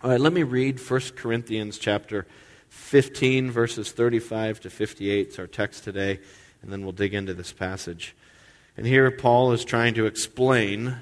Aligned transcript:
All 0.00 0.10
right, 0.10 0.20
let 0.20 0.32
me 0.32 0.44
read 0.44 0.78
1 0.78 1.00
Corinthians 1.16 1.76
chapter 1.76 2.24
15, 2.68 3.50
verses 3.50 3.90
35 3.90 4.60
to 4.60 4.70
58. 4.70 5.26
It's 5.26 5.40
our 5.40 5.48
text 5.48 5.82
today, 5.82 6.20
and 6.62 6.70
then 6.70 6.82
we'll 6.82 6.92
dig 6.92 7.14
into 7.14 7.34
this 7.34 7.52
passage. 7.52 8.14
And 8.76 8.86
here 8.86 9.10
Paul 9.10 9.50
is 9.50 9.64
trying 9.64 9.94
to 9.94 10.06
explain 10.06 10.98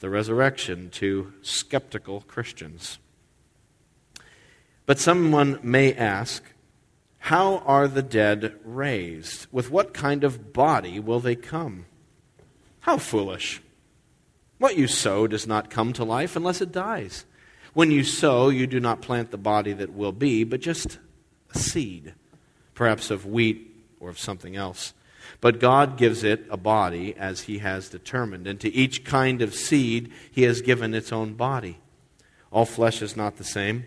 the 0.00 0.10
resurrection 0.10 0.90
to 0.90 1.32
skeptical 1.40 2.20
Christians. 2.20 2.98
But 4.84 4.98
someone 4.98 5.58
may 5.62 5.94
ask, 5.94 6.44
how 7.20 7.62
are 7.64 7.88
the 7.88 8.02
dead 8.02 8.56
raised? 8.62 9.46
With 9.50 9.70
what 9.70 9.94
kind 9.94 10.22
of 10.22 10.52
body 10.52 11.00
will 11.00 11.20
they 11.20 11.34
come? 11.34 11.86
How 12.80 12.98
foolish! 12.98 13.62
What 14.58 14.76
you 14.76 14.86
sow 14.86 15.26
does 15.26 15.46
not 15.46 15.70
come 15.70 15.94
to 15.94 16.04
life 16.04 16.36
unless 16.36 16.60
it 16.60 16.72
dies. 16.72 17.24
When 17.74 17.90
you 17.90 18.04
sow, 18.04 18.48
you 18.48 18.66
do 18.66 18.80
not 18.80 19.02
plant 19.02 19.30
the 19.30 19.36
body 19.38 19.72
that 19.72 19.92
will 19.92 20.12
be, 20.12 20.44
but 20.44 20.60
just 20.60 20.98
a 21.54 21.58
seed, 21.58 22.14
perhaps 22.74 23.10
of 23.10 23.26
wheat 23.26 23.84
or 24.00 24.10
of 24.10 24.18
something 24.18 24.56
else. 24.56 24.94
But 25.40 25.60
God 25.60 25.96
gives 25.96 26.24
it 26.24 26.46
a 26.50 26.56
body 26.56 27.14
as 27.16 27.42
He 27.42 27.58
has 27.58 27.88
determined, 27.88 28.46
and 28.46 28.58
to 28.60 28.72
each 28.72 29.04
kind 29.04 29.42
of 29.42 29.54
seed 29.54 30.12
He 30.30 30.42
has 30.42 30.62
given 30.62 30.94
its 30.94 31.12
own 31.12 31.34
body. 31.34 31.78
All 32.50 32.64
flesh 32.64 33.02
is 33.02 33.16
not 33.16 33.36
the 33.36 33.44
same. 33.44 33.84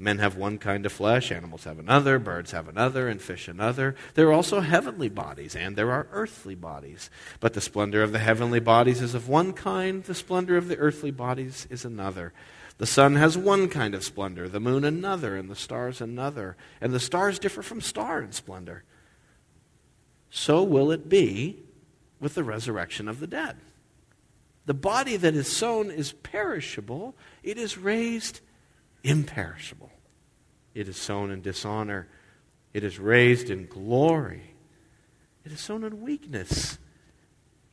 Men 0.00 0.18
have 0.18 0.36
one 0.36 0.58
kind 0.58 0.86
of 0.86 0.92
flesh, 0.92 1.32
animals 1.32 1.64
have 1.64 1.80
another, 1.80 2.20
birds 2.20 2.52
have 2.52 2.68
another, 2.68 3.08
and 3.08 3.20
fish 3.20 3.48
another. 3.48 3.96
There 4.14 4.28
are 4.28 4.32
also 4.32 4.60
heavenly 4.60 5.08
bodies, 5.08 5.56
and 5.56 5.74
there 5.74 5.90
are 5.90 6.06
earthly 6.12 6.54
bodies. 6.54 7.10
But 7.40 7.54
the 7.54 7.60
splendor 7.60 8.04
of 8.04 8.12
the 8.12 8.20
heavenly 8.20 8.60
bodies 8.60 9.02
is 9.02 9.14
of 9.14 9.28
one 9.28 9.52
kind, 9.52 10.04
the 10.04 10.14
splendor 10.14 10.56
of 10.56 10.68
the 10.68 10.76
earthly 10.76 11.10
bodies 11.10 11.66
is 11.68 11.84
another. 11.84 12.32
The 12.78 12.86
sun 12.86 13.16
has 13.16 13.36
one 13.36 13.68
kind 13.68 13.94
of 13.94 14.04
splendor, 14.04 14.48
the 14.48 14.60
moon 14.60 14.84
another, 14.84 15.36
and 15.36 15.50
the 15.50 15.56
stars 15.56 16.00
another. 16.00 16.56
And 16.80 16.92
the 16.92 17.00
stars 17.00 17.38
differ 17.38 17.62
from 17.62 17.80
star 17.80 18.22
in 18.22 18.32
splendor. 18.32 18.84
So 20.30 20.62
will 20.62 20.90
it 20.90 21.08
be 21.08 21.62
with 22.20 22.34
the 22.34 22.44
resurrection 22.44 23.08
of 23.08 23.20
the 23.20 23.26
dead. 23.26 23.56
The 24.66 24.74
body 24.74 25.16
that 25.16 25.34
is 25.34 25.50
sown 25.50 25.90
is 25.90 26.12
perishable, 26.12 27.16
it 27.42 27.58
is 27.58 27.78
raised 27.78 28.40
imperishable. 29.02 29.90
It 30.74 30.88
is 30.88 30.96
sown 30.96 31.30
in 31.30 31.40
dishonor, 31.40 32.08
it 32.74 32.84
is 32.84 32.98
raised 32.98 33.50
in 33.50 33.66
glory. 33.66 34.54
It 35.44 35.52
is 35.52 35.60
sown 35.60 35.84
in 35.84 36.02
weakness, 36.02 36.78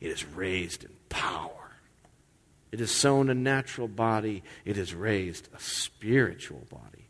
it 0.00 0.10
is 0.10 0.24
raised 0.24 0.84
in 0.84 0.92
power. 1.08 1.55
It 2.76 2.82
is 2.82 2.90
sown 2.90 3.30
a 3.30 3.34
natural 3.34 3.88
body, 3.88 4.42
it 4.66 4.76
is 4.76 4.92
raised 4.92 5.48
a 5.56 5.58
spiritual 5.58 6.66
body. 6.68 7.08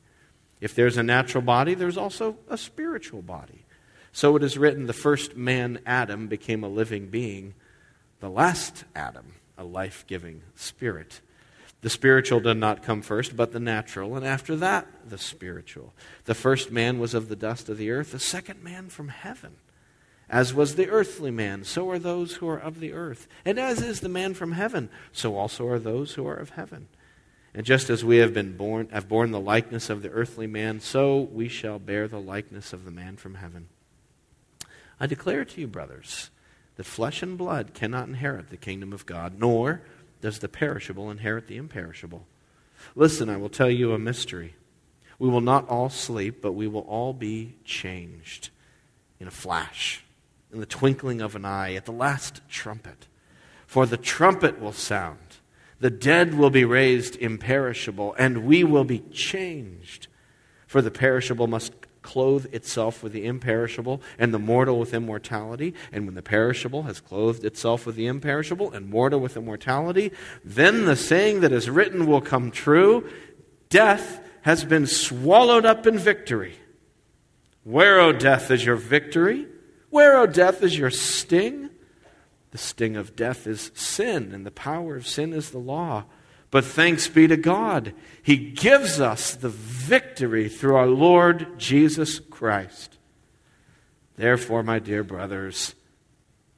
If 0.61 0.77
there's 0.77 0.97
a 0.97 1.03
natural 1.03 1.43
body, 1.43 1.75
there's 1.75 1.97
also 1.97 2.37
a 2.49 2.57
spiritual 2.57 3.21
body. 3.21 3.67
So 4.13 4.37
it 4.37 4.45
is 4.45 4.57
written 4.57 4.87
the 4.87 4.93
first 4.93 5.35
man, 5.35 5.81
Adam, 5.85 6.29
became 6.29 6.63
a 6.63 6.69
living 6.69 7.09
being, 7.09 7.55
the 8.21 8.31
last 8.31 8.85
Adam, 8.95 9.33
a 9.59 9.65
life 9.65 10.05
giving 10.07 10.43
spirit. 10.55 11.21
The 11.81 11.91
spiritual 11.91 12.39
did 12.39 12.59
not 12.59 12.85
come 12.85 13.03
first, 13.03 13.35
but 13.35 13.51
the 13.51 13.59
natural, 13.59 14.15
and 14.15 14.25
after 14.25 14.55
that, 14.55 14.87
the 15.05 15.19
spiritual. 15.19 15.95
The 16.27 16.37
first 16.37 16.71
man 16.71 17.01
was 17.01 17.13
of 17.13 17.29
the 17.29 17.35
dust 17.35 17.69
of 17.69 17.77
the 17.77 17.91
earth, 17.91 18.13
the 18.13 18.21
second 18.21 18.63
man 18.63 18.89
from 18.89 19.09
heaven. 19.09 19.57
As 20.29 20.53
was 20.53 20.75
the 20.75 20.89
earthly 20.89 21.31
man, 21.31 21.63
so 21.63 21.89
are 21.91 21.99
those 21.99 22.37
who 22.37 22.49
are 22.49 22.59
of 22.59 22.81
the 22.81 22.93
earth. 22.93 23.29
And 23.45 23.59
as 23.61 23.81
is 23.81 24.01
the 24.01 24.09
man 24.09 24.35
from 24.35 24.53
heaven, 24.53 24.91
so 25.13 25.37
also 25.37 25.69
are 25.69 25.79
those 25.79 26.15
who 26.15 26.27
are 26.27 26.35
of 26.35 26.51
heaven. 26.51 26.89
And 27.55 27.65
just 27.65 27.89
as 27.91 28.05
we 28.05 28.19
have 28.19 28.35
been 28.35 28.57
born, 28.57 28.89
have 28.91 29.09
borne 29.09 29.31
the 29.31 29.41
likeness 29.41 29.89
of 29.89 30.03
the 30.03 30.11
earthly 30.11 30.49
man, 30.49 30.81
so 30.81 31.21
we 31.21 31.49
shall 31.49 31.79
bear 31.79 32.09
the 32.09 32.21
likeness 32.21 32.73
of 32.73 32.85
the 32.85 32.91
man 32.91 33.17
from 33.17 33.37
heaven. 33.37 33.69
I 34.99 35.07
declare 35.07 35.45
to 35.45 35.61
you, 35.61 35.69
brothers, 35.69 36.31
that 36.75 36.85
flesh 36.85 37.23
and 37.23 37.39
blood 37.39 37.73
cannot 37.73 38.09
inherit 38.09 38.51
the 38.51 38.57
kingdom 38.57 38.93
of 38.93 39.07
God, 39.07 39.39
nor 39.39 39.83
does 40.21 40.41
the 40.41 40.49
perishable 40.49 41.11
inherit 41.11 41.47
the 41.47 41.57
imperishable. 41.57 42.27
Listen, 42.97 43.31
I 43.31 43.37
will 43.37 43.49
tell 43.49 43.71
you 43.71 43.93
a 43.93 43.99
mystery. 43.99 44.55
We 45.19 45.29
will 45.29 45.41
not 45.41 45.69
all 45.69 45.89
sleep, 45.89 46.43
but 46.43 46.53
we 46.53 46.67
will 46.67 46.83
all 46.83 47.13
be 47.13 47.55
changed 47.65 48.51
in 49.21 49.29
a 49.29 49.31
flash 49.31 50.03
in 50.53 50.61
the 50.61 50.67
twinkling 50.67 51.21
of 51.21 51.35
an 51.35 51.45
eye, 51.45 51.75
at 51.75 51.85
the 51.85 51.93
last 51.93 52.41
trumpet. 52.49 53.07
For 53.67 53.87
the 53.87 53.97
trumpet 53.97 54.61
will 54.61 54.73
sound, 54.73 55.19
the 55.81 55.91
dead 55.91 56.35
will 56.35 56.51
be 56.51 56.65
raised 56.65 57.17
imperishable, 57.17 58.15
and 58.19 58.45
we 58.45 58.65
will 58.65 58.85
be 58.85 59.01
changed. 59.01 60.07
For 60.67 60.81
the 60.81 60.91
perishable 60.91 61.47
must 61.47 61.73
clothe 62.03 62.47
itself 62.55 63.03
with 63.03 63.13
the 63.13 63.27
imperishable, 63.27 64.01
and 64.19 64.33
the 64.33 64.39
mortal 64.39 64.79
with 64.79 64.95
immortality. 64.95 65.75
And 65.93 66.07
when 66.07 66.15
the 66.15 66.23
perishable 66.23 66.85
has 66.85 67.01
clothed 67.01 67.45
itself 67.45 67.85
with 67.85 67.97
the 67.97 68.07
imperishable, 68.07 68.73
and 68.73 68.89
mortal 68.89 69.21
with 69.21 69.37
immortality, 69.37 70.13
then 70.45 70.87
the 70.87 70.97
saying 70.97 71.41
that 71.41 71.53
is 71.53 71.69
written 71.69 72.07
will 72.07 72.21
come 72.21 72.51
true 72.51 73.09
Death 73.69 74.21
has 74.43 74.65
been 74.65 74.87
swallowed 74.87 75.67
up 75.67 75.89
in 75.89 75.99
victory. 75.99 76.55
Where, 77.65 77.99
O 77.99 78.13
death, 78.13 78.53
is 78.53 78.65
your 78.65 78.77
victory? 78.77 79.47
Where, 79.91 80.17
O 80.19 80.27
death, 80.27 80.63
is 80.63 80.79
your 80.79 80.91
sting? 80.91 81.71
The 82.51 82.59
sting 82.59 82.97
of 82.97 83.17
death 83.17 83.47
is 83.47 83.71
sin, 83.75 84.33
and 84.33 84.47
the 84.47 84.51
power 84.51 84.97
of 84.97 85.07
sin 85.07 85.33
is 85.33 85.51
the 85.51 85.59
law. 85.59 86.05
But 86.51 86.65
thanks 86.65 87.09
be 87.09 87.27
to 87.27 87.37
God, 87.37 87.93
He 88.23 88.37
gives 88.37 89.01
us 89.01 89.35
the 89.35 89.49
victory 89.49 90.49
through 90.49 90.77
our 90.77 90.87
Lord 90.87 91.59
Jesus 91.59 92.19
Christ. 92.19 92.99
Therefore, 94.17 94.63
my 94.63 94.79
dear 94.79 95.05
brothers, 95.05 95.75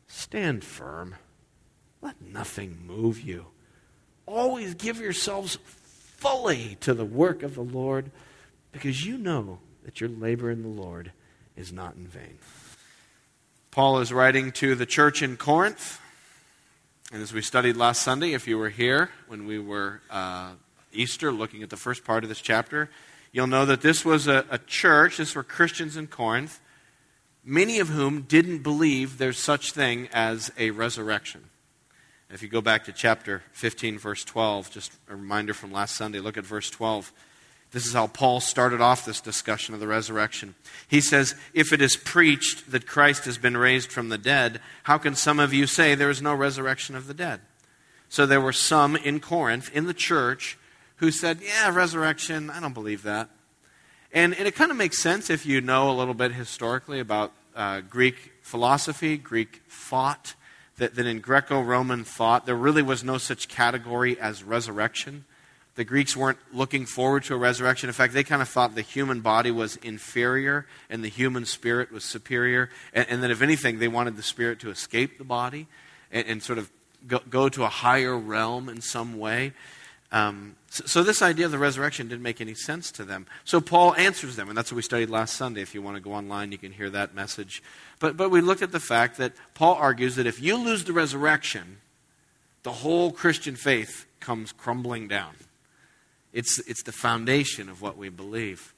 stand 0.07 0.63
firm. 0.63 1.17
Let 2.01 2.21
nothing 2.23 2.79
move 2.87 3.21
you. 3.21 3.47
Always 4.27 4.75
give 4.75 5.01
yourselves 5.01 5.59
fully 5.65 6.77
to 6.81 6.95
the 6.95 7.05
work 7.05 7.43
of 7.43 7.55
the 7.55 7.63
Lord, 7.63 8.11
because 8.73 9.05
you 9.05 9.19
know 9.19 9.59
that 9.85 10.01
your 10.01 10.11
labor 10.11 10.51
in 10.51 10.63
the 10.63 10.69
Lord 10.69 11.13
is 11.57 11.73
not 11.73 11.97
in 11.97 12.07
vain. 12.07 12.39
Paul 13.71 13.99
is 13.99 14.13
writing 14.13 14.51
to 14.53 14.75
the 14.75 14.87
church 14.87 15.23
in 15.23 15.37
Corinth. 15.37 16.01
And 17.13 17.23
as 17.23 17.33
we 17.33 17.43
studied 17.43 17.77
last 17.77 18.03
Sunday, 18.03 18.33
if 18.33 18.49
you 18.49 18.59
were 18.59 18.71
here 18.71 19.11
when 19.29 19.47
we 19.47 19.59
were 19.59 20.01
uh, 20.11 20.53
Easter 20.93 21.31
looking 21.31 21.63
at 21.63 21.71
the 21.71 21.77
first 21.77 22.03
part 22.03 22.25
of 22.25 22.29
this 22.29 22.41
chapter, 22.41 22.91
you'll 23.31 23.47
know 23.47 23.67
that 23.67 23.83
this 23.83 24.05
was 24.05 24.27
a, 24.27 24.45
a 24.51 24.59
church, 24.59 25.19
this 25.19 25.35
were 25.35 25.43
Christians 25.43 25.97
in 25.97 26.07
Corinth, 26.07 26.61
many 27.45 27.79
of 27.79 27.89
whom 27.89 28.23
didn't 28.23 28.63
believe 28.63 29.19
there's 29.19 29.39
such 29.39 29.73
thing 29.73 30.09
as 30.13 30.51
a 30.59 30.71
resurrection. 30.71 31.45
If 32.31 32.43
you 32.43 32.49
go 32.49 32.61
back 32.61 32.85
to 32.85 32.93
chapter 32.93 33.43
15, 33.53 33.99
verse 33.99 34.25
12, 34.25 34.71
just 34.71 34.93
a 35.09 35.17
reminder 35.17 35.55
from 35.55 35.73
last 35.73 35.95
Sunday, 35.95 36.21
look 36.21 36.37
at 36.37 36.45
verse 36.45 36.71
12. 36.71 37.13
This 37.71 37.87
is 37.87 37.93
how 37.93 38.07
Paul 38.07 38.41
started 38.41 38.81
off 38.81 39.05
this 39.05 39.21
discussion 39.21 39.75
of 39.75 39.81
the 39.81 39.87
resurrection. 39.87 40.55
He 40.87 41.01
says, 41.01 41.35
If 41.53 41.73
it 41.73 41.83
is 41.83 41.97
preached 41.97 42.71
that 42.71 42.87
Christ 42.87 43.27
has 43.27 43.37
been 43.37 43.57
raised 43.57 43.93
from 43.93 44.09
the 44.09 44.19
dead, 44.19 44.61
how 44.85 44.97
can 44.97 45.15
some 45.15 45.39
of 45.39 45.53
you 45.53 45.67
say 45.67 45.95
there 45.95 46.11
is 46.11 46.23
no 46.23 46.35
resurrection 46.35 46.97
of 46.97 47.07
the 47.07 47.15
dead? 47.15 47.41
So 48.09 48.25
there 48.25 48.41
were 48.41 48.55
some 48.55 48.97
in 48.97 49.21
Corinth, 49.21 49.71
in 49.75 49.85
the 49.85 49.95
church, 49.95 50.57
who 50.97 51.11
said, 51.11 51.41
Yeah, 51.43 51.75
resurrection, 51.75 52.49
I 52.49 52.61
don't 52.61 52.73
believe 52.73 53.03
that. 53.03 53.29
And, 54.13 54.35
and 54.35 54.49
it 54.49 54.55
kind 54.55 54.71
of 54.71 54.77
makes 54.79 55.03
sense 55.03 55.29
if 55.29 55.45
you 55.45 55.61
know 55.61 55.91
a 55.91 55.93
little 55.93 56.15
bit 56.15 56.33
historically 56.33 57.01
about 57.01 57.33
uh, 57.55 57.83
Greek 57.83 58.33
philosophy, 58.41 59.19
Greek 59.19 59.63
thought, 59.69 60.35
that, 60.79 60.95
that 60.95 61.07
in 61.07 61.21
Greco 61.21 61.61
Roman 61.61 62.05
thought, 62.05 62.47
there 62.47 62.57
really 62.57 62.83
was 62.83 63.05
no 63.05 63.19
such 63.19 63.49
category 63.49 64.19
as 64.19 64.43
resurrection. 64.43 65.27
The 65.79 65.85
Greeks 65.85 66.17
weren't 66.17 66.41
looking 66.53 66.87
forward 66.87 67.23
to 67.27 67.35
a 67.35 67.37
resurrection. 67.37 67.89
In 67.89 67.93
fact, 67.93 68.13
they 68.13 68.25
kind 68.25 68.43
of 68.43 68.49
thought 68.49 68.75
the 68.75 68.83
human 68.83 69.21
body 69.21 69.53
was 69.53 69.77
inferior 69.77 70.67
and 70.91 71.05
the 71.05 71.09
human 71.09 71.45
spirit 71.45 71.93
was 71.93 72.03
superior. 72.03 72.69
And, 72.93 73.07
and 73.09 73.23
that 73.23 73.31
if 73.31 73.43
anything, 73.43 73.79
they 73.79 73.87
wanted 73.87 74.17
the 74.17 74.25
spirit 74.25 74.59
to 74.59 74.71
escape 74.71 75.19
the 75.19 75.25
body 75.25 75.69
and, 76.11 76.27
and 76.27 76.43
sort 76.43 76.59
of 76.59 76.69
go, 77.07 77.21
go, 77.31 77.49
to 77.51 77.63
a 77.63 77.69
higher 77.69 78.19
realm 78.19 78.69
in 78.69 78.81
some 78.81 79.21
way. 79.21 79.53
Um, 80.11 80.57
so, 80.69 80.85
so, 80.85 81.03
this 81.05 81.23
idea 81.23 81.47
of 81.47 81.53
the 81.53 81.59
resurrection 81.59 82.09
didn't 82.09 82.25
make 82.25 82.41
any 82.41 82.55
sense 82.55 82.91
to 82.93 83.05
them. 83.05 83.29
So 83.45 83.61
Paul 83.61 83.95
answers 83.95 84.35
them, 84.35 84.49
and 84.49 84.59
that's 84.59 84.73
what 84.73 84.77
we 84.77 84.83
studied 84.83 85.11
last 85.11 85.37
Sunday. 85.37 85.63
If 85.63 85.77
you 85.77 85.83
want 85.83 85.97
to 85.97 86.03
go 86.03 86.13
online, 86.13 86.51
you 86.51 86.59
can 86.59 86.73
hear 86.73 86.91
that 86.91 87.15
message. 87.15 87.63
But, 88.01 88.17
but 88.17 88.33
we 88.33 88.41
looked 88.41 88.63
at 88.63 88.73
the 88.73 88.81
fact 88.81 89.17
that 89.19 89.33
Paul 89.55 89.77
argues 89.77 90.17
that 90.17 90.27
if 90.27 90.43
you 90.43 90.57
lose 90.57 90.83
the 90.83 90.93
resurrection, 90.93 91.77
the 92.65 92.73
whole 92.73 93.13
Christian 93.13 93.55
faith 93.55 94.07
comes 94.19 94.51
crumbling 94.51 95.07
down. 95.07 95.35
It's, 96.33 96.59
it's 96.61 96.83
the 96.83 96.93
foundation 96.93 97.69
of 97.69 97.83
what 97.83 97.97
we 97.97 98.09
believe. 98.09 98.75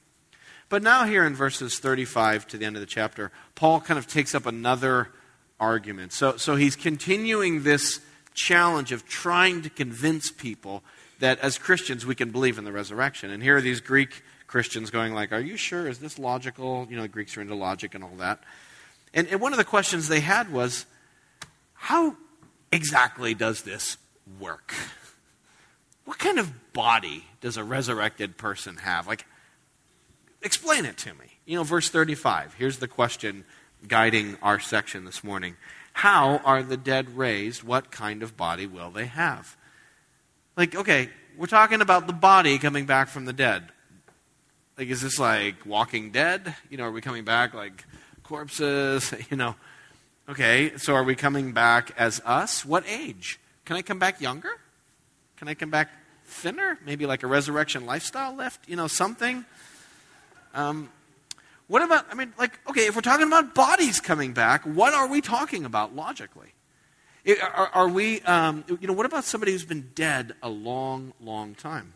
But 0.69 0.83
now, 0.83 1.03
here 1.03 1.25
in 1.25 1.35
verses 1.35 1.79
35 1.79 2.47
to 2.47 2.57
the 2.57 2.65
end 2.65 2.77
of 2.77 2.79
the 2.79 2.85
chapter, 2.85 3.31
Paul 3.55 3.81
kind 3.81 3.97
of 3.97 4.07
takes 4.07 4.33
up 4.33 4.45
another 4.45 5.09
argument. 5.59 6.13
So, 6.13 6.37
so 6.37 6.55
he's 6.55 6.77
continuing 6.77 7.63
this 7.63 7.99
challenge 8.33 8.93
of 8.93 9.05
trying 9.05 9.61
to 9.63 9.69
convince 9.69 10.31
people 10.31 10.81
that 11.19 11.39
as 11.39 11.57
Christians 11.57 12.05
we 12.05 12.15
can 12.15 12.31
believe 12.31 12.57
in 12.57 12.63
the 12.63 12.71
resurrection. 12.71 13.31
And 13.31 13.43
here 13.43 13.57
are 13.57 13.61
these 13.61 13.81
Greek 13.81 14.23
Christians 14.47 14.89
going 14.89 15.13
like, 15.13 15.31
"Are 15.31 15.39
you 15.41 15.57
sure? 15.57 15.87
Is 15.87 15.99
this 15.99 16.17
logical?" 16.17 16.87
You 16.89 16.95
know, 16.95 17.03
the 17.03 17.07
Greeks 17.09 17.37
are 17.37 17.41
into 17.41 17.55
logic 17.55 17.93
and 17.93 18.03
all 18.03 18.15
that. 18.17 18.39
And, 19.13 19.27
and 19.27 19.41
one 19.41 19.51
of 19.51 19.57
the 19.57 19.65
questions 19.65 20.07
they 20.07 20.21
had 20.21 20.51
was, 20.51 20.85
"How 21.73 22.15
exactly 22.71 23.33
does 23.33 23.63
this 23.63 23.97
work? 24.39 24.73
What 26.05 26.17
kind 26.19 26.39
of 26.39 26.73
body 26.73 27.25
does 27.41 27.57
a 27.57 27.63
resurrected 27.63 28.37
person 28.37 28.77
have? 28.77 29.07
Like, 29.07 29.25
explain 30.41 30.85
it 30.85 30.97
to 30.99 31.13
me." 31.13 31.39
You 31.45 31.57
know, 31.57 31.63
verse 31.63 31.89
35. 31.89 32.55
Here's 32.55 32.79
the 32.79 32.87
question 32.87 33.45
guiding 33.87 34.37
our 34.41 34.59
section 34.59 35.05
this 35.05 35.23
morning. 35.23 35.55
How 35.93 36.37
are 36.45 36.63
the 36.63 36.77
dead 36.77 37.17
raised? 37.17 37.63
What 37.63 37.91
kind 37.91 38.23
of 38.23 38.37
body 38.37 38.65
will 38.65 38.91
they 38.91 39.07
have? 39.07 39.57
Like, 40.55 40.75
okay, 40.75 41.09
we're 41.37 41.47
talking 41.47 41.81
about 41.81 42.07
the 42.07 42.13
body 42.13 42.57
coming 42.57 42.85
back 42.85 43.07
from 43.07 43.25
the 43.25 43.33
dead. 43.33 43.63
Like, 44.77 44.89
is 44.89 45.01
this 45.01 45.19
like 45.19 45.65
walking 45.65 46.11
dead? 46.11 46.55
You 46.69 46.77
know, 46.77 46.85
are 46.85 46.91
we 46.91 47.01
coming 47.01 47.23
back 47.23 47.53
like 47.53 47.85
corpses? 48.23 49.13
You 49.29 49.37
know, 49.37 49.55
okay, 50.29 50.77
so 50.77 50.93
are 50.93 51.03
we 51.03 51.15
coming 51.15 51.51
back 51.51 51.91
as 51.97 52.21
us? 52.25 52.65
What 52.65 52.83
age? 52.87 53.39
Can 53.65 53.75
I 53.75 53.81
come 53.81 53.99
back 53.99 54.21
younger? 54.21 54.51
Can 55.41 55.47
I 55.47 55.55
come 55.55 55.71
back 55.71 55.89
thinner? 56.23 56.77
Maybe 56.85 57.07
like 57.07 57.23
a 57.23 57.27
resurrection 57.27 57.87
lifestyle 57.87 58.35
lift? 58.35 58.69
You 58.69 58.75
know, 58.75 58.85
something? 58.85 59.43
Um, 60.53 60.91
what 61.65 61.81
about, 61.81 62.05
I 62.11 62.13
mean, 62.13 62.31
like, 62.37 62.59
okay, 62.69 62.81
if 62.81 62.95
we're 62.95 63.01
talking 63.01 63.25
about 63.25 63.55
bodies 63.55 63.99
coming 63.99 64.33
back, 64.33 64.63
what 64.65 64.93
are 64.93 65.07
we 65.07 65.19
talking 65.19 65.65
about 65.65 65.95
logically? 65.95 66.53
It, 67.25 67.41
are, 67.41 67.71
are, 67.73 67.89
we, 67.89 68.21
um, 68.21 68.65
you 68.67 68.87
know, 68.87 68.93
what 68.93 69.07
about 69.07 69.23
somebody 69.23 69.53
who's 69.53 69.65
been 69.65 69.89
dead 69.95 70.33
a 70.43 70.49
long, 70.49 71.11
long 71.19 71.55
time? 71.55 71.93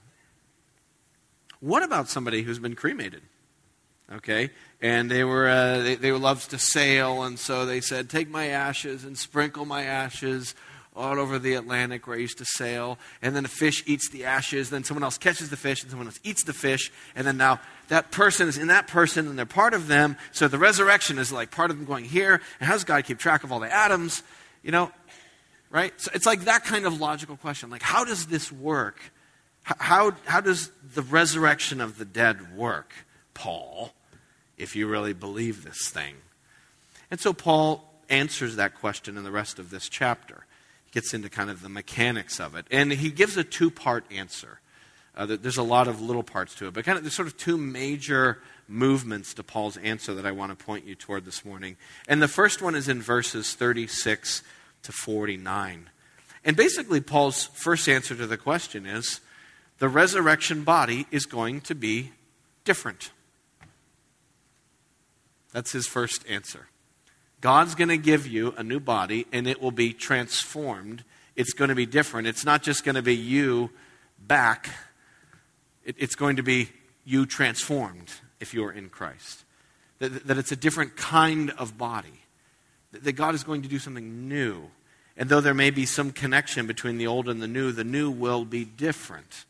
What 1.60 1.84
about 1.84 2.10
somebody 2.10 2.42
who's 2.42 2.58
been 2.58 2.74
cremated? 2.74 3.22
Okay, 4.12 4.50
and 4.82 5.10
they 5.10 5.24
were 5.24 5.48
uh, 5.48 5.80
they, 5.80 5.96
they 5.96 6.12
loved 6.12 6.52
to 6.52 6.60
sail, 6.60 7.24
and 7.24 7.40
so 7.40 7.66
they 7.66 7.82
said, 7.82 8.08
"Take 8.08 8.30
my 8.30 8.50
ashes 8.50 9.04
and 9.04 9.18
sprinkle 9.18 9.66
my 9.66 9.82
ashes 9.82 10.54
all 10.96 11.20
over 11.20 11.38
the 11.38 11.56
Atlantic 11.56 12.08
where 12.08 12.18
I 12.18 12.20
used 12.20 12.38
to 12.38 12.46
sail. 12.46 12.98
And 13.22 13.36
then 13.36 13.46
a 13.46 13.50
fish 13.50 13.84
eats 13.86 14.10
the 14.10 14.26
ashes. 14.26 14.70
Then 14.70 14.84
someone 14.84 15.04
else 15.04 15.18
catches 15.18 15.50
the 15.50 15.58
fish, 15.58 15.82
and 15.82 15.92
someone 15.92 16.08
else 16.08 16.20
eats 16.24 16.44
the 16.44 16.54
fish. 16.54 16.92
And 17.16 17.28
then 17.28 17.38
now 17.38 17.60
that 17.90 18.12
person 18.12 18.48
is 18.48 18.58
in 18.58 18.68
that 18.68 18.88
person, 18.88 19.28
and 19.28 19.38
they're 19.38 19.46
part 19.46 19.74
of 19.74 19.88
them. 19.88 20.18
So 20.32 20.48
the 20.48 20.58
resurrection 20.58 21.18
is 21.18 21.32
like 21.32 21.52
part 21.52 21.72
of 21.72 21.78
them 21.78 21.86
going 21.86 22.06
here. 22.06 22.42
And 22.60 22.68
how 22.68 22.74
does 22.74 22.84
God 22.84 23.04
keep 23.04 23.20
track 23.20 23.44
of 23.44 23.52
all 23.52 23.60
the 23.60 23.74
atoms? 23.74 24.24
You 24.64 24.72
know, 24.72 24.92
right? 25.70 25.94
So 26.00 26.12
it's 26.14 26.26
like 26.26 26.46
that 26.46 26.64
kind 26.64 26.86
of 26.86 27.00
logical 27.00 27.38
question. 27.38 27.70
Like, 27.70 27.84
how 27.84 28.06
does 28.06 28.28
this 28.28 28.52
work? 28.52 29.00
How, 29.64 30.12
how 30.26 30.42
does 30.42 30.72
the 30.94 31.02
resurrection 31.02 31.82
of 31.82 31.98
the 31.98 32.06
dead 32.06 32.56
work, 32.56 32.94
Paul, 33.34 33.94
if 34.58 34.76
you 34.76 34.88
really 34.88 35.14
believe 35.14 35.64
this 35.64 35.90
thing? 35.90 36.16
And 37.10 37.20
so 37.20 37.34
Paul 37.34 37.92
answers 38.10 38.56
that 38.56 38.76
question 38.76 39.18
in 39.18 39.24
the 39.24 39.32
rest 39.32 39.58
of 39.58 39.72
this 39.72 39.90
chapter 39.90 40.46
gets 40.96 41.14
into 41.14 41.30
kind 41.30 41.50
of 41.50 41.62
the 41.62 41.70
mechanics 41.70 42.40
of 42.40 42.56
it. 42.56 42.66
And 42.72 42.90
he 42.92 43.12
gives 43.12 43.36
a 43.36 43.44
two 43.44 43.70
part 43.70 44.06
answer. 44.10 44.62
Uh, 45.14 45.26
there's 45.26 45.58
a 45.58 45.64
lot 45.64 45.88
of 45.88 46.02
little 46.02 46.24
parts 46.24 46.56
to 46.56 46.68
it, 46.68 46.74
but 46.74 46.86
kind 46.86 46.98
of 46.98 47.04
there's 47.04 47.14
sort 47.14 47.28
of 47.28 47.38
two 47.38 47.58
major 47.58 48.40
movements 48.68 49.34
to 49.34 49.44
Paul's 49.44 49.78
answer 49.78 50.14
that 50.14 50.26
I 50.26 50.32
want 50.32 50.58
to 50.58 50.66
point 50.66 50.86
you 50.86 50.96
toward 50.96 51.26
this 51.26 51.46
morning. 51.46 51.76
And 52.08 52.22
the 52.22 52.28
first 52.28 52.62
one 52.62 52.76
is 52.76 52.88
in 52.88 53.02
verses 53.02 53.54
36 53.54 54.42
to 54.84 54.92
49. 54.92 55.90
And 56.46 56.56
basically, 56.56 57.02
Paul's 57.02 57.46
first 57.46 57.90
answer 57.90 58.16
to 58.16 58.26
the 58.26 58.38
question 58.38 58.86
is 58.86 59.20
the 59.80 59.90
resurrection 59.90 60.64
body 60.64 61.08
is 61.12 61.26
going 61.26 61.62
to 61.62 61.76
be 61.76 62.12
different. 62.64 63.12
That's 65.52 65.74
his 65.74 65.88
first 65.88 66.26
answer. 66.30 66.68
God's 67.46 67.76
going 67.76 67.90
to 67.90 67.98
give 67.98 68.26
you 68.26 68.56
a 68.58 68.64
new 68.64 68.80
body 68.80 69.28
and 69.32 69.46
it 69.46 69.62
will 69.62 69.70
be 69.70 69.94
transformed. 69.94 71.04
It's 71.36 71.54
going 71.54 71.70
to 71.70 71.76
be 71.76 71.86
different. 71.86 72.26
It's 72.26 72.44
not 72.44 72.64
just 72.64 72.84
going 72.84 72.96
to 72.96 73.04
be 73.04 73.16
you 73.16 73.70
back, 74.18 74.68
it, 75.84 75.96
it's 76.00 76.16
going 76.16 76.38
to 76.38 76.42
be 76.42 76.70
you 77.04 77.28
transformed 77.28 78.12
if 78.40 78.56
you 78.56 78.66
are 78.66 78.72
in 78.72 78.90
Christ. 78.90 79.44
That, 80.00 80.26
that 80.26 80.40
it's 80.40 80.52
a 80.52 80.56
different 80.56 80.98
kind 80.98 81.52
of 81.52 81.78
body. 81.78 82.20
That, 82.94 83.04
that 83.04 83.12
God 83.12 83.36
is 83.36 83.44
going 83.44 83.62
to 83.62 83.70
do 83.70 83.78
something 83.78 84.28
new. 84.28 84.72
And 85.16 85.30
though 85.30 85.40
there 85.40 85.54
may 85.54 85.70
be 85.70 85.86
some 85.86 86.14
connection 86.14 86.66
between 86.66 86.98
the 86.98 87.06
old 87.06 87.30
and 87.30 87.44
the 87.44 87.48
new, 87.48 87.72
the 87.72 87.84
new 87.84 88.10
will 88.10 88.44
be 88.44 88.66
different. 88.66 89.46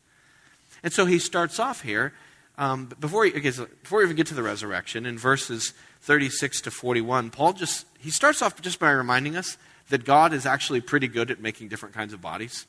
And 0.82 0.92
so 0.92 1.06
he 1.06 1.18
starts 1.18 1.58
off 1.58 1.80
here. 1.80 2.12
Um, 2.58 2.90
before, 3.00 3.24
he, 3.24 3.30
before 3.30 4.00
we 4.00 4.04
even 4.04 4.16
get 4.16 4.26
to 4.26 4.34
the 4.34 4.42
resurrection, 4.42 5.06
in 5.06 5.16
verses 5.16 5.72
36 6.06 6.60
to 6.62 6.70
41, 6.70 7.30
Paul 7.30 7.52
just 7.52 7.84
he 7.98 8.10
starts 8.10 8.40
off 8.40 8.60
just 8.62 8.78
by 8.78 8.92
reminding 8.92 9.36
us 9.36 9.58
that 9.88 10.04
God 10.04 10.32
is 10.32 10.46
actually 10.46 10.80
pretty 10.80 11.08
good 11.08 11.32
at 11.32 11.40
making 11.40 11.66
different 11.66 11.96
kinds 11.96 12.12
of 12.12 12.20
bodies. 12.20 12.64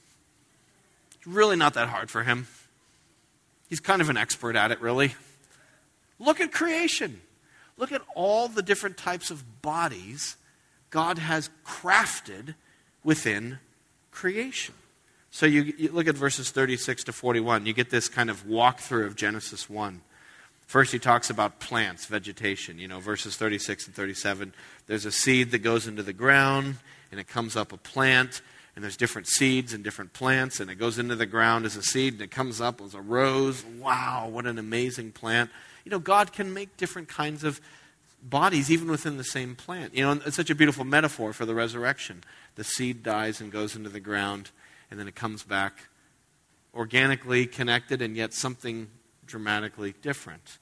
It's 1.15 1.27
really 1.27 1.55
not 1.55 1.75
that 1.75 1.89
hard 1.89 2.09
for 2.09 2.23
him. 2.23 2.47
He's 3.69 3.79
kind 3.79 4.01
of 4.01 4.09
an 4.09 4.17
expert 4.17 4.55
at 4.55 4.71
it, 4.71 4.81
really. 4.81 5.13
Look 6.17 6.41
at 6.41 6.51
creation. 6.51 7.21
Look 7.77 7.91
at 7.91 8.01
all 8.15 8.47
the 8.47 8.63
different 8.63 8.97
types 8.97 9.29
of 9.29 9.61
bodies 9.61 10.35
God 10.89 11.19
has 11.19 11.51
crafted 11.63 12.55
within 13.03 13.59
creation. 14.09 14.73
So 15.29 15.45
you, 15.45 15.75
you, 15.77 15.91
look 15.91 16.07
at 16.07 16.15
verses 16.15 16.49
36 16.49 17.03
to 17.03 17.13
41. 17.13 17.67
You 17.67 17.73
get 17.73 17.91
this 17.91 18.09
kind 18.09 18.31
of 18.31 18.47
walkthrough 18.47 19.05
of 19.05 19.15
Genesis 19.15 19.69
1. 19.69 20.01
First, 20.67 20.91
he 20.91 20.99
talks 20.99 21.29
about 21.29 21.61
plants, 21.61 22.05
vegetation. 22.05 22.77
You 22.77 22.89
know, 22.89 22.99
verses 22.99 23.37
36 23.37 23.87
and 23.87 23.95
37. 23.95 24.53
There's 24.85 25.05
a 25.05 25.11
seed 25.11 25.51
that 25.51 25.59
goes 25.59 25.87
into 25.87 26.03
the 26.03 26.13
ground, 26.13 26.75
and 27.09 27.19
it 27.19 27.27
comes 27.27 27.55
up 27.55 27.71
a 27.71 27.77
plant, 27.77 28.41
and 28.75 28.83
there's 28.83 28.97
different 28.97 29.27
seeds 29.27 29.73
and 29.73 29.81
different 29.81 30.11
plants, 30.11 30.59
and 30.59 30.69
it 30.69 30.75
goes 30.75 30.99
into 30.99 31.15
the 31.15 31.25
ground 31.25 31.65
as 31.65 31.77
a 31.77 31.81
seed, 31.81 32.13
and 32.13 32.21
it 32.21 32.31
comes 32.31 32.59
up 32.59 32.81
as 32.81 32.93
a 32.93 33.01
rose. 33.01 33.63
Wow, 33.63 34.27
what 34.29 34.45
an 34.45 34.59
amazing 34.59 35.13
plant. 35.13 35.49
You 35.85 35.91
know, 35.91 35.99
God 35.99 36.33
can 36.33 36.53
make 36.53 36.75
different 36.75 37.07
kinds 37.07 37.45
of 37.45 37.61
bodies 38.21 38.69
even 38.69 38.89
within 38.91 39.15
the 39.15 39.23
same 39.23 39.55
plant. 39.55 39.95
You 39.95 40.03
know, 40.03 40.21
it's 40.25 40.35
such 40.35 40.49
a 40.49 40.55
beautiful 40.55 40.83
metaphor 40.83 41.31
for 41.31 41.45
the 41.45 41.55
resurrection. 41.55 42.23
The 42.55 42.65
seed 42.65 43.03
dies 43.03 43.39
and 43.39 43.53
goes 43.53 43.73
into 43.75 43.89
the 43.89 44.01
ground, 44.01 44.51
and 44.91 44.99
then 44.99 45.07
it 45.07 45.15
comes 45.15 45.43
back 45.43 45.87
organically 46.75 47.47
connected, 47.47 48.01
and 48.01 48.17
yet 48.17 48.33
something 48.33 48.89
dramatically 49.27 49.93
different. 50.01 50.57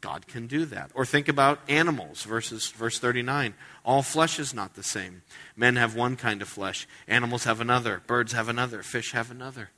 God 0.00 0.26
can 0.26 0.46
do 0.46 0.66
that. 0.66 0.90
Or 0.94 1.06
think 1.06 1.28
about 1.28 1.60
animals, 1.66 2.24
verses, 2.24 2.70
verse 2.70 2.98
39. 2.98 3.54
All 3.86 4.02
flesh 4.02 4.38
is 4.38 4.52
not 4.52 4.74
the 4.74 4.82
same. 4.82 5.22
Men 5.56 5.76
have 5.76 5.96
one 5.96 6.16
kind 6.16 6.42
of 6.42 6.48
flesh, 6.48 6.86
animals 7.08 7.44
have 7.44 7.60
another, 7.60 8.02
birds 8.06 8.32
have 8.32 8.50
another, 8.50 8.82
fish 8.82 9.12
have 9.12 9.30
another. 9.30 9.70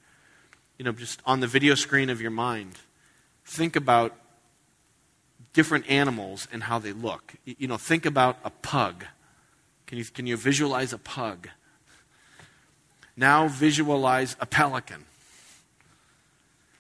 You 0.79 0.85
know, 0.85 0.93
just 0.93 1.23
on 1.25 1.39
the 1.41 1.47
video 1.47 1.77
screen 1.77 2.11
of 2.11 2.21
your 2.21 2.33
mind, 2.33 2.73
think 3.45 3.77
about 3.77 4.17
different 5.53 5.89
animals 5.89 6.49
and 6.53 6.65
how 6.65 6.81
they 6.81 6.93
look. 6.93 7.35
You 7.45 7.69
know, 7.69 7.79
think 7.79 8.05
about 8.05 8.39
a 8.45 8.51
pug. 8.51 9.05
Can 9.87 9.99
you, 9.99 10.05
can 10.05 10.27
you 10.27 10.37
visualize 10.37 10.93
a 10.93 10.99
pug? 10.99 11.49
Now 13.17 13.49
visualize 13.49 14.37
a 14.41 14.47
pelican. 14.47 15.05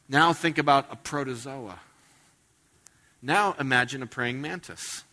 Now 0.08 0.32
think 0.32 0.58
about 0.58 0.86
a 0.90 0.96
protozoa. 0.96 1.80
Now 3.22 3.56
imagine 3.58 4.02
a 4.02 4.06
praying 4.06 4.40
mantis. 4.40 5.04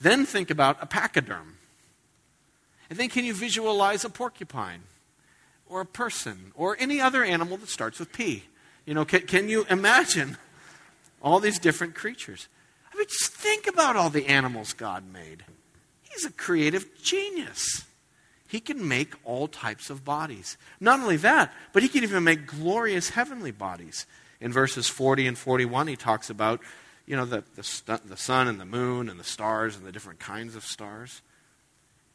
Then 0.00 0.24
think 0.24 0.50
about 0.50 0.78
a 0.80 0.86
pachyderm. 0.86 1.58
And 2.88 2.98
then 2.98 3.08
can 3.08 3.24
you 3.24 3.34
visualize 3.34 4.04
a 4.04 4.10
porcupine 4.10 4.82
or 5.68 5.80
a 5.80 5.86
person 5.86 6.52
or 6.56 6.76
any 6.80 7.00
other 7.00 7.22
animal 7.22 7.56
that 7.58 7.68
starts 7.68 8.00
with 8.00 8.12
P? 8.12 8.44
You 8.86 8.94
know, 8.94 9.04
can, 9.04 9.20
can 9.22 9.48
you 9.48 9.66
imagine 9.70 10.36
all 11.22 11.38
these 11.38 11.58
different 11.58 11.94
creatures? 11.94 12.48
I 12.92 12.96
mean, 12.96 13.06
just 13.06 13.32
think 13.32 13.68
about 13.68 13.94
all 13.94 14.10
the 14.10 14.26
animals 14.26 14.72
God 14.72 15.04
made. 15.12 15.44
He's 16.02 16.24
a 16.24 16.32
creative 16.32 16.86
genius. 17.00 17.84
He 18.50 18.58
can 18.58 18.88
make 18.88 19.14
all 19.22 19.46
types 19.46 19.90
of 19.90 20.04
bodies. 20.04 20.58
Not 20.80 20.98
only 20.98 21.16
that, 21.18 21.54
but 21.72 21.84
he 21.84 21.88
can 21.88 22.02
even 22.02 22.24
make 22.24 22.48
glorious 22.48 23.10
heavenly 23.10 23.52
bodies. 23.52 24.06
In 24.40 24.52
verses 24.52 24.88
40 24.88 25.28
and 25.28 25.38
41, 25.38 25.86
he 25.86 25.94
talks 25.94 26.30
about, 26.30 26.60
you 27.06 27.14
know, 27.14 27.24
the, 27.24 27.44
the, 27.54 28.00
the 28.04 28.16
sun 28.16 28.48
and 28.48 28.60
the 28.60 28.64
moon 28.64 29.08
and 29.08 29.20
the 29.20 29.24
stars 29.24 29.76
and 29.76 29.86
the 29.86 29.92
different 29.92 30.18
kinds 30.18 30.56
of 30.56 30.64
stars. 30.64 31.22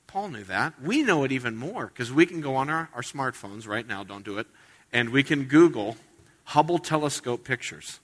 Paul 0.07 0.27
knew 0.27 0.43
that. 0.43 0.73
We 0.81 1.03
know 1.03 1.23
it 1.23 1.31
even 1.31 1.55
more 1.55 1.85
because 1.87 2.11
we 2.11 2.25
can 2.25 2.41
go 2.41 2.57
on 2.57 2.69
our, 2.69 2.89
our 2.93 3.01
smartphones 3.01 3.65
right 3.65 3.87
now, 3.87 4.03
don't 4.03 4.25
do 4.25 4.37
it, 4.37 4.47
and 4.91 5.11
we 5.11 5.23
can 5.23 5.45
Google 5.45 5.95
Hubble 6.49 6.79
telescope 6.79 7.45
pictures. 7.45 8.01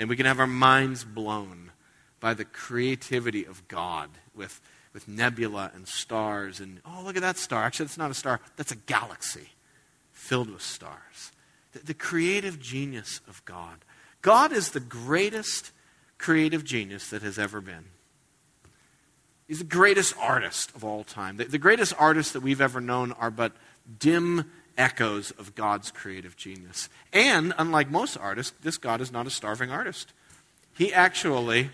And 0.00 0.08
we 0.08 0.16
can 0.16 0.26
have 0.26 0.40
our 0.40 0.48
minds 0.48 1.04
blown 1.04 1.70
by 2.18 2.34
the 2.34 2.44
creativity 2.44 3.44
of 3.44 3.68
God 3.68 4.10
with 4.34 4.60
with 4.94 5.08
nebula 5.08 5.72
and 5.74 5.86
stars. 5.86 6.60
And 6.60 6.80
oh, 6.86 7.02
look 7.04 7.16
at 7.16 7.22
that 7.22 7.36
star. 7.36 7.64
Actually, 7.64 7.86
it's 7.86 7.98
not 7.98 8.10
a 8.10 8.14
star, 8.14 8.40
that's 8.56 8.72
a 8.72 8.76
galaxy 8.76 9.50
filled 10.12 10.50
with 10.50 10.62
stars. 10.62 11.32
The, 11.72 11.80
the 11.80 11.94
creative 11.94 12.60
genius 12.60 13.20
of 13.28 13.44
God. 13.44 13.84
God 14.22 14.52
is 14.52 14.70
the 14.70 14.80
greatest 14.80 15.72
creative 16.16 16.64
genius 16.64 17.10
that 17.10 17.22
has 17.22 17.38
ever 17.38 17.60
been. 17.60 17.84
He's 19.46 19.58
the 19.58 19.64
greatest 19.64 20.14
artist 20.18 20.74
of 20.74 20.84
all 20.84 21.04
time. 21.04 21.36
The, 21.36 21.44
the 21.44 21.58
greatest 21.58 21.92
artists 21.98 22.32
that 22.32 22.40
we've 22.40 22.62
ever 22.62 22.80
known 22.80 23.12
are 23.12 23.30
but 23.30 23.52
dim 23.98 24.50
echoes 24.78 25.30
of 25.32 25.54
God's 25.54 25.90
creative 25.90 26.36
genius. 26.36 26.88
And 27.12 27.52
unlike 27.58 27.90
most 27.90 28.16
artists, 28.16 28.54
this 28.62 28.78
God 28.78 29.00
is 29.00 29.12
not 29.12 29.26
a 29.26 29.30
starving 29.30 29.70
artist. 29.70 30.12
He 30.72 30.92
actually 30.92 31.70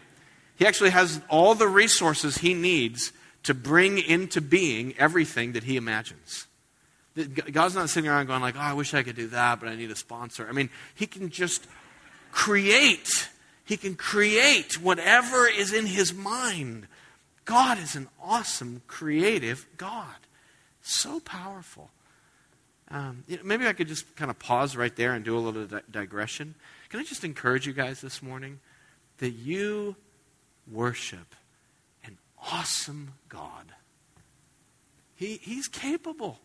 he 0.60 0.66
actually 0.66 0.90
has 0.90 1.22
all 1.30 1.54
the 1.54 1.66
resources 1.66 2.36
he 2.36 2.52
needs 2.52 3.12
to 3.44 3.54
bring 3.54 3.96
into 3.98 4.42
being 4.42 4.94
everything 4.98 5.52
that 5.52 5.64
he 5.64 5.78
imagines. 5.78 6.46
God's 7.50 7.74
not 7.74 7.88
sitting 7.88 8.10
around 8.10 8.26
going 8.26 8.42
like, 8.42 8.56
"Oh, 8.56 8.60
I 8.60 8.74
wish 8.74 8.92
I 8.92 9.02
could 9.02 9.16
do 9.16 9.28
that, 9.28 9.58
but 9.58 9.70
I 9.70 9.74
need 9.74 9.90
a 9.90 9.96
sponsor." 9.96 10.46
I 10.46 10.52
mean, 10.52 10.68
he 10.94 11.06
can 11.06 11.30
just 11.30 11.66
create. 12.30 13.30
He 13.64 13.78
can 13.78 13.94
create 13.94 14.78
whatever 14.78 15.46
is 15.46 15.72
in 15.72 15.86
his 15.86 16.12
mind. 16.12 16.86
God 17.46 17.78
is 17.78 17.96
an 17.96 18.08
awesome 18.22 18.82
creative 18.86 19.66
God. 19.78 20.14
So 20.82 21.20
powerful. 21.20 21.90
Um, 22.90 23.24
maybe 23.42 23.66
I 23.66 23.72
could 23.72 23.88
just 23.88 24.14
kind 24.14 24.30
of 24.30 24.38
pause 24.38 24.76
right 24.76 24.94
there 24.94 25.14
and 25.14 25.24
do 25.24 25.38
a 25.38 25.40
little 25.40 25.64
di- 25.64 25.80
digression. 25.90 26.54
Can 26.90 27.00
I 27.00 27.04
just 27.04 27.24
encourage 27.24 27.66
you 27.66 27.72
guys 27.72 28.02
this 28.02 28.22
morning 28.22 28.60
that 29.18 29.30
you 29.30 29.96
worship 30.72 31.34
an 32.04 32.18
awesome 32.52 33.14
God? 33.28 33.72
He, 35.14 35.38
he's 35.42 35.68
capable. 35.68 36.40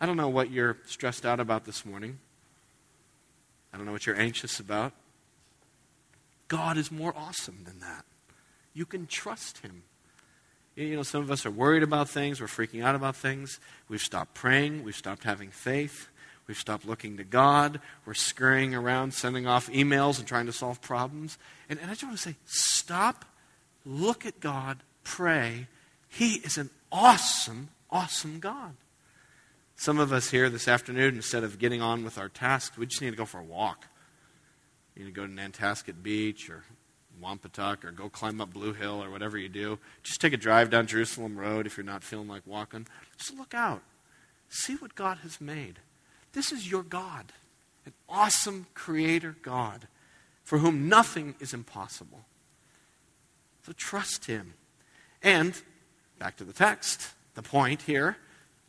I 0.00 0.06
don't 0.06 0.16
know 0.16 0.28
what 0.28 0.50
you're 0.50 0.76
stressed 0.86 1.24
out 1.24 1.40
about 1.40 1.64
this 1.64 1.86
morning. 1.86 2.18
I 3.72 3.76
don't 3.76 3.86
know 3.86 3.92
what 3.92 4.06
you're 4.06 4.18
anxious 4.18 4.60
about. 4.60 4.92
God 6.48 6.76
is 6.76 6.92
more 6.92 7.14
awesome 7.16 7.64
than 7.64 7.80
that. 7.80 8.04
You 8.74 8.86
can 8.86 9.06
trust 9.06 9.58
Him. 9.58 9.82
You 10.74 10.96
know, 10.96 11.02
some 11.02 11.22
of 11.22 11.30
us 11.30 11.46
are 11.46 11.50
worried 11.50 11.82
about 11.82 12.08
things, 12.10 12.40
we're 12.40 12.46
freaking 12.48 12.84
out 12.84 12.94
about 12.94 13.16
things. 13.16 13.58
We've 13.88 14.00
stopped 14.00 14.34
praying, 14.34 14.84
we've 14.84 14.94
stopped 14.94 15.24
having 15.24 15.50
faith, 15.50 16.08
we've 16.46 16.58
stopped 16.58 16.84
looking 16.84 17.16
to 17.16 17.24
God, 17.24 17.80
we're 18.04 18.12
scurrying 18.12 18.74
around 18.74 19.14
sending 19.14 19.46
off 19.46 19.70
emails 19.70 20.18
and 20.18 20.28
trying 20.28 20.44
to 20.46 20.52
solve 20.52 20.82
problems. 20.82 21.38
And, 21.70 21.78
and 21.80 21.90
I 21.90 21.94
just 21.94 22.04
want 22.04 22.16
to 22.16 22.22
say 22.22 22.36
stop, 22.44 23.24
look 23.86 24.26
at 24.26 24.40
God, 24.40 24.78
pray. 25.04 25.68
He 26.08 26.34
is 26.34 26.58
an 26.58 26.70
awesome, 26.90 27.68
awesome 27.90 28.40
God. 28.40 28.74
Some 29.76 29.98
of 29.98 30.12
us 30.12 30.30
here 30.30 30.50
this 30.50 30.68
afternoon, 30.68 31.16
instead 31.16 31.44
of 31.44 31.58
getting 31.58 31.80
on 31.80 32.02
with 32.02 32.18
our 32.18 32.28
tasks, 32.28 32.76
we 32.76 32.86
just 32.86 33.00
need 33.00 33.10
to 33.10 33.16
go 33.16 33.26
for 33.26 33.38
a 33.38 33.44
walk. 33.44 33.86
You 34.94 35.04
need 35.04 35.14
to 35.14 35.20
go 35.20 35.26
to 35.26 35.32
Nantasket 35.32 36.02
Beach 36.02 36.48
or 36.48 36.64
Wompatuck 37.22 37.84
or 37.84 37.90
go 37.90 38.08
climb 38.08 38.40
up 38.40 38.52
Blue 38.52 38.72
Hill 38.72 39.02
or 39.02 39.10
whatever 39.10 39.36
you 39.36 39.48
do. 39.48 39.78
Just 40.02 40.20
take 40.20 40.32
a 40.32 40.38
drive 40.38 40.70
down 40.70 40.86
Jerusalem 40.86 41.38
Road 41.38 41.66
if 41.66 41.76
you're 41.76 41.84
not 41.84 42.02
feeling 42.02 42.28
like 42.28 42.46
walking. 42.46 42.86
Just 43.18 43.36
look 43.36 43.54
out. 43.54 43.82
See 44.48 44.74
what 44.76 44.94
God 44.94 45.18
has 45.18 45.40
made. 45.40 45.80
This 46.32 46.52
is 46.52 46.70
your 46.70 46.82
God, 46.82 47.32
an 47.84 47.92
awesome 48.08 48.66
creator 48.74 49.36
God 49.42 49.88
for 50.42 50.58
whom 50.58 50.88
nothing 50.88 51.34
is 51.40 51.52
impossible. 51.52 52.20
So 53.66 53.72
trust 53.72 54.26
Him. 54.26 54.54
And, 55.22 55.60
back 56.20 56.36
to 56.36 56.44
the 56.44 56.52
text, 56.52 57.10
the 57.34 57.42
point 57.42 57.82
here 57.82 58.16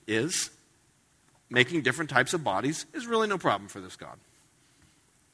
is 0.07 0.49
making 1.51 1.83
different 1.83 2.09
types 2.09 2.33
of 2.33 2.43
bodies 2.43 2.87
is 2.93 3.05
really 3.05 3.27
no 3.27 3.37
problem 3.37 3.69
for 3.69 3.79
this 3.79 3.95
God. 3.95 4.17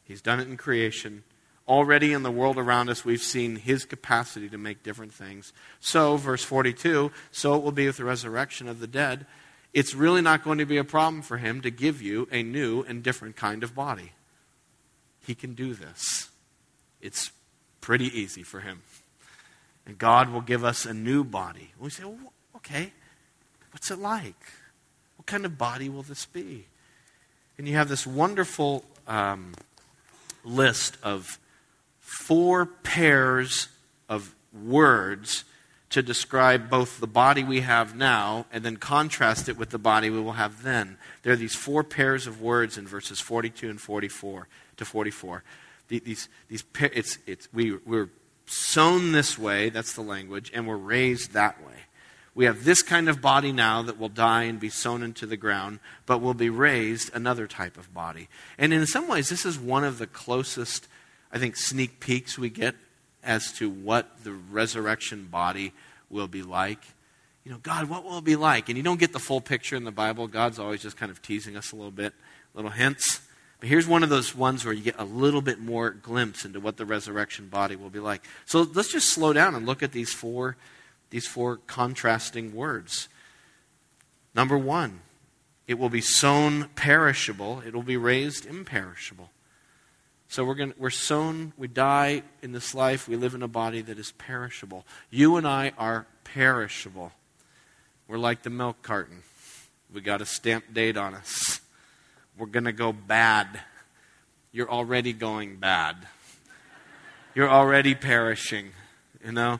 He's 0.03 0.22
done 0.22 0.41
it 0.41 0.50
in 0.50 0.58
creation. 0.58 1.24
Already 1.65 2.12
in 2.12 2.24
the 2.24 2.32
world 2.32 2.58
around 2.58 2.89
us, 2.89 3.05
we've 3.05 3.22
seen 3.22 3.55
his 3.55 3.86
capacity 3.86 4.50
to 4.50 4.58
make 4.58 4.84
different 4.84 5.13
things. 5.13 5.53
So, 5.79 6.17
verse 6.17 6.43
42 6.43 7.10
so 7.32 7.55
it 7.55 7.63
will 7.63 7.72
be 7.72 7.88
with 7.88 7.98
the 7.98 8.03
resurrection 8.03 8.67
of 8.67 8.82
the 8.82 8.88
dead. 8.88 9.25
It's 9.72 9.96
really 9.96 10.22
not 10.22 10.43
going 10.43 10.58
to 10.58 10.65
be 10.65 10.77
a 10.77 10.84
problem 10.84 11.22
for 11.22 11.38
him 11.38 11.62
to 11.62 11.72
give 11.72 12.01
you 12.01 12.27
a 12.34 12.43
new 12.43 12.84
and 12.84 13.01
different 13.01 13.38
kind 13.38 13.63
of 13.63 13.74
body. 13.74 14.12
He 15.25 15.36
can 15.36 15.53
do 15.53 15.74
this. 15.74 16.29
It's 17.01 17.32
pretty 17.79 18.08
easy 18.08 18.43
for 18.43 18.60
him. 18.60 18.82
And 19.86 19.98
God 19.98 20.30
will 20.30 20.42
give 20.42 20.63
us 20.63 20.86
a 20.86 20.94
new 20.94 21.24
body. 21.24 21.72
We 21.80 21.90
say, 21.90 22.04
well, 22.04 22.34
okay, 22.58 22.92
what's 23.72 23.92
it 23.92 24.00
like? 24.00 24.42
What 25.18 25.25
kind 25.25 25.46
of 25.46 25.58
body 25.58 25.90
will 25.90 26.04
this 26.04 26.25
be? 26.25 26.66
And 27.58 27.68
you 27.68 27.75
have 27.75 27.90
this 27.90 28.08
wonderful 28.08 28.84
um, 29.08 29.54
list 30.44 30.98
of 31.04 31.40
four 32.00 32.66
pairs 32.66 33.68
of 34.10 34.34
words 34.54 35.44
to 35.90 36.02
describe 36.02 36.70
both 36.70 37.00
the 37.00 37.08
body 37.08 37.44
we 37.44 37.62
have 37.62 37.96
now 37.96 38.48
and 38.52 38.63
then 38.63 38.78
contrast 38.78 39.48
it 39.48 39.58
with 39.58 39.70
the 39.70 39.78
body 39.78 40.10
we 40.10 40.20
will 40.20 40.34
have 40.34 40.63
then. 40.63 40.98
There 41.22 41.34
are 41.34 41.38
these 41.38 41.56
four 41.56 41.84
pairs 41.84 42.25
of 42.25 42.42
words 42.42 42.80
in 42.80 42.88
verses 42.88 43.20
42 43.20 43.70
and 43.70 43.80
44 43.80 44.48
to 44.78 44.86
44. 44.86 45.44
These, 45.90 46.30
these, 46.50 46.63
it's, 46.80 47.20
it's, 47.28 47.48
we, 47.54 47.78
we're 47.86 48.10
sown 48.46 49.12
this 49.12 49.38
way, 49.38 49.70
that's 49.70 49.94
the 49.94 50.02
language, 50.02 50.52
and 50.54 50.68
we're 50.68 50.76
raised 50.76 51.32
that 51.32 51.64
way. 51.66 51.74
We 52.36 52.46
have 52.46 52.64
this 52.66 52.82
kind 52.82 53.10
of 53.10 53.22
body 53.22 53.52
now 53.52 53.84
that 53.84 54.00
will 54.00 54.10
die 54.10 54.44
and 54.44 54.60
be 54.60 54.70
sown 54.70 55.04
into 55.04 55.28
the 55.28 55.38
ground, 55.38 55.80
but 56.06 56.20
will 56.20 56.34
be 56.34 56.50
raised 56.50 57.14
another 57.14 57.46
type 57.46 57.78
of 57.78 57.94
body. 57.94 58.28
And 58.58 58.74
in 58.74 58.88
some 58.88 59.08
ways, 59.08 59.30
this 59.30 59.46
is 59.46 59.60
one 59.60 59.84
of 59.84 60.00
the 60.00 60.08
closest 60.08 60.88
I 61.34 61.40
think, 61.40 61.58
sneak 61.58 62.00
peeks 62.00 62.38
we 62.38 62.52
get 62.52 62.76
as 63.24 63.52
to 63.54 63.68
what 63.68 64.24
the 64.24 64.32
resurrection 64.32 65.26
body 65.26 65.74
will 66.12 66.28
be 66.28 66.44
like. 66.44 66.78
You 67.44 67.52
know, 67.52 67.58
God, 67.58 67.90
what 67.90 68.04
will 68.04 68.20
it 68.20 68.24
be 68.24 68.36
like? 68.36 68.70
And 68.70 68.78
you 68.78 68.84
don't 68.84 69.00
get 69.00 69.14
the 69.14 69.20
full 69.20 69.42
picture 69.42 69.76
in 69.76 69.84
the 69.84 69.92
Bible. 69.92 70.28
God's 70.28 70.60
always 70.60 70.84
just 70.84 70.96
kind 70.96 71.12
of 71.12 71.24
teasing 71.24 71.58
us 71.58 71.72
a 71.72 71.76
little 71.76 71.92
bit, 71.92 72.14
little 72.54 72.70
hints. 72.70 73.22
But 73.63 73.70
here's 73.70 73.88
one 73.88 74.03
of 74.03 74.10
those 74.10 74.36
ones 74.36 74.65
where 74.65 74.74
you 74.74 74.84
get 74.84 75.00
a 75.00 75.05
little 75.05 75.41
bit 75.41 75.58
more 75.58 75.91
glimpse 75.91 76.43
into 76.43 76.60
what 76.60 76.75
the 76.75 76.86
resurrection 76.86 77.48
body 77.48 77.77
will 77.77 77.89
be 77.89 78.01
like. 78.01 78.22
So 78.46 78.63
let's 78.74 78.91
just 78.91 79.08
slow 79.08 79.32
down 79.32 79.55
and 79.55 79.65
look 79.65 79.82
at 79.82 79.93
these 79.93 80.12
four, 80.12 80.58
these 81.12 81.25
four 81.25 81.62
contrasting 81.65 82.53
words. 82.53 83.08
Number 84.36 84.58
one, 84.58 85.00
it 85.65 85.75
will 85.75 85.88
be 85.88 86.01
sown 86.01 86.72
perishable, 86.75 87.63
it 87.65 87.74
will 87.74 87.84
be 87.84 87.96
raised 87.96 88.46
imperishable. 88.46 89.29
So 90.27 90.43
we're, 90.43 90.55
going 90.55 90.74
we're 90.77 90.89
sown, 90.89 91.53
we 91.58 91.70
die 91.70 92.24
in 92.41 92.51
this 92.51 92.75
life, 92.75 93.08
we 93.08 93.15
live 93.15 93.34
in 93.34 93.43
a 93.43 93.48
body 93.48 93.79
that 93.79 93.98
is 93.98 94.12
perishable. 94.12 94.86
You 95.10 95.38
and 95.38 95.48
I 95.48 95.72
are 95.77 96.05
perishable. 96.25 97.13
We're 98.10 98.17
like 98.17 98.43
the 98.43 98.50
milk 98.50 98.82
carton. 98.82 99.24
We 99.93 100.01
got 100.01 100.22
a 100.22 100.25
stamp 100.25 100.74
date 100.74 100.98
on 100.98 101.15
us. 101.15 101.62
We're 102.38 102.48
going 102.48 102.66
to 102.66 102.72
go 102.72 102.94
bad. 102.94 103.60
You're 104.52 104.70
already 104.70 105.13
going 105.13 105.58
bad. 105.58 105.96
You're 107.36 107.50
already 107.50 107.96
perishing, 107.96 108.72
you 109.25 109.32
know? 109.32 109.60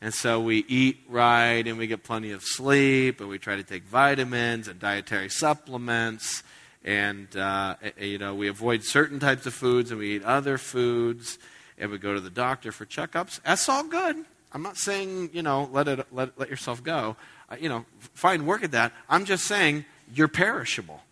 And 0.00 0.12
so 0.12 0.40
we 0.40 0.64
eat 0.68 1.00
right 1.08 1.66
and 1.66 1.78
we 1.78 1.86
get 1.86 2.02
plenty 2.02 2.32
of 2.32 2.42
sleep 2.42 3.20
and 3.20 3.28
we 3.28 3.38
try 3.38 3.56
to 3.56 3.62
take 3.62 3.84
vitamins 3.84 4.68
and 4.68 4.80
dietary 4.80 5.28
supplements 5.28 6.42
and 6.84 7.34
uh, 7.36 7.76
you 7.98 8.18
know 8.18 8.34
we 8.34 8.48
avoid 8.48 8.82
certain 8.82 9.20
types 9.20 9.46
of 9.46 9.54
foods 9.54 9.90
and 9.90 10.00
we 10.00 10.16
eat 10.16 10.24
other 10.24 10.58
foods 10.58 11.38
and 11.78 11.90
we 11.90 11.98
go 11.98 12.14
to 12.14 12.20
the 12.20 12.30
doctor 12.30 12.72
for 12.72 12.84
checkups 12.84 13.40
that's 13.44 13.68
all 13.68 13.84
good 13.84 14.16
i'm 14.52 14.62
not 14.62 14.76
saying 14.76 15.30
you 15.32 15.42
know 15.42 15.68
let 15.72 15.86
it 15.86 16.06
let, 16.12 16.36
let 16.38 16.50
yourself 16.50 16.82
go 16.82 17.16
uh, 17.50 17.56
you 17.60 17.68
know 17.68 17.84
fine 17.98 18.46
work 18.46 18.64
at 18.64 18.72
that 18.72 18.92
i'm 19.08 19.24
just 19.24 19.44
saying 19.44 19.84
you're 20.12 20.28
perishable 20.28 21.02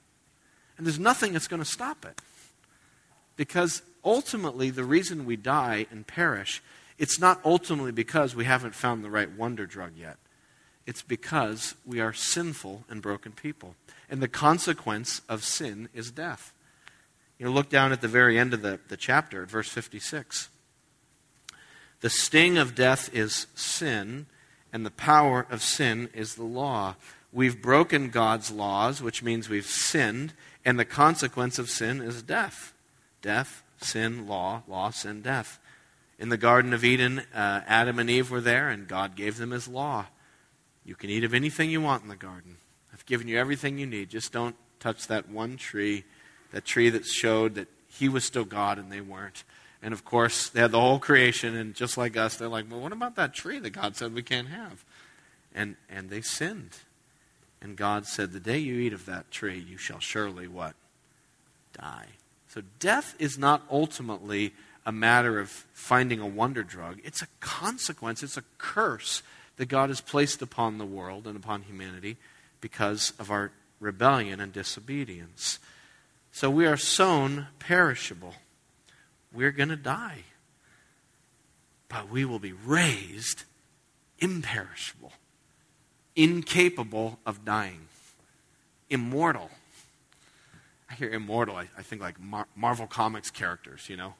and 0.81 0.87
there's 0.87 0.99
nothing 0.99 1.35
that's 1.35 1.47
going 1.47 1.63
to 1.63 1.69
stop 1.69 2.05
it 2.07 2.21
because 3.37 3.83
ultimately 4.03 4.71
the 4.71 4.85
reason 4.85 5.27
we 5.27 5.37
die 5.37 5.87
and 5.91 6.07
perish 6.07 6.63
it's 6.99 7.21
not 7.21 7.41
ultimately 7.45 7.93
because 7.93 8.35
we 8.35 8.45
haven't 8.45 8.75
found 8.75 9.05
the 9.05 9.11
right 9.11 9.31
wonder 9.33 9.67
drug 9.67 9.93
yet 9.97 10.17
it's 10.87 11.03
because 11.03 11.75
we 11.87 12.01
are 12.01 12.13
sinful 12.13 12.85
and 12.89 13.03
broken 13.03 13.33
people 13.33 13.77
and 14.11 14.21
the 14.21 14.29
consequence 14.29 15.23
of 15.29 15.45
sin 15.45 15.89
is 15.95 16.11
death. 16.11 16.53
You 17.39 17.47
know, 17.47 17.53
look 17.53 17.71
down 17.71 17.93
at 17.93 18.01
the 18.01 18.09
very 18.09 18.39
end 18.39 18.53
of 18.53 18.61
the, 18.61 18.81
the 18.89 18.97
chapter, 18.97 19.47
verse 19.47 19.69
56. 19.69 20.49
The 22.01 22.11
sting 22.11 22.59
of 22.59 22.75
death 22.75 23.15
is 23.15 23.47
sin, 23.55 24.27
and 24.73 24.85
the 24.85 24.91
power 24.91 25.47
of 25.49 25.63
sin 25.63 26.11
is 26.13 26.35
the 26.35 26.43
law. 26.43 26.97
We've 27.33 27.63
broken 27.63 28.11
God's 28.11 28.51
laws, 28.51 29.01
which 29.01 29.23
means 29.23 29.49
we've 29.49 29.65
sinned, 29.65 30.33
and 30.65 30.79
the 30.79 30.85
consequence 30.85 31.59
of 31.59 31.71
sin 31.71 32.01
is 32.01 32.23
death. 32.23 32.73
Death, 33.23 33.63
sin, 33.81 34.27
law, 34.27 34.63
law, 34.69 34.91
sin, 34.91 35.23
death. 35.23 35.59
In 36.19 36.29
the 36.29 36.37
Garden 36.37 36.73
of 36.73 36.85
Eden, 36.85 37.23
uh, 37.35 37.63
Adam 37.67 37.99
and 37.99 38.11
Eve 38.11 38.31
were 38.31 38.41
there, 38.41 38.69
and 38.69 38.87
God 38.87 39.17
gave 39.17 39.39
them 39.39 39.53
his 39.53 39.69
law. 39.69 40.07
You 40.85 40.95
can 40.95 41.11
eat 41.11 41.25
of 41.25 41.35
anything 41.35 41.71
you 41.71 41.81
want 41.81 42.03
in 42.03 42.09
the 42.09 42.17
garden. 42.17 42.57
I've 42.93 43.07
given 43.07 43.29
you 43.29 43.39
everything 43.39 43.79
you 43.79 43.87
need. 43.87 44.11
Just 44.11 44.33
don't 44.33 44.57
touch 44.81 45.07
that 45.09 45.29
one 45.29 45.57
tree 45.57 46.05
that 46.53 46.65
tree 46.65 46.91
that 46.91 47.07
showed 47.07 47.55
that 47.55 47.69
he 47.89 48.09
was 48.09 48.25
still 48.25 48.45
God 48.45 48.79
and 48.79 48.91
they 48.91 49.01
weren't. 49.01 49.45
And 49.83 49.95
of 49.95 50.05
course, 50.05 50.49
they 50.49 50.61
had 50.61 50.73
the 50.73 50.81
whole 50.81 50.99
creation, 50.99 51.57
and 51.57 51.75
just 51.75 51.97
like 51.97 52.17
us, 52.17 52.37
they're 52.37 52.49
like, 52.49 52.71
well, 52.71 52.81
what 52.81 52.93
about 52.93 53.17
that 53.17 53.35
tree 53.35 53.59
that 53.61 53.71
God 53.71 53.97
said 53.97 54.15
we 54.15 54.23
can't 54.23 54.49
have? 54.49 54.85
And, 55.55 55.77
and 55.89 56.11
they 56.11 56.21
sinned. 56.21 56.77
And 57.63 57.77
God 57.77 58.07
said, 58.07 58.33
the 58.33 58.41
day 58.41 58.59
you 58.59 58.77
eat 58.77 58.93
of 58.93 59.07
that 59.07 59.31
tree, 59.31 59.59
you 59.59 59.77
shall 59.77 60.01
surely 60.01 60.49
what? 60.49 60.75
Die. 61.73 62.07
So 62.49 62.63
death 62.79 63.15
is 63.19 63.39
not 63.39 63.63
ultimately 63.71 64.53
a 64.87 64.93
matter 64.93 65.39
of 65.39 65.51
finding 65.73 66.21
a 66.21 66.27
wonder 66.27 66.63
drug. 66.63 67.01
It's 67.05 67.23
a 67.23 67.29
consequence, 67.41 68.23
it's 68.23 68.37
a 68.37 68.45
curse 68.59 69.23
that 69.57 69.69
God 69.69 69.91
has 69.91 70.01
placed 70.01 70.41
upon 70.41 70.79
the 70.79 70.87
world 70.87 71.27
and 71.27 71.37
upon 71.37 71.63
humanity 71.63 72.17
because 72.61 73.13
of 73.19 73.31
our 73.31 73.53
rebellion 73.79 74.41
and 74.41 74.53
disobedience. 74.53 75.59
So 76.33 76.49
we 76.49 76.67
are 76.67 76.77
sown 76.77 77.49
perishable. 77.59 78.35
We're 79.33 79.51
going 79.51 79.69
to 79.69 79.77
die. 79.77 80.25
But 81.89 82.09
we 82.09 82.25
will 82.25 82.39
be 82.39 82.53
raised 82.53 83.45
imperishable, 84.19 85.13
incapable 86.17 87.19
of 87.25 87.45
dying, 87.45 87.89
immortal. 88.89 89.51
I 90.91 90.95
hear 90.95 91.11
immortal, 91.11 91.57
I, 91.57 91.69
I 91.79 91.83
think 91.83 92.03
like 92.03 92.21
Mar- 92.21 92.49
Marvel 92.57 92.87
Comics 92.87 93.31
characters, 93.31 93.89
you 93.89 93.97
know. 93.97 94.15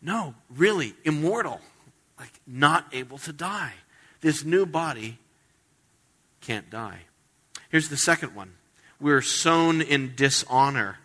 No, 0.00 0.34
really, 0.50 0.94
immortal, 1.04 1.60
like 2.18 2.32
not 2.46 2.86
able 2.92 3.18
to 3.18 3.32
die. 3.32 3.72
This 4.20 4.44
new 4.44 4.66
body 4.66 5.18
can't 6.40 6.68
die. 6.70 7.00
Here's 7.70 7.88
the 7.88 7.96
second 7.96 8.34
one 8.34 8.52
we're 9.00 9.22
sown 9.22 9.80
in 9.80 10.14
dishonor, 10.14 10.98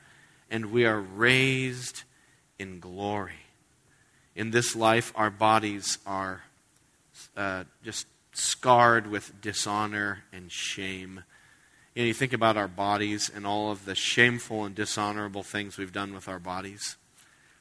and 0.51 0.71
we 0.71 0.85
are 0.85 0.99
raised 0.99 2.03
in 2.59 2.79
glory. 2.79 3.33
In 4.35 4.51
this 4.51 4.75
life, 4.75 5.11
our 5.15 5.31
bodies 5.31 5.97
are 6.05 6.43
uh, 7.35 7.63
just 7.83 8.05
scarred 8.37 9.07
with 9.07 9.41
dishonor 9.41 10.19
and 10.31 10.51
shame. 10.51 11.23
You, 11.95 12.03
know, 12.03 12.07
you 12.07 12.13
think 12.13 12.33
about 12.33 12.55
our 12.55 12.67
bodies 12.67 13.31
and 13.33 13.47
all 13.47 13.71
of 13.71 13.85
the 13.85 13.95
shameful 13.95 14.63
and 14.63 14.75
dishonorable 14.75 15.41
things 15.41 15.77
we've 15.77 15.91
done 15.91 16.13
with 16.13 16.27
our 16.27 16.37
bodies. 16.37 16.97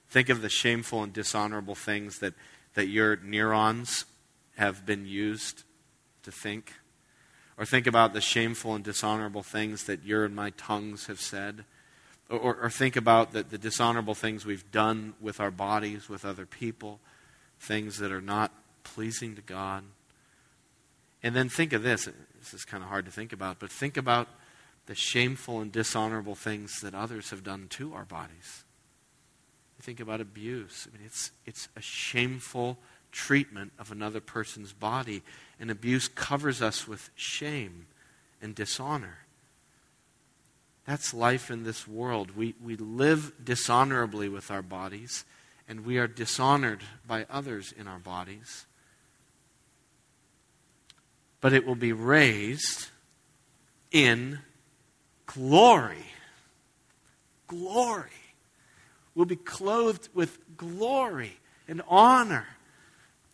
Think 0.09 0.28
of 0.28 0.42
the 0.42 0.50
shameful 0.50 1.02
and 1.02 1.12
dishonorable 1.12 1.75
things 1.75 2.18
that, 2.18 2.35
that 2.75 2.88
your 2.88 3.16
neurons 3.16 4.04
have 4.56 4.85
been 4.85 5.06
used 5.06 5.62
to 6.25 6.30
think. 6.30 6.75
Or 7.56 7.64
think 7.64 7.87
about 7.87 8.12
the 8.12 8.21
shameful 8.21 8.75
and 8.75 8.85
dishonorable 8.85 9.42
things 9.42 9.85
that 9.85 10.04
your 10.04 10.26
and 10.26 10.37
my 10.37 10.50
tongues 10.50 11.06
have 11.06 11.21
said. 11.21 11.64
Or, 12.28 12.54
or, 12.54 12.71
think 12.71 12.97
about 12.97 13.33
the, 13.33 13.45
the 13.45 13.56
dishonorable 13.56 14.14
things 14.14 14.45
we've 14.45 14.71
done 14.73 15.14
with 15.21 15.38
our 15.40 15.52
bodies, 15.52 16.09
with 16.09 16.25
other 16.25 16.45
people, 16.45 16.99
things 17.61 17.99
that 17.99 18.11
are 18.11 18.21
not 18.21 18.52
pleasing 18.83 19.37
to 19.37 19.42
God. 19.42 19.85
And 21.26 21.35
then 21.35 21.49
think 21.49 21.73
of 21.73 21.83
this. 21.83 22.04
This 22.38 22.54
is 22.54 22.64
kind 22.64 22.85
of 22.85 22.88
hard 22.88 23.04
to 23.06 23.11
think 23.11 23.33
about, 23.33 23.59
but 23.59 23.68
think 23.68 23.97
about 23.97 24.28
the 24.87 24.95
shameful 24.95 25.61
and 25.61 25.73
dishonorable 25.73 26.37
things 26.37 26.80
that 26.83 26.95
others 26.95 27.30
have 27.30 27.42
done 27.42 27.66
to 27.71 27.95
our 27.95 28.04
bodies. 28.04 28.62
Think 29.83 29.99
about 29.99 30.21
abuse. 30.21 30.87
I 30.88 30.97
mean, 30.97 31.04
it's, 31.04 31.33
it's 31.45 31.68
a 31.75 31.80
shameful 31.80 32.78
treatment 33.11 33.73
of 33.76 33.90
another 33.90 34.21
person's 34.21 34.73
body. 34.73 35.25
And 35.59 35.68
abuse 35.68 36.06
covers 36.06 36.62
us 36.62 36.87
with 36.87 37.11
shame 37.16 37.88
and 38.40 38.54
dishonor. 38.54 39.18
That's 40.87 41.12
life 41.12 41.50
in 41.50 41.64
this 41.64 41.88
world. 41.88 42.37
We, 42.37 42.54
we 42.62 42.76
live 42.76 43.33
dishonorably 43.45 44.28
with 44.28 44.52
our 44.52 44.62
bodies, 44.62 45.25
and 45.68 45.85
we 45.85 45.99
are 45.99 46.06
dishonored 46.06 46.85
by 47.04 47.26
others 47.28 47.75
in 47.76 47.88
our 47.88 47.99
bodies. 47.99 48.66
But 51.46 51.52
it 51.52 51.64
will 51.64 51.76
be 51.76 51.92
raised 51.92 52.88
in 53.92 54.40
glory. 55.26 56.06
Glory. 57.46 58.11
We'll 59.14 59.26
be 59.26 59.37
clothed 59.37 60.09
with 60.12 60.40
glory 60.56 61.38
and 61.68 61.82
honor 61.87 62.48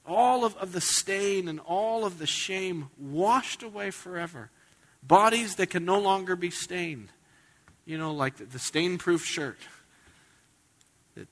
all 0.04 0.44
of, 0.44 0.54
of 0.58 0.72
the 0.72 0.80
stain 0.82 1.48
and 1.48 1.58
all 1.58 2.04
of 2.04 2.18
the 2.18 2.26
shame 2.26 2.90
washed 2.98 3.62
away 3.62 3.90
forever. 3.90 4.50
Bodies 5.02 5.54
that 5.54 5.70
can 5.70 5.86
no 5.86 5.98
longer 5.98 6.36
be 6.36 6.50
stained. 6.50 7.08
You 7.86 7.96
know, 7.96 8.12
like 8.12 8.36
the, 8.36 8.44
the 8.44 8.58
stain 8.58 8.98
proof 8.98 9.24
shirt 9.24 9.56
that 11.14 11.28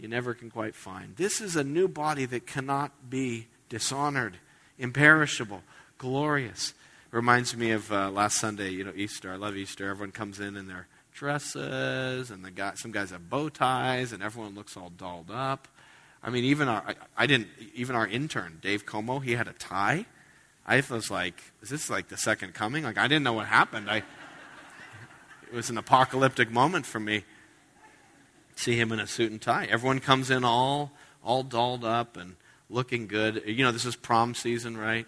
you 0.00 0.08
never 0.08 0.32
can 0.32 0.48
quite 0.48 0.74
find. 0.74 1.16
This 1.16 1.42
is 1.42 1.54
a 1.54 1.64
new 1.64 1.86
body 1.86 2.24
that 2.24 2.46
cannot 2.46 3.10
be 3.10 3.48
dishonored, 3.68 4.38
imperishable, 4.78 5.62
glorious. 6.04 6.74
Reminds 7.12 7.56
me 7.56 7.70
of 7.70 7.90
uh, 7.90 8.10
last 8.10 8.38
Sunday, 8.38 8.68
you 8.68 8.84
know, 8.84 8.92
Easter. 8.94 9.32
I 9.32 9.36
love 9.36 9.56
Easter. 9.56 9.88
Everyone 9.88 10.12
comes 10.12 10.38
in 10.38 10.54
in 10.54 10.68
their 10.68 10.86
dresses, 11.14 12.30
and 12.30 12.44
the 12.44 12.50
guy, 12.50 12.74
some 12.74 12.92
guys 12.92 13.08
have 13.08 13.30
bow 13.30 13.48
ties, 13.48 14.12
and 14.12 14.22
everyone 14.22 14.54
looks 14.54 14.76
all 14.76 14.90
dolled 14.90 15.30
up. 15.30 15.66
I 16.22 16.28
mean, 16.28 16.44
even 16.44 16.68
our, 16.68 16.84
I, 16.86 16.94
I, 17.16 17.26
didn't, 17.26 17.48
even 17.74 17.96
our 17.96 18.06
intern, 18.06 18.58
Dave 18.60 18.84
Como, 18.84 19.20
he 19.20 19.32
had 19.32 19.48
a 19.48 19.54
tie. 19.54 20.04
I 20.66 20.82
was 20.90 21.10
like, 21.10 21.42
is 21.62 21.70
this 21.70 21.88
like 21.88 22.08
the 22.08 22.18
second 22.18 22.52
coming? 22.52 22.84
Like, 22.84 22.98
I 22.98 23.08
didn't 23.08 23.24
know 23.24 23.32
what 23.32 23.46
happened. 23.46 23.90
I, 23.90 23.98
it 23.98 25.54
was 25.54 25.70
an 25.70 25.78
apocalyptic 25.78 26.50
moment 26.50 26.84
for 26.84 27.00
me. 27.00 27.24
See 28.56 28.78
him 28.78 28.92
in 28.92 29.00
a 29.00 29.06
suit 29.06 29.30
and 29.30 29.40
tie. 29.40 29.64
Everyone 29.70 30.00
comes 30.00 30.30
in 30.30 30.44
all, 30.44 30.92
all 31.24 31.42
dolled 31.42 31.82
up 31.82 32.18
and 32.18 32.36
looking 32.68 33.06
good. 33.06 33.42
You 33.46 33.64
know, 33.64 33.72
this 33.72 33.86
is 33.86 33.96
prom 33.96 34.34
season, 34.34 34.76
right? 34.76 35.06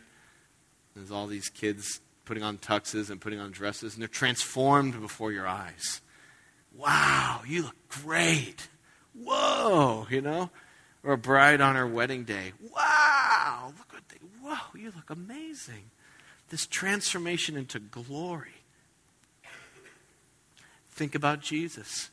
There's 0.97 1.13
all 1.13 1.29
these 1.29 1.49
kids 1.49 2.01
putting 2.25 2.43
on 2.43 2.59
tuxes 2.59 3.11
and 3.11 3.21
putting 3.21 3.39
on 3.39 3.53
dresses, 3.53 3.95
and 3.95 4.01
they're 4.01 4.09
transformed 4.09 5.01
before 5.01 5.31
your 5.31 5.47
eyes. 5.47 6.01
Wow, 6.75 7.43
you 7.47 7.63
look 7.63 7.89
great. 7.89 8.69
Whoa, 9.15 10.09
you 10.11 10.21
know? 10.21 10.51
or 11.07 11.13
a 11.13 11.19
bride 11.19 11.61
on 11.61 11.77
her 11.77 11.87
wedding 11.87 12.25
day. 12.25 12.53
Wow, 12.75 13.73
look 13.79 13.93
what 13.93 14.09
they, 14.09 14.19
whoa, 14.43 14.57
you 14.75 14.93
look 14.95 15.09
amazing. 15.09 15.91
This 16.51 16.67
transformation 16.67 17.57
into 17.57 17.79
glory. 17.79 18.65
Think 20.91 21.15
about 21.15 21.41
Jesus. 21.41 22.11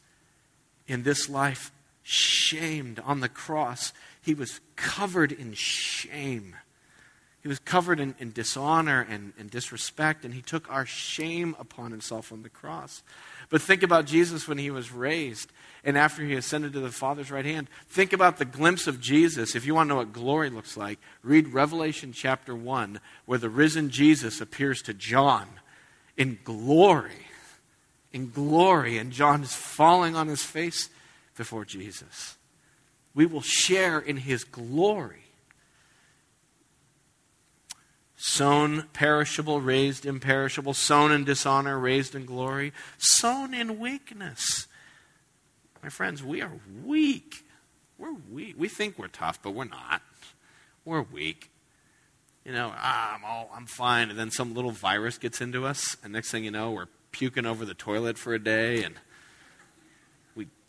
In 0.87 1.03
this 1.03 1.27
life, 1.27 1.71
shamed 2.03 2.99
on 2.99 3.21
the 3.21 3.29
cross, 3.29 3.93
he 4.21 4.33
was 4.33 4.59
covered 4.75 5.31
in 5.31 5.53
shame. 5.53 6.55
He 7.43 7.49
was 7.49 7.59
covered 7.59 7.99
in, 7.99 8.15
in 8.19 8.31
dishonor 8.31 9.05
and, 9.07 9.33
and 9.37 9.51
disrespect, 9.51 10.23
and 10.23 10.33
he 10.33 10.41
took 10.41 10.69
our 10.71 10.85
shame 10.85 11.57
upon 11.59 11.91
himself 11.91 12.31
on 12.31 12.41
the 12.41 12.49
cross. 12.49 13.03
But 13.49 13.61
think 13.61 13.83
about 13.83 14.05
Jesus 14.05 14.47
when 14.47 14.57
he 14.57 14.71
was 14.71 14.93
raised 14.93 15.51
and 15.83 15.97
after 15.97 16.23
he 16.23 16.35
ascended 16.35 16.71
to 16.71 16.79
the 16.79 16.89
Father's 16.89 17.29
right 17.29 17.43
hand. 17.43 17.69
Think 17.89 18.13
about 18.13 18.37
the 18.37 18.45
glimpse 18.45 18.87
of 18.87 19.01
Jesus. 19.01 19.55
If 19.55 19.65
you 19.65 19.75
want 19.75 19.87
to 19.87 19.89
know 19.89 19.97
what 19.97 20.13
glory 20.13 20.49
looks 20.49 20.77
like, 20.77 20.99
read 21.21 21.49
Revelation 21.49 22.13
chapter 22.13 22.55
1, 22.55 23.01
where 23.25 23.39
the 23.39 23.49
risen 23.49 23.89
Jesus 23.89 24.39
appears 24.39 24.81
to 24.83 24.93
John 24.93 25.47
in 26.15 26.39
glory. 26.45 27.27
In 28.13 28.29
glory. 28.29 28.97
And 28.97 29.11
John 29.11 29.43
is 29.43 29.53
falling 29.53 30.15
on 30.15 30.29
his 30.29 30.43
face 30.43 30.89
before 31.35 31.65
Jesus. 31.65 32.37
We 33.13 33.25
will 33.25 33.41
share 33.41 33.99
in 33.99 34.15
his 34.15 34.45
glory. 34.45 35.22
Sown 38.25 38.87
perishable, 38.93 39.59
raised 39.59 40.05
imperishable. 40.05 40.73
Sown 40.73 41.11
in 41.11 41.25
dishonor, 41.25 41.77
raised 41.77 42.15
in 42.15 42.25
glory. 42.25 42.71
Sown 42.97 43.53
in 43.53 43.79
weakness 43.79 44.67
my 45.83 45.89
friends, 45.89 46.23
we 46.23 46.41
are 46.41 46.53
weak. 46.85 47.45
We're 47.97 48.15
weak. 48.31 48.55
We 48.57 48.69
think 48.69 48.97
we're 48.97 49.09
tough, 49.09 49.43
but 49.43 49.51
we're 49.51 49.65
not. 49.65 50.01
We're 50.85 51.01
weak. 51.01 51.51
You 52.45 52.53
know, 52.53 52.73
ah, 52.73 53.15
I'm 53.15 53.25
all 53.25 53.51
I'm 53.53 53.65
fine, 53.65 54.09
and 54.09 54.17
then 54.17 54.31
some 54.31 54.55
little 54.55 54.71
virus 54.71 55.17
gets 55.17 55.41
into 55.41 55.65
us, 55.65 55.97
and 56.03 56.13
next 56.13 56.31
thing 56.31 56.45
you 56.45 56.51
know, 56.51 56.71
we're 56.71 56.87
puking 57.11 57.45
over 57.45 57.65
the 57.65 57.73
toilet 57.73 58.17
for 58.17 58.33
a 58.33 58.39
day, 58.39 58.83
and 58.83 58.95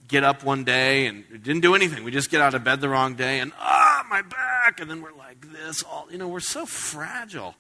get 0.08 0.24
up 0.24 0.44
one 0.44 0.64
day 0.64 1.06
and 1.06 1.24
didn't 1.30 1.60
do 1.60 1.74
anything. 1.74 2.04
We 2.04 2.10
just 2.10 2.30
get 2.30 2.40
out 2.40 2.54
of 2.54 2.64
bed 2.64 2.80
the 2.80 2.88
wrong 2.88 3.14
day, 3.14 3.40
and 3.40 3.52
ah, 3.58 4.04
my 4.08 4.22
back, 4.22 4.80
and 4.80 4.90
then 4.90 5.02
we're 5.02 5.14
like 5.14 5.52
this. 5.52 5.82
All 5.82 6.06
you 6.10 6.18
know, 6.18 6.28
we're 6.28 6.40
so 6.40 6.66
fragile. 6.66 7.54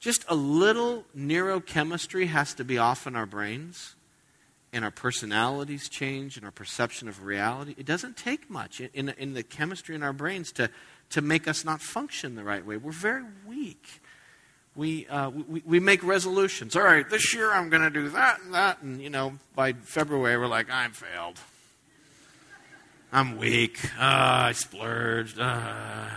Just 0.00 0.24
a 0.28 0.34
little 0.34 1.04
neurochemistry 1.16 2.28
has 2.28 2.54
to 2.54 2.64
be 2.64 2.78
off 2.78 3.06
in 3.06 3.16
our 3.16 3.26
brains 3.26 3.96
and 4.72 4.84
our 4.84 4.90
personalities 4.90 5.88
change 5.88 6.36
and 6.36 6.44
our 6.44 6.52
perception 6.52 7.08
of 7.08 7.24
reality. 7.24 7.74
It 7.76 7.86
doesn't 7.86 8.16
take 8.16 8.48
much 8.48 8.80
in, 8.80 9.08
in 9.08 9.34
the 9.34 9.42
chemistry 9.42 9.96
in 9.96 10.02
our 10.02 10.12
brains 10.12 10.52
to, 10.52 10.70
to 11.10 11.22
make 11.22 11.48
us 11.48 11.64
not 11.64 11.80
function 11.80 12.36
the 12.36 12.44
right 12.44 12.64
way. 12.64 12.76
We're 12.76 12.92
very 12.92 13.24
weak. 13.46 14.02
we, 14.78 15.08
uh, 15.08 15.30
we, 15.30 15.62
we 15.66 15.80
make 15.80 16.04
resolutions. 16.04 16.76
All 16.76 16.82
right, 16.84 17.08
this 17.10 17.34
year 17.34 17.50
I'm 17.50 17.68
going 17.68 17.82
to 17.82 17.90
do 17.90 18.10
that 18.10 18.40
and 18.40 18.54
that. 18.54 18.80
And, 18.80 19.02
you 19.02 19.10
know, 19.10 19.32
by 19.56 19.72
February, 19.72 20.38
we're 20.38 20.46
like, 20.46 20.70
I'm 20.70 20.92
failed. 20.92 21.40
I'm 23.10 23.38
weak. 23.38 23.82
Uh, 23.98 24.50
I 24.50 24.52
splurged. 24.52 25.38
Uh, 25.40 26.08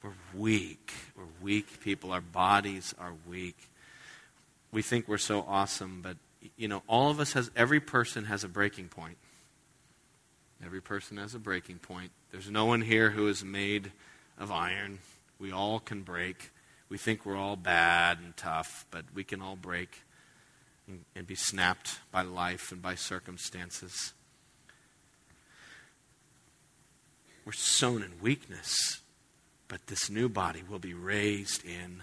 we're 0.00 0.12
weak. 0.32 0.92
We're 1.16 1.24
weak 1.42 1.80
people. 1.80 2.12
Our 2.12 2.20
bodies 2.20 2.94
are 3.00 3.14
weak. 3.28 3.56
We 4.70 4.82
think 4.82 5.08
we're 5.08 5.18
so 5.18 5.44
awesome, 5.48 6.00
but, 6.00 6.16
you 6.56 6.68
know, 6.68 6.84
all 6.86 7.10
of 7.10 7.18
us 7.18 7.32
has, 7.32 7.50
every 7.56 7.80
person 7.80 8.26
has 8.26 8.44
a 8.44 8.48
breaking 8.48 8.88
point. 8.88 9.16
Every 10.64 10.80
person 10.80 11.16
has 11.16 11.34
a 11.34 11.38
breaking 11.40 11.78
point. 11.78 12.12
There's 12.30 12.50
no 12.50 12.66
one 12.66 12.82
here 12.82 13.10
who 13.10 13.26
is 13.26 13.44
made 13.44 13.90
of 14.38 14.52
iron. 14.52 15.00
We 15.40 15.50
all 15.50 15.80
can 15.80 16.02
break. 16.02 16.52
We 16.88 16.98
think 16.98 17.26
we're 17.26 17.36
all 17.36 17.56
bad 17.56 18.18
and 18.20 18.36
tough, 18.36 18.86
but 18.92 19.04
we 19.14 19.24
can 19.24 19.42
all 19.42 19.56
break 19.56 20.02
and, 20.86 21.04
and 21.16 21.26
be 21.26 21.34
snapped 21.34 21.98
by 22.12 22.22
life 22.22 22.70
and 22.70 22.80
by 22.80 22.94
circumstances. 22.94 24.12
We're 27.48 27.52
sown 27.52 28.02
in 28.02 28.12
weakness, 28.20 29.00
but 29.68 29.86
this 29.86 30.10
new 30.10 30.28
body 30.28 30.62
will 30.68 30.78
be 30.78 30.92
raised 30.92 31.64
in 31.64 32.02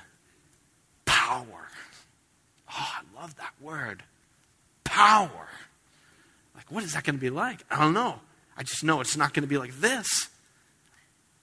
power. 1.05 1.67
Oh, 2.67 2.73
I 2.97 3.21
love 3.21 3.35
that 3.35 3.53
word. 3.61 4.01
Power. 4.83 5.47
Like, 6.55 6.71
what 6.71 6.83
is 6.83 6.93
that 6.93 7.03
going 7.03 7.17
to 7.17 7.21
be 7.21 7.29
like? 7.29 7.63
I 7.69 7.79
don't 7.79 7.93
know. 7.93 8.21
I 8.57 8.63
just 8.63 8.83
know 8.83 9.01
it's 9.01 9.15
not 9.15 9.35
going 9.35 9.43
to 9.43 9.47
be 9.47 9.59
like 9.59 9.79
this. 9.79 10.29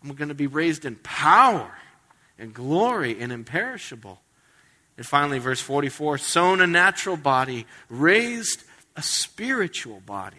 I'm 0.03 0.12
going 0.15 0.31
to 0.31 0.35
be 0.35 0.49
raised 0.49 0.85
in 0.85 0.97
power 0.97 1.71
and 2.41 2.53
glory 2.53 3.21
and 3.21 3.31
imperishable. 3.31 4.21
And 4.97 5.07
finally, 5.07 5.38
verse 5.38 5.61
44 5.61 6.19
sown 6.19 6.61
a 6.61 6.67
natural 6.67 7.17
body, 7.17 7.67
raised 7.88 8.65
a 8.97 9.03
spiritual 9.03 10.01
body. 10.01 10.38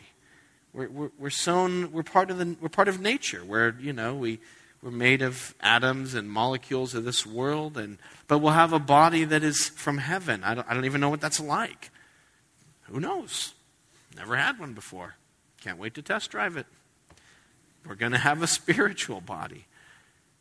We're, 0.73 0.89
we're, 0.89 1.11
we're 1.19 1.29
sown, 1.29 1.91
we're 1.91 2.03
part, 2.03 2.31
of 2.31 2.37
the, 2.37 2.55
we're 2.59 2.69
part 2.69 2.87
of 2.87 2.99
nature, 2.99 3.43
where, 3.45 3.75
you 3.79 3.93
know, 3.93 4.15
we, 4.15 4.39
we're 4.81 4.91
made 4.91 5.21
of 5.21 5.53
atoms 5.61 6.13
and 6.13 6.29
molecules 6.29 6.95
of 6.95 7.05
this 7.05 7.25
world, 7.25 7.77
and, 7.77 7.99
but 8.27 8.39
we'll 8.39 8.53
have 8.53 8.73
a 8.73 8.79
body 8.79 9.23
that 9.23 9.43
is 9.43 9.69
from 9.69 9.99
heaven. 9.99 10.43
I 10.43 10.55
don't, 10.55 10.67
I 10.69 10.73
don't 10.73 10.85
even 10.85 10.99
know 10.99 11.09
what 11.09 11.21
that's 11.21 11.39
like. 11.39 11.91
Who 12.83 12.99
knows? 12.99 13.53
Never 14.15 14.35
had 14.35 14.59
one 14.59 14.73
before. 14.73 15.15
Can't 15.61 15.77
wait 15.77 15.93
to 15.93 16.01
test 16.01 16.31
drive 16.31 16.57
it. 16.57 16.65
We're 17.87 17.95
going 17.95 18.11
to 18.11 18.17
have 18.17 18.41
a 18.41 18.47
spiritual 18.59 19.21
body. 19.21 19.65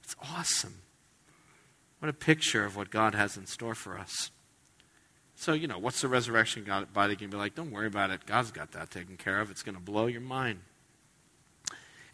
It's 0.02 0.16
awesome. 0.20 0.76
What 2.00 2.08
a 2.08 2.12
picture 2.12 2.64
of 2.64 2.76
what 2.76 2.90
God 2.90 3.14
has 3.14 3.36
in 3.36 3.46
store 3.46 3.74
for 3.74 3.98
us. 3.98 4.30
So, 5.42 5.54
you 5.54 5.66
know, 5.66 5.76
what's 5.80 6.00
the 6.00 6.06
resurrection 6.06 6.62
body 6.94 7.16
going 7.16 7.28
to 7.28 7.36
be 7.36 7.36
like? 7.36 7.56
Don't 7.56 7.72
worry 7.72 7.88
about 7.88 8.10
it. 8.10 8.24
God's 8.26 8.52
got 8.52 8.70
that 8.72 8.92
taken 8.92 9.16
care 9.16 9.40
of. 9.40 9.50
It's 9.50 9.64
going 9.64 9.74
to 9.74 9.80
blow 9.80 10.06
your 10.06 10.20
mind. 10.20 10.60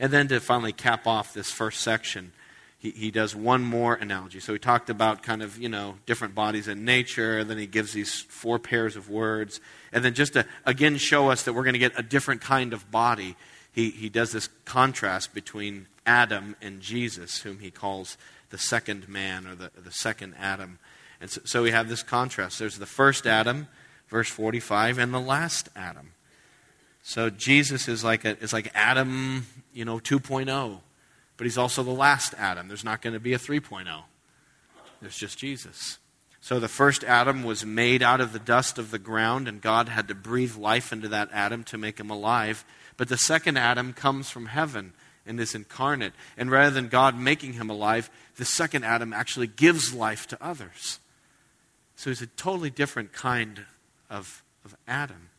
And 0.00 0.10
then 0.10 0.28
to 0.28 0.40
finally 0.40 0.72
cap 0.72 1.06
off 1.06 1.34
this 1.34 1.50
first 1.50 1.82
section, 1.82 2.32
he, 2.78 2.88
he 2.88 3.10
does 3.10 3.36
one 3.36 3.62
more 3.62 3.96
analogy. 3.96 4.40
So 4.40 4.54
he 4.54 4.58
talked 4.58 4.88
about 4.88 5.22
kind 5.22 5.42
of, 5.42 5.58
you 5.58 5.68
know, 5.68 5.96
different 6.06 6.34
bodies 6.34 6.68
in 6.68 6.86
nature. 6.86 7.44
Then 7.44 7.58
he 7.58 7.66
gives 7.66 7.92
these 7.92 8.22
four 8.22 8.58
pairs 8.58 8.96
of 8.96 9.10
words. 9.10 9.60
And 9.92 10.02
then 10.02 10.14
just 10.14 10.32
to, 10.32 10.46
again, 10.64 10.96
show 10.96 11.28
us 11.28 11.42
that 11.42 11.52
we're 11.52 11.64
going 11.64 11.74
to 11.74 11.78
get 11.78 11.92
a 11.98 12.02
different 12.02 12.40
kind 12.40 12.72
of 12.72 12.90
body, 12.90 13.36
he, 13.70 13.90
he 13.90 14.08
does 14.08 14.32
this 14.32 14.48
contrast 14.64 15.34
between 15.34 15.86
Adam 16.06 16.56
and 16.62 16.80
Jesus, 16.80 17.42
whom 17.42 17.58
he 17.58 17.70
calls 17.70 18.16
the 18.48 18.56
second 18.56 19.06
man 19.06 19.46
or 19.46 19.54
the, 19.54 19.70
the 19.76 19.92
second 19.92 20.34
Adam. 20.38 20.78
And 21.20 21.30
so, 21.30 21.40
so 21.44 21.62
we 21.62 21.70
have 21.70 21.88
this 21.88 22.02
contrast. 22.02 22.58
There's 22.58 22.78
the 22.78 22.86
first 22.86 23.26
Adam, 23.26 23.68
verse 24.08 24.28
45, 24.28 24.98
and 24.98 25.12
the 25.12 25.20
last 25.20 25.68
Adam. 25.74 26.12
So 27.02 27.30
Jesus 27.30 27.88
is 27.88 28.04
like, 28.04 28.24
a, 28.24 28.38
is 28.38 28.52
like 28.52 28.70
Adam, 28.74 29.46
you 29.72 29.84
know, 29.84 29.98
2.0 29.98 30.80
but 31.38 31.46
he's 31.46 31.56
also 31.56 31.82
the 31.82 31.90
last 31.90 32.34
Adam. 32.36 32.68
There's 32.68 32.84
not 32.84 33.00
going 33.00 33.14
to 33.14 33.20
be 33.20 33.32
a 33.32 33.38
3.0, 33.38 34.02
there's 35.00 35.16
just 35.16 35.38
Jesus. 35.38 35.98
So 36.40 36.60
the 36.60 36.68
first 36.68 37.04
Adam 37.04 37.42
was 37.42 37.64
made 37.64 38.02
out 38.02 38.20
of 38.20 38.32
the 38.32 38.38
dust 38.38 38.78
of 38.78 38.90
the 38.90 38.98
ground, 38.98 39.48
and 39.48 39.60
God 39.60 39.88
had 39.88 40.08
to 40.08 40.14
breathe 40.14 40.56
life 40.56 40.92
into 40.92 41.08
that 41.08 41.30
Adam 41.32 41.64
to 41.64 41.78
make 41.78 41.98
him 41.98 42.10
alive. 42.10 42.64
But 42.96 43.08
the 43.08 43.16
second 43.16 43.56
Adam 43.56 43.92
comes 43.92 44.30
from 44.30 44.46
heaven 44.46 44.92
and 45.26 45.38
is 45.38 45.54
incarnate. 45.54 46.12
And 46.36 46.50
rather 46.50 46.70
than 46.70 46.88
God 46.88 47.18
making 47.18 47.54
him 47.54 47.70
alive, 47.70 48.08
the 48.36 48.44
second 48.44 48.84
Adam 48.84 49.12
actually 49.12 49.46
gives 49.46 49.92
life 49.92 50.26
to 50.28 50.42
others. 50.42 51.00
So 51.98 52.10
he's 52.10 52.22
a 52.22 52.28
totally 52.28 52.70
different 52.70 53.12
kind 53.12 53.64
of, 54.08 54.44
of 54.64 54.76
Adam. 54.86 55.30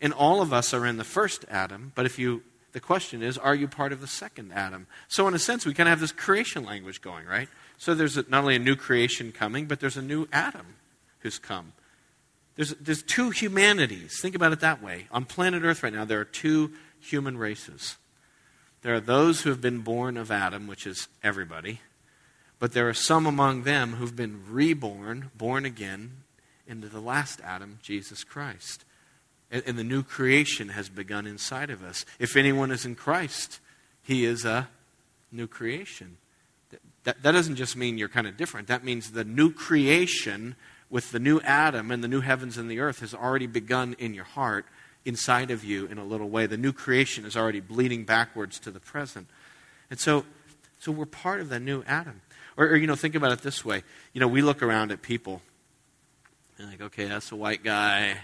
And 0.00 0.12
all 0.12 0.40
of 0.40 0.52
us 0.52 0.72
are 0.72 0.86
in 0.86 0.98
the 0.98 1.04
first 1.04 1.44
Adam, 1.50 1.90
but 1.96 2.06
if 2.06 2.16
you 2.16 2.42
the 2.72 2.80
question 2.80 3.22
is, 3.22 3.36
are 3.36 3.56
you 3.56 3.66
part 3.66 3.92
of 3.92 4.00
the 4.00 4.06
second 4.06 4.52
Adam? 4.52 4.86
So, 5.08 5.26
in 5.26 5.34
a 5.34 5.38
sense, 5.38 5.66
we 5.66 5.74
kind 5.74 5.88
of 5.88 5.90
have 5.90 6.00
this 6.00 6.12
creation 6.12 6.64
language 6.64 7.00
going, 7.00 7.26
right? 7.26 7.48
So, 7.76 7.94
there's 7.94 8.16
a, 8.16 8.24
not 8.28 8.42
only 8.42 8.54
a 8.54 8.60
new 8.60 8.76
creation 8.76 9.32
coming, 9.32 9.66
but 9.66 9.80
there's 9.80 9.96
a 9.96 10.02
new 10.02 10.28
Adam 10.32 10.76
who's 11.20 11.38
come. 11.38 11.72
There's, 12.54 12.74
there's 12.74 13.02
two 13.02 13.30
humanities. 13.30 14.20
Think 14.20 14.34
about 14.34 14.52
it 14.52 14.60
that 14.60 14.82
way. 14.82 15.08
On 15.10 15.24
planet 15.24 15.64
Earth 15.64 15.82
right 15.82 15.92
now, 15.92 16.04
there 16.04 16.20
are 16.20 16.24
two 16.24 16.72
human 17.00 17.38
races. 17.38 17.96
There 18.82 18.94
are 18.94 19.00
those 19.00 19.40
who 19.40 19.50
have 19.50 19.62
been 19.62 19.80
born 19.80 20.18
of 20.18 20.30
Adam, 20.30 20.68
which 20.68 20.86
is 20.86 21.08
everybody, 21.24 21.80
but 22.58 22.72
there 22.72 22.88
are 22.88 22.94
some 22.94 23.26
among 23.26 23.62
them 23.62 23.94
who've 23.94 24.16
been 24.16 24.42
reborn, 24.50 25.30
born 25.36 25.64
again, 25.64 26.22
into 26.66 26.88
the 26.88 27.00
last 27.00 27.40
Adam, 27.42 27.78
Jesus 27.82 28.24
Christ. 28.24 28.84
And 29.50 29.78
the 29.78 29.84
new 29.84 30.02
creation 30.02 30.68
has 30.70 30.90
begun 30.90 31.26
inside 31.26 31.70
of 31.70 31.82
us. 31.82 32.04
If 32.18 32.36
anyone 32.36 32.70
is 32.70 32.84
in 32.84 32.94
Christ, 32.94 33.60
he 34.02 34.24
is 34.24 34.44
a 34.44 34.68
new 35.32 35.46
creation. 35.46 36.18
That, 37.04 37.22
that 37.22 37.32
doesn't 37.32 37.56
just 37.56 37.74
mean 37.74 37.96
you're 37.96 38.08
kind 38.08 38.26
of 38.26 38.36
different. 38.36 38.68
That 38.68 38.84
means 38.84 39.12
the 39.12 39.24
new 39.24 39.50
creation 39.50 40.56
with 40.90 41.12
the 41.12 41.18
new 41.18 41.40
Adam 41.40 41.90
and 41.90 42.04
the 42.04 42.08
new 42.08 42.20
heavens 42.20 42.58
and 42.58 42.70
the 42.70 42.80
earth 42.80 43.00
has 43.00 43.14
already 43.14 43.46
begun 43.46 43.94
in 43.98 44.12
your 44.12 44.24
heart, 44.24 44.66
inside 45.04 45.50
of 45.50 45.64
you 45.64 45.86
in 45.86 45.96
a 45.96 46.04
little 46.04 46.28
way. 46.28 46.46
The 46.46 46.58
new 46.58 46.72
creation 46.72 47.24
is 47.24 47.36
already 47.36 47.60
bleeding 47.60 48.04
backwards 48.04 48.58
to 48.60 48.70
the 48.70 48.80
present. 48.80 49.28
And 49.90 49.98
so, 49.98 50.26
so 50.80 50.92
we're 50.92 51.06
part 51.06 51.40
of 51.40 51.48
the 51.48 51.60
new 51.60 51.82
Adam. 51.86 52.20
Or, 52.58 52.66
or, 52.66 52.76
you 52.76 52.86
know, 52.86 52.96
think 52.96 53.14
about 53.14 53.32
it 53.32 53.40
this 53.40 53.64
way. 53.64 53.82
You 54.12 54.20
know, 54.20 54.28
we 54.28 54.42
look 54.42 54.62
around 54.62 54.92
at 54.92 55.00
people 55.00 55.40
and 56.58 56.68
like, 56.68 56.82
okay, 56.82 57.06
that's 57.06 57.32
a 57.32 57.36
white 57.36 57.64
guy 57.64 58.18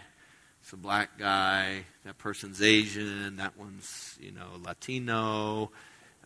it's 0.64 0.72
a 0.72 0.78
black 0.78 1.18
guy. 1.18 1.84
That 2.06 2.16
person's 2.16 2.62
Asian. 2.62 3.36
That 3.36 3.58
one's, 3.58 4.16
you 4.18 4.32
know, 4.32 4.46
Latino. 4.62 5.70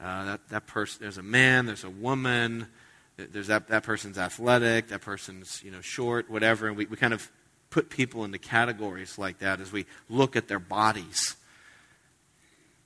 Uh, 0.01 0.25
that, 0.27 0.49
that 0.51 0.67
person, 0.69 0.99
there's 1.01 1.19
a 1.19 1.25
man, 1.25 1.67
there's 1.67 1.83
a 1.83 1.91
woman. 1.91 2.69
There's 3.17 3.49
that, 3.49 3.67
that 3.67 3.83
person's 3.83 4.17
athletic. 4.17 4.91
That 4.91 5.01
person's, 5.01 5.61
you 5.65 5.73
know, 5.73 5.81
short, 5.81 6.31
whatever. 6.31 6.69
And 6.69 6.77
we, 6.77 6.87
we 6.87 6.97
kind 6.97 7.13
of 7.13 7.29
put 7.71 7.91
people 7.91 8.25
into 8.25 8.39
categories 8.39 9.19
like 9.19 9.41
that 9.41 9.61
as 9.61 9.73
we 9.73 9.87
look 10.09 10.37
at 10.37 10.47
their 10.47 10.61
bodies. 10.61 11.35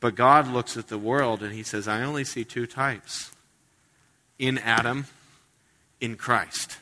But 0.01 0.15
God 0.15 0.49
looks 0.49 0.79
at 0.79 0.89
the 0.89 0.97
world 0.97 1.43
and 1.43 1.53
he 1.53 1.65
says, 1.65 1.87
I 1.87 2.03
only 2.03 2.25
see 2.25 2.45
two 2.45 2.67
types 2.67 3.31
in 4.42 4.59
Adam, 4.59 5.07
in 6.00 6.16
Christ 6.16 6.76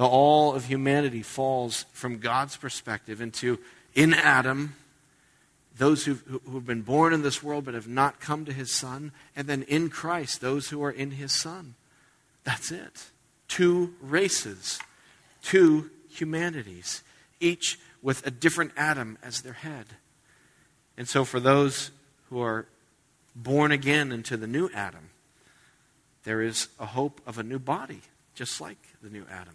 the 0.00 0.06
all 0.06 0.54
of 0.54 0.64
humanity 0.64 1.22
falls 1.22 1.84
from 1.92 2.20
God's 2.20 2.56
perspective 2.56 3.20
into 3.20 3.58
in 3.94 4.14
Adam, 4.14 4.74
those 5.76 6.06
who've, 6.06 6.22
who've 6.46 6.64
been 6.64 6.80
born 6.80 7.12
in 7.12 7.20
this 7.20 7.42
world 7.42 7.66
but 7.66 7.74
have 7.74 7.86
not 7.86 8.18
come 8.18 8.46
to 8.46 8.52
his 8.54 8.72
Son, 8.72 9.12
and 9.36 9.46
then 9.46 9.62
in 9.64 9.90
Christ, 9.90 10.40
those 10.40 10.70
who 10.70 10.82
are 10.82 10.90
in 10.90 11.10
his 11.10 11.38
Son. 11.38 11.74
That's 12.44 12.70
it. 12.70 13.10
Two 13.46 13.92
races, 14.00 14.78
two 15.42 15.90
humanities, 16.08 17.02
each 17.38 17.78
with 18.00 18.26
a 18.26 18.30
different 18.30 18.72
Adam 18.78 19.18
as 19.22 19.42
their 19.42 19.52
head. 19.52 19.84
And 20.96 21.06
so, 21.06 21.26
for 21.26 21.40
those 21.40 21.90
who 22.30 22.40
are 22.40 22.64
born 23.36 23.70
again 23.70 24.12
into 24.12 24.38
the 24.38 24.46
new 24.46 24.70
Adam, 24.72 25.10
there 26.24 26.42
is 26.42 26.68
a 26.78 26.86
hope 26.86 27.20
of 27.26 27.38
a 27.38 27.42
new 27.42 27.58
body, 27.58 28.00
just 28.34 28.60
like 28.60 28.78
the 29.02 29.10
new 29.10 29.24
Adam. 29.30 29.54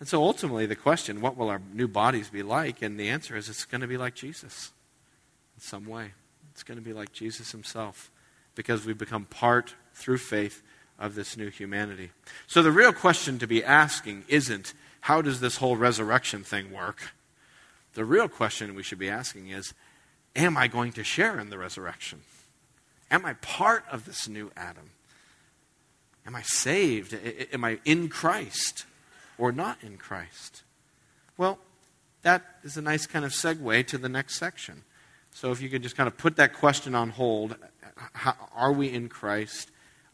And 0.00 0.08
so 0.08 0.22
ultimately, 0.22 0.66
the 0.66 0.76
question, 0.76 1.20
what 1.20 1.36
will 1.36 1.48
our 1.48 1.62
new 1.72 1.88
bodies 1.88 2.28
be 2.28 2.42
like? 2.42 2.82
And 2.82 2.98
the 2.98 3.08
answer 3.08 3.36
is 3.36 3.48
it's 3.48 3.64
going 3.64 3.80
to 3.80 3.86
be 3.86 3.96
like 3.96 4.14
Jesus 4.14 4.72
in 5.56 5.62
some 5.62 5.86
way. 5.86 6.12
It's 6.52 6.62
going 6.62 6.78
to 6.78 6.84
be 6.84 6.92
like 6.92 7.12
Jesus 7.12 7.52
himself 7.52 8.10
because 8.54 8.84
we 8.84 8.92
become 8.92 9.24
part 9.24 9.74
through 9.94 10.18
faith 10.18 10.62
of 10.98 11.14
this 11.14 11.36
new 11.36 11.50
humanity. 11.50 12.10
So 12.46 12.62
the 12.62 12.70
real 12.70 12.92
question 12.92 13.38
to 13.38 13.46
be 13.46 13.64
asking 13.64 14.24
isn't 14.28 14.74
how 15.00 15.22
does 15.22 15.40
this 15.40 15.56
whole 15.56 15.76
resurrection 15.76 16.44
thing 16.44 16.72
work? 16.72 17.12
The 17.94 18.04
real 18.04 18.28
question 18.28 18.74
we 18.74 18.82
should 18.82 18.98
be 18.98 19.10
asking 19.10 19.48
is 19.48 19.74
am 20.36 20.56
I 20.56 20.66
going 20.66 20.92
to 20.92 21.04
share 21.04 21.38
in 21.38 21.50
the 21.50 21.58
resurrection? 21.58 22.20
Am 23.10 23.24
I 23.24 23.34
part 23.34 23.84
of 23.90 24.04
this 24.04 24.28
new 24.28 24.50
Adam? 24.56 24.90
Am 26.26 26.34
I 26.34 26.42
saved? 26.42 27.16
Am 27.52 27.64
I 27.64 27.78
in 27.84 28.08
Christ 28.08 28.86
or 29.38 29.52
not 29.52 29.78
in 29.82 29.96
Christ? 29.96 30.62
Well, 31.36 31.58
that 32.22 32.42
is 32.62 32.76
a 32.76 32.82
nice 32.82 33.06
kind 33.06 33.24
of 33.24 33.32
segue 33.32 33.86
to 33.88 33.98
the 33.98 34.08
next 34.08 34.36
section. 34.36 34.82
So 35.32 35.50
if 35.50 35.60
you 35.60 35.68
could 35.68 35.82
just 35.82 35.96
kind 35.96 36.06
of 36.06 36.16
put 36.16 36.36
that 36.36 36.54
question 36.54 36.94
on 36.94 37.10
hold 37.10 37.56
how, 38.12 38.34
are 38.54 38.72
we 38.72 38.90
in 38.90 39.08
Christ? 39.08 39.70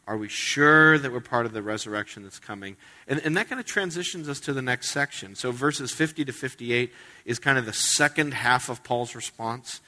Are 0.07 0.17
we 0.17 0.27
sure 0.27 0.97
that 0.97 1.11
we're 1.11 1.19
part 1.19 1.45
of 1.45 1.53
the 1.53 1.61
resurrection 1.61 2.23
that's 2.23 2.39
coming? 2.39 2.75
And, 3.07 3.19
and 3.23 3.37
that 3.37 3.49
kind 3.49 3.59
of 3.59 3.65
transitions 3.65 4.27
us 4.27 4.39
to 4.41 4.53
the 4.53 4.61
next 4.61 4.89
section. 4.89 5.35
So 5.35 5.51
verses 5.51 5.91
50 5.91 6.25
to 6.25 6.33
58 6.33 6.91
is 7.25 7.39
kind 7.39 7.57
of 7.57 7.65
the 7.65 7.73
second 7.73 8.33
half 8.33 8.69
of 8.69 8.83
Paul's 8.83 9.15
response. 9.15 9.79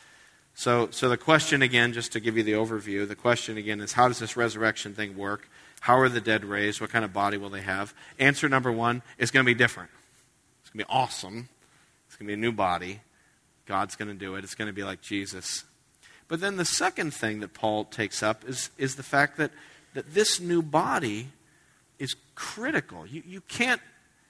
So, 0.55 0.89
so 0.91 1.09
the 1.09 1.17
question 1.17 1.61
again, 1.61 1.93
just 1.93 2.11
to 2.13 2.19
give 2.19 2.37
you 2.37 2.43
the 2.43 2.53
overview, 2.53 3.07
the 3.07 3.15
question 3.15 3.57
again 3.57 3.81
is 3.81 3.93
how 3.93 4.07
does 4.07 4.19
this 4.19 4.37
resurrection 4.37 4.93
thing 4.93 5.17
work? 5.17 5.49
How 5.83 5.99
are 5.99 6.07
the 6.07 6.21
dead 6.21 6.45
raised? 6.45 6.79
What 6.79 6.91
kind 6.91 7.03
of 7.03 7.11
body 7.11 7.35
will 7.35 7.49
they 7.49 7.59
have? 7.59 7.93
Answer 8.17 8.47
number 8.47 8.71
one 8.71 9.01
is 9.17 9.31
going 9.31 9.45
to 9.45 9.49
be 9.49 9.53
different. 9.53 9.89
It's 10.61 10.69
going 10.69 10.79
to 10.79 10.85
be 10.85 10.89
awesome. 10.89 11.49
It's 12.07 12.15
going 12.15 12.25
to 12.25 12.29
be 12.29 12.35
a 12.35 12.37
new 12.37 12.53
body. 12.53 13.01
God's 13.65 13.97
going 13.97 14.07
to 14.07 14.13
do 14.13 14.35
it. 14.35 14.45
It's 14.45 14.55
going 14.55 14.69
to 14.69 14.73
be 14.73 14.85
like 14.85 15.01
Jesus. 15.01 15.65
But 16.29 16.39
then 16.39 16.55
the 16.55 16.63
second 16.63 17.13
thing 17.13 17.41
that 17.41 17.53
Paul 17.53 17.83
takes 17.83 18.23
up 18.23 18.47
is, 18.47 18.69
is 18.77 18.95
the 18.95 19.03
fact 19.03 19.35
that, 19.39 19.51
that 19.93 20.13
this 20.13 20.39
new 20.39 20.61
body 20.61 21.27
is 21.99 22.15
critical. 22.33 23.05
You, 23.05 23.21
you 23.27 23.41
can't, 23.41 23.81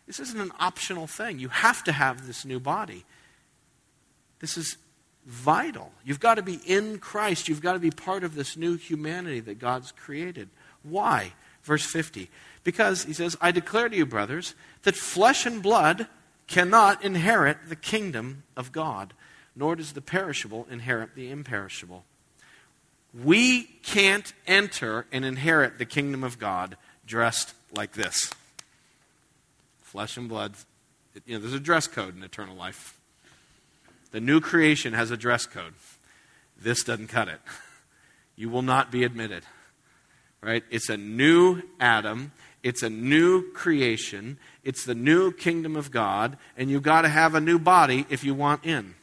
this 0.07 0.19
isn't 0.19 0.41
an 0.41 0.53
optional 0.59 1.05
thing. 1.05 1.37
You 1.37 1.49
have 1.49 1.83
to 1.83 1.91
have 1.91 2.25
this 2.25 2.45
new 2.45 2.59
body. 2.59 3.05
This 4.39 4.57
is 4.57 4.77
vital. 5.27 5.91
You've 6.03 6.19
got 6.19 6.35
to 6.35 6.41
be 6.41 6.55
in 6.65 6.97
Christ. 6.97 7.47
You've 7.47 7.61
got 7.61 7.73
to 7.73 7.79
be 7.79 7.91
part 7.91 8.23
of 8.23 8.33
this 8.33 8.57
new 8.57 8.75
humanity 8.75 9.39
that 9.41 9.59
God's 9.59 9.91
created. 9.91 10.49
Why? 10.81 11.33
Verse 11.63 11.85
50. 11.85 12.29
Because, 12.63 13.03
he 13.03 13.13
says, 13.13 13.35
I 13.41 13.51
declare 13.51 13.89
to 13.89 13.95
you, 13.95 14.05
brothers, 14.05 14.55
that 14.83 14.95
flesh 14.95 15.45
and 15.45 15.61
blood 15.61 16.07
cannot 16.47 17.03
inherit 17.03 17.57
the 17.67 17.75
kingdom 17.75 18.43
of 18.55 18.71
God, 18.71 19.13
nor 19.55 19.75
does 19.75 19.93
the 19.93 20.01
perishable 20.01 20.67
inherit 20.69 21.15
the 21.15 21.29
imperishable. 21.29 22.03
We 23.23 23.63
can't 23.83 24.33
enter 24.47 25.05
and 25.11 25.23
inherit 25.23 25.77
the 25.77 25.85
kingdom 25.85 26.23
of 26.23 26.39
God 26.39 26.77
dressed 27.05 27.53
like 27.75 27.93
this. 27.93 28.31
Flesh 29.81 30.17
and 30.17 30.27
blood. 30.27 30.53
You 31.25 31.35
know, 31.35 31.41
there's 31.41 31.53
a 31.53 31.59
dress 31.59 31.87
code 31.87 32.15
in 32.15 32.23
eternal 32.23 32.55
life. 32.55 32.97
The 34.11 34.19
new 34.19 34.41
creation 34.41 34.93
has 34.93 35.11
a 35.11 35.17
dress 35.17 35.45
code. 35.45 35.73
This 36.59 36.83
doesn't 36.83 37.07
cut 37.07 37.27
it. 37.27 37.39
You 38.35 38.49
will 38.49 38.61
not 38.61 38.91
be 38.91 39.03
admitted. 39.03 39.43
Right? 40.43 40.63
It's 40.69 40.89
a 40.89 40.97
new 40.97 41.61
Adam. 41.79 42.33
It's 42.63 42.83
a 42.83 42.89
new 42.89 43.51
creation. 43.51 44.37
It's 44.63 44.85
the 44.85 44.95
new 44.95 45.31
kingdom 45.31 45.75
of 45.75 45.89
God. 45.89 46.37
And 46.57 46.69
you've 46.69 46.83
got 46.83 47.01
to 47.03 47.09
have 47.09 47.35
a 47.35 47.41
new 47.41 47.57
body 47.57 48.05
if 48.09 48.23
you 48.23 48.33
want 48.33 48.65
in. 48.65 48.95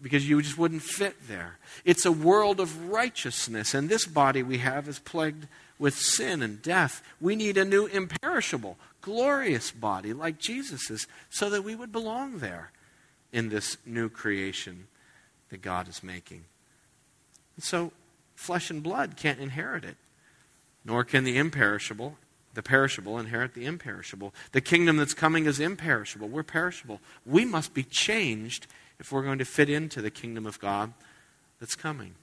Because 0.00 0.28
you 0.28 0.40
just 0.40 0.58
wouldn't 0.58 0.82
fit 0.82 1.16
there. 1.28 1.58
It's 1.84 2.04
a 2.04 2.12
world 2.12 2.60
of 2.60 2.90
righteousness. 2.90 3.74
And 3.74 3.88
this 3.88 4.06
body 4.06 4.42
we 4.42 4.58
have 4.58 4.88
is 4.88 4.98
plagued 4.98 5.46
with 5.78 5.96
sin 5.96 6.42
and 6.42 6.62
death. 6.62 7.02
We 7.20 7.36
need 7.36 7.56
a 7.56 7.64
new 7.64 7.86
imperishable, 7.86 8.78
glorious 9.00 9.70
body 9.70 10.12
like 10.12 10.38
Jesus's 10.38 11.06
so 11.30 11.50
that 11.50 11.62
we 11.62 11.74
would 11.74 11.92
belong 11.92 12.38
there 12.38 12.70
in 13.32 13.48
this 13.48 13.76
new 13.84 14.08
creation 14.08 14.86
that 15.50 15.60
God 15.60 15.88
is 15.88 16.02
making. 16.02 16.44
And 17.56 17.64
so, 17.64 17.92
flesh 18.34 18.70
and 18.70 18.82
blood 18.82 19.16
can't 19.16 19.40
inherit 19.40 19.84
it, 19.84 19.96
nor 20.84 21.04
can 21.04 21.24
the 21.24 21.38
imperishable, 21.38 22.18
the 22.54 22.62
perishable, 22.62 23.18
inherit 23.18 23.54
the 23.54 23.66
imperishable. 23.66 24.34
The 24.52 24.60
kingdom 24.60 24.96
that's 24.96 25.14
coming 25.14 25.46
is 25.46 25.58
imperishable. 25.58 26.28
We're 26.28 26.42
perishable. 26.42 27.00
We 27.26 27.44
must 27.44 27.74
be 27.74 27.82
changed 27.82 28.66
if 28.98 29.10
we're 29.10 29.22
going 29.22 29.38
to 29.38 29.44
fit 29.44 29.68
into 29.68 30.00
the 30.00 30.10
kingdom 30.10 30.46
of 30.46 30.60
God 30.60 30.92
that's 31.58 31.74
coming. 31.74 32.14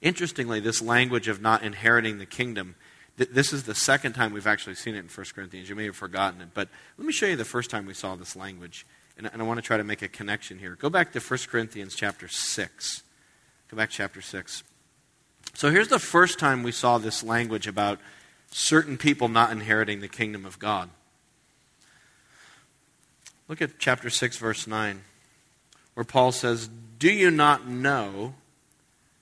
Interestingly, 0.00 0.60
this 0.60 0.82
language 0.82 1.28
of 1.28 1.40
not 1.40 1.62
inheriting 1.62 2.18
the 2.18 2.26
kingdom, 2.26 2.74
th- 3.16 3.30
this 3.30 3.52
is 3.52 3.64
the 3.64 3.74
second 3.74 4.12
time 4.12 4.32
we've 4.32 4.46
actually 4.46 4.74
seen 4.74 4.94
it 4.94 4.98
in 4.98 5.08
1 5.08 5.26
Corinthians. 5.34 5.68
You 5.68 5.74
may 5.74 5.86
have 5.86 5.96
forgotten 5.96 6.40
it, 6.40 6.48
but 6.52 6.68
let 6.98 7.06
me 7.06 7.12
show 7.12 7.26
you 7.26 7.36
the 7.36 7.44
first 7.44 7.70
time 7.70 7.86
we 7.86 7.94
saw 7.94 8.14
this 8.14 8.36
language. 8.36 8.86
And, 9.16 9.30
and 9.32 9.40
I 9.40 9.44
want 9.44 9.58
to 9.58 9.62
try 9.62 9.76
to 9.76 9.84
make 9.84 10.02
a 10.02 10.08
connection 10.08 10.58
here. 10.58 10.76
Go 10.76 10.90
back 10.90 11.12
to 11.12 11.20
1 11.20 11.38
Corinthians 11.48 11.94
chapter 11.94 12.28
6. 12.28 13.02
Go 13.68 13.76
back 13.76 13.90
to 13.90 13.96
chapter 13.96 14.20
6. 14.20 14.62
So 15.54 15.70
here's 15.70 15.88
the 15.88 16.00
first 16.00 16.40
time 16.40 16.64
we 16.64 16.72
saw 16.72 16.98
this 16.98 17.22
language 17.22 17.68
about 17.68 18.00
certain 18.50 18.96
people 18.96 19.28
not 19.28 19.52
inheriting 19.52 20.00
the 20.00 20.08
kingdom 20.08 20.44
of 20.44 20.58
God. 20.58 20.90
Look 23.46 23.62
at 23.62 23.78
chapter 23.78 24.10
6, 24.10 24.36
verse 24.36 24.66
9, 24.66 25.02
where 25.94 26.04
Paul 26.04 26.32
says, 26.32 26.68
Do 26.98 27.10
you 27.10 27.30
not 27.30 27.68
know 27.68 28.34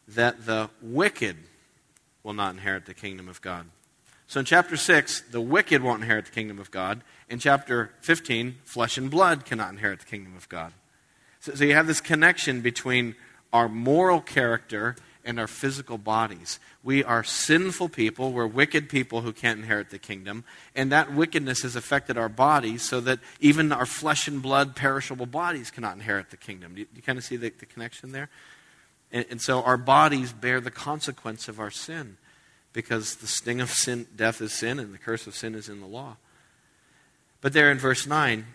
that 0.09 0.47
the 0.47 0.71
wicked 0.81 1.37
will 2.23 2.33
not 2.33 2.55
inherit 2.55 2.87
the 2.87 2.95
kingdom 2.95 3.29
of 3.29 3.43
God? 3.43 3.67
So 4.27 4.41
in 4.41 4.47
chapter 4.47 4.79
6, 4.79 5.23
the 5.33 5.41
wicked 5.41 5.83
won't 5.83 6.03
inherit 6.03 6.27
the 6.27 6.31
kingdom 6.31 6.59
of 6.59 6.71
God. 6.71 7.03
In 7.29 7.39
chapter 7.39 7.91
15, 8.01 8.57
flesh 8.65 8.97
and 8.97 9.11
blood 9.11 9.45
cannot 9.45 9.73
inherit 9.73 10.01
the 10.01 10.07
kingdom 10.07 10.35
of 10.37 10.49
God. 10.49 10.73
So, 11.41 11.55
so 11.55 11.65
you 11.65 11.75
have 11.75 11.87
this 11.87 12.01
connection 12.01 12.63
between 12.63 13.17
our 13.53 13.69
moral 13.69 14.21
character 14.21 14.97
and 15.25 15.39
our 15.39 15.47
physical 15.47 15.99
bodies. 15.99 16.59
We 16.83 17.05
are 17.05 17.23
sinful 17.23 17.91
people. 17.91 18.33
We're 18.33 18.47
wicked 18.47 18.89
people 18.89 19.21
who 19.21 19.33
can't 19.33 19.61
inherit 19.61 19.91
the 19.91 19.99
kingdom. 19.99 20.45
And 20.75 20.91
that 20.93 21.13
wickedness 21.13 21.63
has 21.63 21.77
affected 21.77 22.19
our 22.19 22.29
bodies 22.29 22.83
so 22.83 23.01
that 23.03 23.21
even 23.41 23.73
our 23.73 23.87
flesh 23.87 24.27
and 24.27 24.43
blood, 24.43 24.75
perishable 24.75 25.27
bodies 25.27 25.71
cannot 25.71 25.95
inherit 25.95 26.31
the 26.31 26.37
kingdom. 26.37 26.75
Do 26.75 26.81
you, 26.81 26.87
you 26.95 27.03
kind 27.03 27.19
of 27.19 27.25
see 27.25 27.37
the, 27.37 27.51
the 27.51 27.67
connection 27.67 28.13
there? 28.13 28.29
And, 29.13 29.27
and 29.31 29.41
so 29.41 29.63
our 29.63 29.77
bodies 29.77 30.33
bear 30.33 30.61
the 30.61 30.71
consequence 30.71 31.49
of 31.49 31.61
our 31.61 31.71
sin 31.71 32.17
because 32.73 33.17
the 33.17 33.27
sting 33.27 33.61
of 33.61 33.71
sin, 33.71 34.07
death 34.17 34.41
is 34.41 34.53
sin, 34.53 34.79
and 34.79 34.93
the 34.93 34.99
curse 34.99 35.27
of 35.27 35.35
sin 35.35 35.55
is 35.55 35.69
in 35.69 35.81
the 35.81 35.87
law. 35.87 36.17
But 37.41 37.53
there 37.53 37.71
in 37.71 37.79
verse 37.79 38.07
9, 38.07 38.47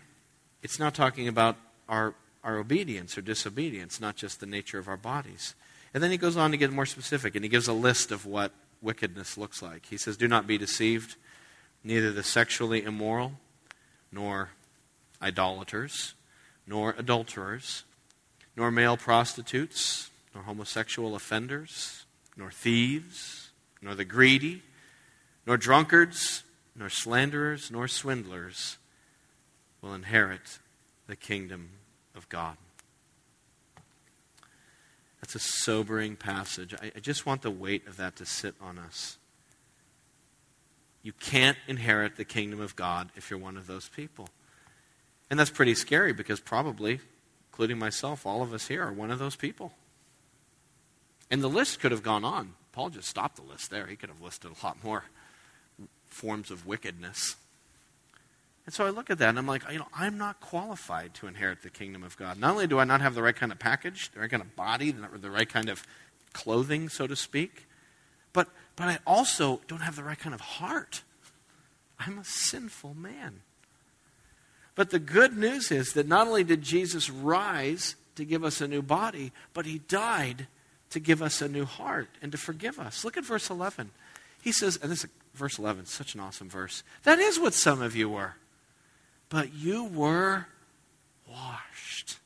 it's 0.63 0.79
now 0.79 0.89
talking 0.89 1.27
about 1.27 1.55
our, 1.87 2.15
our 2.43 2.57
obedience 2.57 3.17
or 3.17 3.21
disobedience, 3.21 4.01
not 4.01 4.15
just 4.15 4.39
the 4.39 4.45
nature 4.45 4.79
of 4.79 4.87
our 4.87 4.97
bodies. 4.97 5.53
And 5.93 6.03
then 6.03 6.11
he 6.11 6.17
goes 6.17 6.37
on 6.37 6.51
to 6.51 6.57
get 6.57 6.71
more 6.71 6.85
specific, 6.85 7.35
and 7.35 7.43
he 7.43 7.49
gives 7.49 7.67
a 7.67 7.73
list 7.73 8.11
of 8.11 8.25
what 8.25 8.51
wickedness 8.81 9.37
looks 9.37 9.61
like. 9.61 9.85
He 9.85 9.97
says, 9.97 10.17
Do 10.17 10.27
not 10.27 10.47
be 10.47 10.57
deceived, 10.57 11.15
neither 11.83 12.11
the 12.11 12.23
sexually 12.23 12.83
immoral, 12.83 13.33
nor 14.11 14.49
idolaters, 15.21 16.13
nor 16.65 16.95
adulterers, 16.97 17.83
nor 18.55 18.71
male 18.71 18.97
prostitutes, 18.97 20.09
nor 20.33 20.43
homosexual 20.43 21.15
offenders, 21.15 22.05
nor 22.35 22.51
thieves, 22.51 23.49
nor 23.81 23.95
the 23.95 24.05
greedy, 24.05 24.61
nor 25.45 25.57
drunkards, 25.57 26.43
nor 26.75 26.89
slanderers, 26.89 27.71
nor 27.71 27.87
swindlers 27.87 28.77
will 29.81 29.93
inherit 29.93 30.59
the 31.07 31.15
kingdom 31.15 31.69
of 32.15 32.27
God. 32.29 32.57
That's 35.27 35.43
a 35.43 35.49
sobering 35.61 36.15
passage. 36.15 36.73
I, 36.81 36.89
I, 36.95 36.99
just 37.01 37.25
want 37.25 37.41
the 37.41 37.51
weight 37.51 37.85
of 37.85 37.97
that 37.97 38.15
to 38.15 38.25
sit 38.25 38.55
on 38.61 38.79
us. 38.79 39.17
You 41.03 41.11
can't 41.11 41.57
inherit 41.67 42.15
the 42.15 42.23
kingdom 42.23 42.61
of 42.61 42.77
God 42.77 43.09
if 43.13 43.29
you're 43.29 43.37
one 43.37 43.57
of 43.57 43.67
those 43.67 43.89
people. 43.89 44.29
And 45.29 45.37
that's 45.37 45.49
pretty 45.49 45.75
scary 45.75 46.13
because 46.13 46.39
probably, 46.39 47.01
including 47.51 47.77
myself, 47.77 48.25
all 48.25 48.41
of 48.41 48.53
us 48.53 48.69
here 48.69 48.81
are 48.81 48.93
one 48.93 49.11
of 49.11 49.19
those 49.19 49.35
people. 49.35 49.73
And 51.29 51.43
the 51.43 51.49
list 51.49 51.81
could 51.81 51.91
have 51.91 52.03
gone 52.03 52.23
on. 52.23 52.53
Paul 52.71 52.89
just 52.89 53.09
stopped 53.09 53.35
the 53.35 53.41
list 53.41 53.69
there. 53.69 53.85
He 53.87 53.97
could 53.97 54.07
have 54.07 54.21
listed 54.21 54.51
a 54.51 54.65
lot 54.65 54.81
more 54.81 55.03
forms 56.05 56.51
of 56.51 56.65
wickedness. 56.65 57.35
And 58.67 58.73
so 58.73 58.85
I 58.85 58.89
look 58.89 59.09
at 59.09 59.19
that 59.19 59.29
and 59.29 59.39
I'm 59.39 59.47
like, 59.47 59.63
you 59.71 59.79
know, 59.79 59.87
I'm 59.95 60.17
not 60.17 60.41
qualified 60.41 61.13
to 61.15 61.27
inherit 61.27 61.61
the 61.63 61.69
kingdom 61.69 62.03
of 62.03 62.17
God. 62.17 62.37
Not 62.37 62.51
only 62.51 62.67
do 62.67 62.79
I 62.79 62.83
not 62.83 62.99
have 62.99 63.15
the 63.15 63.21
right 63.21 63.35
kind 63.35 63.53
of 63.53 63.59
package, 63.59 64.11
the 64.11 64.19
right 64.19 64.29
kind 64.29 64.43
of 64.43 64.57
body, 64.57 64.91
the 64.91 65.29
right 65.29 65.47
kind 65.47 65.69
of 65.69 65.83
clothing, 66.33 66.89
so 66.89 67.07
to 67.07 67.15
speak, 67.15 67.65
but, 68.33 68.49
but 68.75 68.89
I 68.89 68.99
also 69.07 69.61
don't 69.69 69.79
have 69.79 69.95
the 69.95 70.03
right 70.03 70.19
kind 70.19 70.35
of 70.35 70.41
heart. 70.41 71.01
I'm 71.97 72.19
a 72.19 72.25
sinful 72.25 72.93
man. 72.93 73.39
But 74.75 74.89
the 74.89 74.99
good 74.99 75.37
news 75.37 75.71
is 75.71 75.93
that 75.93 76.05
not 76.05 76.27
only 76.27 76.43
did 76.43 76.61
Jesus 76.61 77.09
rise 77.09 77.95
to 78.15 78.25
give 78.25 78.43
us 78.43 78.59
a 78.59 78.67
new 78.67 78.81
body, 78.81 79.31
but 79.53 79.65
he 79.65 79.79
died 79.79 80.47
to 80.89 80.99
give 80.99 81.21
us 81.21 81.41
a 81.41 81.47
new 81.47 81.63
heart 81.63 82.09
and 82.21 82.33
to 82.33 82.37
forgive 82.37 82.79
us. 82.79 83.05
Look 83.05 83.15
at 83.15 83.23
verse 83.23 83.49
11. 83.49 83.91
He 84.41 84.51
says, 84.51 84.77
and 84.81 84.91
this 84.91 85.05
is 85.05 85.09
verse 85.33 85.57
11, 85.57 85.85
such 85.85 86.15
an 86.15 86.19
awesome 86.19 86.49
verse. 86.49 86.83
That 87.03 87.19
is 87.19 87.39
what 87.39 87.53
some 87.53 87.81
of 87.81 87.95
you 87.95 88.09
were. 88.09 88.35
But 89.29 89.53
you 89.53 89.85
were 89.85 90.47
washed. 91.29 92.17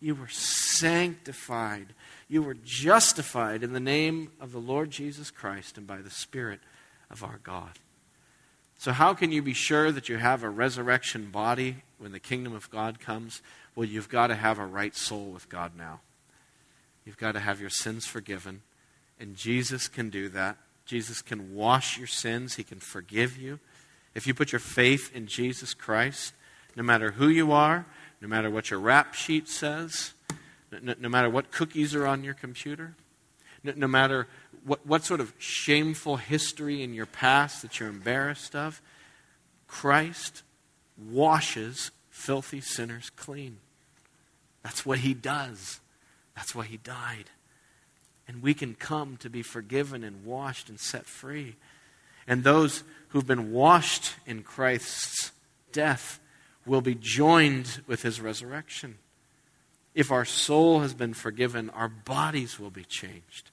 You 0.00 0.14
were 0.14 0.28
sanctified. 0.28 1.88
You 2.28 2.42
were 2.42 2.54
justified 2.54 3.62
in 3.62 3.72
the 3.72 3.80
name 3.80 4.32
of 4.40 4.52
the 4.52 4.58
Lord 4.58 4.90
Jesus 4.90 5.30
Christ 5.30 5.78
and 5.78 5.86
by 5.86 5.98
the 5.98 6.10
Spirit 6.10 6.60
of 7.10 7.22
our 7.22 7.38
God. 7.42 7.78
So, 8.78 8.92
how 8.92 9.14
can 9.14 9.32
you 9.32 9.42
be 9.42 9.54
sure 9.54 9.90
that 9.90 10.08
you 10.08 10.18
have 10.18 10.42
a 10.42 10.50
resurrection 10.50 11.30
body 11.30 11.76
when 11.98 12.12
the 12.12 12.20
kingdom 12.20 12.54
of 12.54 12.70
God 12.70 13.00
comes? 13.00 13.40
Well, 13.74 13.88
you've 13.88 14.08
got 14.08 14.26
to 14.26 14.34
have 14.34 14.58
a 14.58 14.66
right 14.66 14.94
soul 14.94 15.26
with 15.26 15.48
God 15.48 15.72
now. 15.76 16.00
You've 17.04 17.16
got 17.16 17.32
to 17.32 17.40
have 17.40 17.60
your 17.60 17.70
sins 17.70 18.04
forgiven. 18.06 18.62
And 19.18 19.36
Jesus 19.36 19.88
can 19.88 20.10
do 20.10 20.28
that. 20.30 20.58
Jesus 20.84 21.22
can 21.22 21.54
wash 21.54 21.98
your 21.98 22.06
sins, 22.06 22.56
He 22.56 22.64
can 22.64 22.78
forgive 22.78 23.38
you. 23.38 23.58
If 24.16 24.26
you 24.26 24.32
put 24.32 24.50
your 24.50 24.60
faith 24.60 25.14
in 25.14 25.26
Jesus 25.26 25.74
Christ, 25.74 26.32
no 26.74 26.82
matter 26.82 27.10
who 27.10 27.28
you 27.28 27.52
are, 27.52 27.84
no 28.22 28.28
matter 28.28 28.48
what 28.48 28.70
your 28.70 28.80
rap 28.80 29.12
sheet 29.12 29.46
says, 29.46 30.14
no, 30.72 30.94
no 30.98 31.10
matter 31.10 31.28
what 31.28 31.52
cookies 31.52 31.94
are 31.94 32.06
on 32.06 32.24
your 32.24 32.32
computer, 32.32 32.94
no, 33.62 33.74
no 33.76 33.86
matter 33.86 34.26
what, 34.64 34.86
what 34.86 35.04
sort 35.04 35.20
of 35.20 35.34
shameful 35.36 36.16
history 36.16 36.82
in 36.82 36.94
your 36.94 37.04
past 37.04 37.60
that 37.60 37.78
you're 37.78 37.90
embarrassed 37.90 38.56
of, 38.56 38.80
Christ 39.68 40.42
washes 40.96 41.90
filthy 42.08 42.62
sinners 42.62 43.10
clean. 43.10 43.58
That's 44.62 44.86
what 44.86 45.00
he 45.00 45.12
does. 45.12 45.80
That's 46.34 46.54
why 46.54 46.64
he 46.64 46.78
died. 46.78 47.26
And 48.26 48.42
we 48.42 48.54
can 48.54 48.76
come 48.76 49.18
to 49.18 49.28
be 49.28 49.42
forgiven 49.42 50.02
and 50.02 50.24
washed 50.24 50.70
and 50.70 50.80
set 50.80 51.04
free. 51.04 51.56
And 52.26 52.44
those 52.44 52.82
who've 53.08 53.26
been 53.26 53.52
washed 53.52 54.14
in 54.26 54.42
Christ's 54.42 55.32
death 55.72 56.20
will 56.64 56.80
be 56.80 56.94
joined 56.94 57.82
with 57.86 58.02
his 58.02 58.20
resurrection. 58.20 58.98
If 59.94 60.10
our 60.12 60.24
soul 60.24 60.80
has 60.80 60.92
been 60.92 61.14
forgiven, 61.14 61.70
our 61.70 61.88
bodies 61.88 62.58
will 62.58 62.70
be 62.70 62.84
changed. 62.84 63.50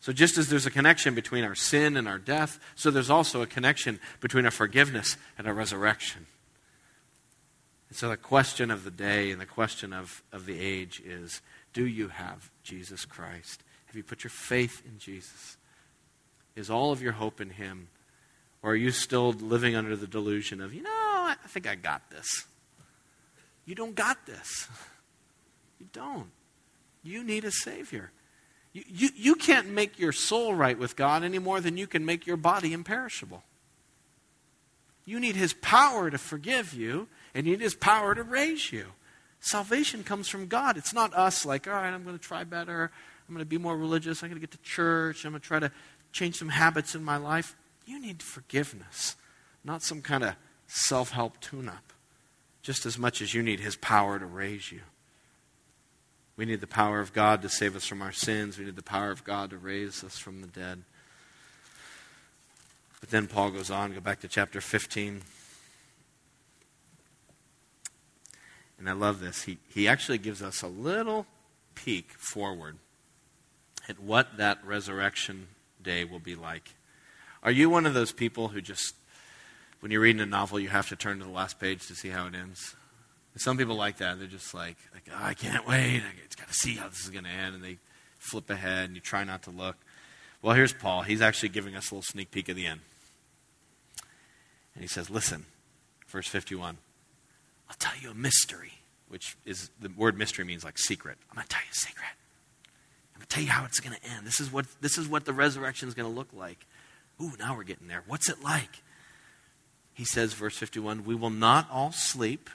So, 0.00 0.12
just 0.12 0.38
as 0.38 0.48
there's 0.48 0.66
a 0.66 0.70
connection 0.70 1.14
between 1.14 1.42
our 1.42 1.56
sin 1.56 1.96
and 1.96 2.06
our 2.06 2.18
death, 2.18 2.60
so 2.76 2.90
there's 2.90 3.10
also 3.10 3.42
a 3.42 3.46
connection 3.46 3.98
between 4.20 4.44
our 4.44 4.52
forgiveness 4.52 5.16
and 5.36 5.46
our 5.48 5.54
resurrection. 5.54 6.26
And 7.88 7.98
so, 7.98 8.08
the 8.08 8.16
question 8.16 8.70
of 8.70 8.84
the 8.84 8.92
day 8.92 9.32
and 9.32 9.40
the 9.40 9.46
question 9.46 9.92
of, 9.92 10.22
of 10.32 10.46
the 10.46 10.60
age 10.60 11.02
is 11.04 11.40
do 11.72 11.84
you 11.84 12.08
have 12.08 12.50
Jesus 12.62 13.04
Christ? 13.04 13.62
Have 13.86 13.96
you 13.96 14.04
put 14.04 14.22
your 14.22 14.30
faith 14.30 14.82
in 14.86 14.98
Jesus? 14.98 15.56
Is 16.54 16.70
all 16.70 16.92
of 16.92 17.02
your 17.02 17.12
hope 17.12 17.40
in 17.40 17.50
Him? 17.50 17.88
Or 18.62 18.72
are 18.72 18.76
you 18.76 18.90
still 18.90 19.32
living 19.32 19.76
under 19.76 19.96
the 19.96 20.06
delusion 20.06 20.60
of, 20.60 20.74
you 20.74 20.82
know, 20.82 20.90
I 20.90 21.36
think 21.46 21.66
I 21.66 21.74
got 21.74 22.10
this? 22.10 22.46
You 23.64 23.74
don't 23.74 23.94
got 23.94 24.26
this. 24.26 24.68
You 25.78 25.86
don't. 25.92 26.30
You 27.02 27.22
need 27.22 27.44
a 27.44 27.52
Savior. 27.52 28.10
You, 28.72 28.82
you, 28.88 29.08
you 29.14 29.34
can't 29.34 29.68
make 29.68 29.98
your 29.98 30.12
soul 30.12 30.54
right 30.54 30.78
with 30.78 30.96
God 30.96 31.22
any 31.22 31.38
more 31.38 31.60
than 31.60 31.76
you 31.76 31.86
can 31.86 32.04
make 32.04 32.26
your 32.26 32.36
body 32.36 32.72
imperishable. 32.72 33.42
You 35.04 35.20
need 35.20 35.36
His 35.36 35.52
power 35.54 36.10
to 36.10 36.18
forgive 36.18 36.74
you, 36.74 37.08
and 37.34 37.46
you 37.46 37.52
need 37.52 37.62
His 37.62 37.74
power 37.74 38.14
to 38.14 38.22
raise 38.22 38.72
you. 38.72 38.86
Salvation 39.40 40.02
comes 40.02 40.28
from 40.28 40.48
God. 40.48 40.76
It's 40.76 40.92
not 40.92 41.14
us, 41.14 41.46
like, 41.46 41.66
all 41.66 41.74
right, 41.74 41.92
I'm 41.92 42.04
going 42.04 42.18
to 42.18 42.22
try 42.22 42.44
better. 42.44 42.90
I'm 43.28 43.34
going 43.34 43.44
to 43.44 43.48
be 43.48 43.58
more 43.58 43.76
religious. 43.76 44.22
I'm 44.22 44.28
going 44.30 44.40
to 44.40 44.46
get 44.46 44.50
to 44.50 44.62
church. 44.62 45.24
I'm 45.24 45.32
going 45.32 45.40
to 45.40 45.46
try 45.46 45.60
to 45.60 45.70
change 46.12 46.36
some 46.36 46.48
habits 46.48 46.94
in 46.94 47.04
my 47.04 47.16
life. 47.16 47.54
You 47.88 47.98
need 47.98 48.22
forgiveness, 48.22 49.16
not 49.64 49.82
some 49.82 50.02
kind 50.02 50.22
of 50.22 50.34
self 50.66 51.12
help 51.12 51.40
tune 51.40 51.70
up, 51.70 51.94
just 52.60 52.84
as 52.84 52.98
much 52.98 53.22
as 53.22 53.32
you 53.32 53.42
need 53.42 53.60
His 53.60 53.76
power 53.76 54.18
to 54.18 54.26
raise 54.26 54.70
you. 54.70 54.82
We 56.36 56.44
need 56.44 56.60
the 56.60 56.66
power 56.66 57.00
of 57.00 57.14
God 57.14 57.40
to 57.40 57.48
save 57.48 57.74
us 57.74 57.86
from 57.86 58.02
our 58.02 58.12
sins. 58.12 58.58
We 58.58 58.66
need 58.66 58.76
the 58.76 58.82
power 58.82 59.10
of 59.10 59.24
God 59.24 59.48
to 59.50 59.56
raise 59.56 60.04
us 60.04 60.18
from 60.18 60.42
the 60.42 60.48
dead. 60.48 60.82
But 63.00 63.08
then 63.08 63.26
Paul 63.26 63.52
goes 63.52 63.70
on, 63.70 63.94
go 63.94 64.00
back 64.00 64.20
to 64.20 64.28
chapter 64.28 64.60
15. 64.60 65.22
And 68.78 68.88
I 68.88 68.92
love 68.92 69.18
this. 69.18 69.44
He, 69.44 69.56
he 69.66 69.88
actually 69.88 70.18
gives 70.18 70.42
us 70.42 70.60
a 70.60 70.68
little 70.68 71.24
peek 71.74 72.12
forward 72.12 72.76
at 73.88 73.98
what 73.98 74.36
that 74.36 74.58
resurrection 74.62 75.48
day 75.82 76.04
will 76.04 76.18
be 76.18 76.34
like. 76.34 76.74
Are 77.42 77.50
you 77.50 77.70
one 77.70 77.86
of 77.86 77.94
those 77.94 78.12
people 78.12 78.48
who 78.48 78.60
just, 78.60 78.94
when 79.80 79.92
you're 79.92 80.00
reading 80.00 80.20
a 80.20 80.26
novel, 80.26 80.58
you 80.58 80.68
have 80.68 80.88
to 80.88 80.96
turn 80.96 81.18
to 81.18 81.24
the 81.24 81.30
last 81.30 81.60
page 81.60 81.86
to 81.86 81.94
see 81.94 82.08
how 82.08 82.26
it 82.26 82.34
ends? 82.34 82.74
some 83.38 83.56
people 83.56 83.76
like 83.76 83.98
that. 83.98 84.18
They're 84.18 84.26
just 84.26 84.52
like, 84.54 84.76
like 84.92 85.04
oh, 85.12 85.24
I 85.24 85.34
can't 85.34 85.66
wait. 85.66 86.02
I 86.02 86.24
just 86.24 86.38
got 86.38 86.48
to 86.48 86.54
see 86.54 86.74
how 86.74 86.88
this 86.88 87.04
is 87.04 87.10
going 87.10 87.24
to 87.24 87.30
end. 87.30 87.54
And 87.54 87.64
they 87.64 87.78
flip 88.18 88.50
ahead 88.50 88.86
and 88.86 88.94
you 88.94 89.00
try 89.00 89.24
not 89.24 89.42
to 89.44 89.50
look. 89.50 89.76
Well, 90.42 90.54
here's 90.54 90.72
Paul. 90.72 91.02
He's 91.02 91.20
actually 91.20 91.50
giving 91.50 91.74
us 91.74 91.90
a 91.90 91.94
little 91.94 92.02
sneak 92.02 92.30
peek 92.30 92.48
of 92.48 92.56
the 92.56 92.66
end. 92.66 92.80
And 94.74 94.82
he 94.82 94.88
says, 94.88 95.10
Listen, 95.10 95.46
verse 96.08 96.28
51. 96.28 96.78
I'll 97.68 97.76
tell 97.78 97.96
you 98.00 98.10
a 98.10 98.14
mystery, 98.14 98.72
which 99.08 99.36
is 99.44 99.70
the 99.80 99.90
word 99.96 100.16
mystery 100.16 100.44
means 100.44 100.64
like 100.64 100.78
secret. 100.78 101.18
I'm 101.30 101.36
going 101.36 101.46
to 101.46 101.54
tell 101.54 101.62
you 101.62 101.70
a 101.70 101.74
secret. 101.74 102.06
I'm 103.14 103.20
going 103.20 103.26
to 103.26 103.34
tell 103.34 103.42
you 103.42 103.50
how 103.50 103.64
it's 103.64 103.80
going 103.80 103.96
to 103.96 104.10
end. 104.10 104.26
This 104.26 104.40
is 104.40 104.52
what, 104.52 104.66
this 104.80 104.96
is 104.96 105.08
what 105.08 105.24
the 105.24 105.32
resurrection 105.32 105.88
is 105.88 105.94
going 105.94 106.08
to 106.08 106.14
look 106.14 106.28
like. 106.32 106.64
Ooh, 107.20 107.32
now 107.38 107.56
we're 107.56 107.64
getting 107.64 107.88
there. 107.88 108.02
What's 108.06 108.28
it 108.28 108.42
like? 108.42 108.82
He 109.92 110.04
says, 110.04 110.34
verse 110.34 110.56
51 110.56 111.04
We 111.04 111.14
will 111.14 111.30
not 111.30 111.68
all 111.70 111.92
sleep 111.92 112.50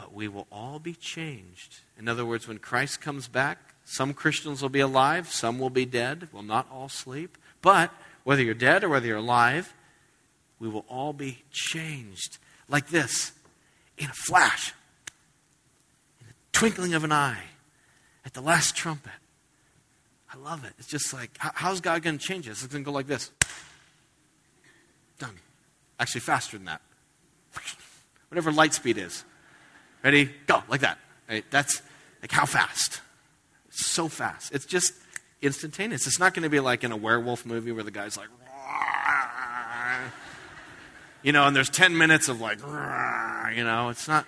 but 0.00 0.14
we 0.14 0.28
will 0.28 0.46
all 0.50 0.78
be 0.78 0.94
changed. 0.94 1.80
In 1.98 2.08
other 2.08 2.24
words, 2.24 2.48
when 2.48 2.58
Christ 2.58 3.00
comes 3.00 3.28
back, 3.28 3.74
some 3.84 4.14
Christians 4.14 4.62
will 4.62 4.70
be 4.70 4.80
alive, 4.80 5.28
some 5.28 5.58
will 5.58 5.70
be 5.70 5.84
dead, 5.84 6.28
will 6.32 6.42
not 6.42 6.66
all 6.72 6.88
sleep. 6.88 7.36
But 7.60 7.92
whether 8.24 8.42
you're 8.42 8.54
dead 8.54 8.84
or 8.84 8.88
whether 8.88 9.06
you're 9.06 9.18
alive, 9.18 9.74
we 10.58 10.68
will 10.68 10.84
all 10.88 11.12
be 11.12 11.42
changed. 11.50 12.38
Like 12.68 12.88
this, 12.88 13.32
in 13.98 14.06
a 14.06 14.14
flash, 14.14 14.72
in 16.20 16.28
the 16.28 16.34
twinkling 16.52 16.94
of 16.94 17.04
an 17.04 17.12
eye, 17.12 17.44
at 18.24 18.34
the 18.34 18.40
last 18.40 18.76
trumpet. 18.76 19.12
I 20.32 20.36
love 20.36 20.64
it. 20.64 20.72
It's 20.78 20.88
just 20.88 21.12
like, 21.12 21.30
how's 21.38 21.80
God 21.80 22.02
going 22.02 22.18
to 22.18 22.24
change 22.24 22.48
us? 22.48 22.62
It's 22.62 22.72
going 22.72 22.84
to 22.84 22.88
go 22.88 22.92
like 22.92 23.06
this. 23.06 23.30
Done. 25.18 25.34
Actually, 25.98 26.20
faster 26.20 26.56
than 26.56 26.66
that. 26.66 26.80
Whatever 28.28 28.52
light 28.52 28.72
speed 28.74 28.96
is. 28.96 29.24
Ready? 30.04 30.30
Go, 30.46 30.62
like 30.68 30.80
that. 30.82 30.98
Right? 31.28 31.44
That's 31.50 31.82
like 32.22 32.30
how 32.30 32.46
fast? 32.46 33.00
So 33.70 34.08
fast. 34.08 34.52
It's 34.54 34.66
just 34.66 34.94
instantaneous. 35.42 36.06
It's 36.06 36.18
not 36.18 36.32
going 36.32 36.44
to 36.44 36.50
be 36.50 36.60
like 36.60 36.84
in 36.84 36.92
a 36.92 36.96
werewolf 36.96 37.44
movie 37.44 37.72
where 37.72 37.84
the 37.84 37.90
guy's 37.90 38.16
like, 38.16 38.28
you 41.22 41.32
know, 41.32 41.46
and 41.46 41.54
there's 41.54 41.68
10 41.68 41.96
minutes 41.96 42.28
of 42.28 42.40
like, 42.40 42.60
you 42.60 43.64
know, 43.64 43.88
it's 43.90 44.08
not. 44.08 44.26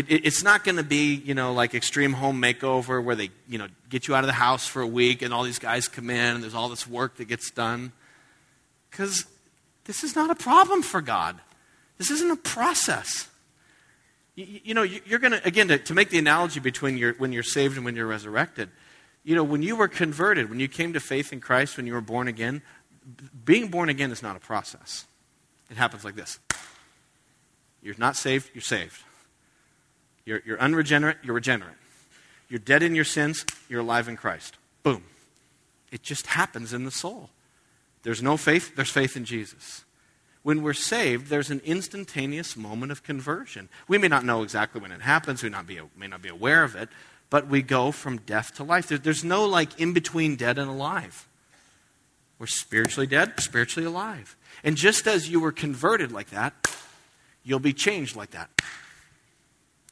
It, 0.00 0.10
it, 0.10 0.26
it's 0.26 0.42
not 0.42 0.64
going 0.64 0.76
to 0.76 0.82
be, 0.82 1.14
you 1.14 1.34
know, 1.34 1.52
like 1.52 1.74
extreme 1.74 2.14
home 2.14 2.40
makeover 2.40 3.04
where 3.04 3.14
they, 3.14 3.28
you 3.46 3.58
know, 3.58 3.68
get 3.90 4.08
you 4.08 4.14
out 4.14 4.24
of 4.24 4.28
the 4.28 4.32
house 4.32 4.66
for 4.66 4.80
a 4.80 4.86
week 4.86 5.20
and 5.20 5.34
all 5.34 5.42
these 5.42 5.58
guys 5.58 5.88
come 5.88 6.08
in 6.08 6.36
and 6.36 6.42
there's 6.42 6.54
all 6.54 6.70
this 6.70 6.86
work 6.86 7.16
that 7.16 7.26
gets 7.26 7.50
done. 7.50 7.92
Because 8.90 9.26
this 9.84 10.02
is 10.02 10.16
not 10.16 10.30
a 10.30 10.34
problem 10.34 10.80
for 10.80 11.02
God. 11.02 11.38
This 11.98 12.10
isn't 12.10 12.30
a 12.30 12.36
process. 12.36 13.28
You, 14.36 14.60
you 14.64 14.74
know, 14.74 14.82
you're 14.82 15.18
going 15.18 15.32
to, 15.32 15.46
again, 15.46 15.68
to, 15.68 15.94
make 15.94 16.08
the 16.08 16.18
analogy 16.18 16.60
between 16.60 16.96
your, 16.96 17.12
when 17.14 17.30
you're 17.30 17.42
saved 17.42 17.76
and 17.76 17.84
when 17.84 17.94
you're 17.94 18.06
resurrected, 18.06 18.70
you 19.22 19.34
know, 19.34 19.44
when 19.44 19.60
you 19.60 19.76
were 19.76 19.88
converted, 19.88 20.48
when 20.48 20.60
you 20.60 20.68
came 20.68 20.94
to 20.94 21.00
faith 21.00 21.30
in 21.30 21.40
Christ, 21.40 21.76
when 21.76 21.86
you 21.86 21.92
were 21.92 22.00
born 22.00 22.26
again, 22.26 22.62
being 23.44 23.68
born 23.68 23.90
again 23.90 24.10
is 24.12 24.22
not 24.22 24.34
a 24.34 24.40
process. 24.40 25.04
It 25.70 25.76
happens 25.76 26.06
like 26.06 26.14
this 26.14 26.38
You're 27.82 27.96
not 27.98 28.16
saved, 28.16 28.48
you're 28.54 28.62
saved. 28.62 29.02
You're, 30.30 30.42
you're 30.46 30.60
unregenerate, 30.60 31.18
you're 31.24 31.34
regenerate. 31.34 31.74
You're 32.48 32.60
dead 32.60 32.84
in 32.84 32.94
your 32.94 33.04
sins, 33.04 33.44
you're 33.68 33.80
alive 33.80 34.08
in 34.08 34.16
Christ. 34.16 34.58
Boom. 34.84 35.02
It 35.90 36.04
just 36.04 36.28
happens 36.28 36.72
in 36.72 36.84
the 36.84 36.92
soul. 36.92 37.30
There's 38.04 38.22
no 38.22 38.36
faith, 38.36 38.76
there's 38.76 38.90
faith 38.90 39.16
in 39.16 39.24
Jesus 39.24 39.84
when 40.42 40.62
we're 40.62 40.72
saved, 40.72 41.28
there's 41.28 41.50
an 41.50 41.60
instantaneous 41.64 42.56
moment 42.56 42.92
of 42.92 43.02
conversion. 43.02 43.68
We 43.88 43.98
may 43.98 44.08
not 44.08 44.24
know 44.24 44.42
exactly 44.42 44.80
when 44.80 44.92
it 44.92 45.02
happens, 45.02 45.42
we 45.42 45.50
not 45.50 45.66
be, 45.66 45.80
may 45.96 46.06
not 46.06 46.22
be 46.22 46.28
aware 46.28 46.64
of 46.64 46.74
it, 46.74 46.88
but 47.28 47.48
we 47.48 47.62
go 47.62 47.92
from 47.92 48.18
death 48.18 48.54
to 48.54 48.64
life. 48.64 48.88
there's 48.88 49.24
no 49.24 49.44
like 49.44 49.78
in 49.78 49.92
between 49.92 50.36
dead 50.36 50.58
and 50.58 50.70
alive. 50.70 51.28
We're 52.38 52.46
spiritually 52.46 53.06
dead, 53.06 53.38
spiritually 53.38 53.86
alive. 53.86 54.34
And 54.64 54.76
just 54.76 55.06
as 55.06 55.28
you 55.28 55.40
were 55.40 55.52
converted 55.52 56.10
like 56.10 56.30
that, 56.30 56.54
you'll 57.44 57.58
be 57.58 57.74
changed 57.74 58.16
like 58.16 58.30
that. 58.30 58.48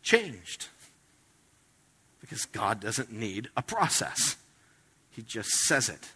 Changed. 0.03 0.69
Because 2.21 2.45
God 2.47 2.81
doesn't 2.81 3.13
need 3.13 3.49
a 3.57 3.63
process, 3.63 4.37
He 5.11 5.23
just 5.23 5.51
says 5.51 5.89
it. 5.89 6.11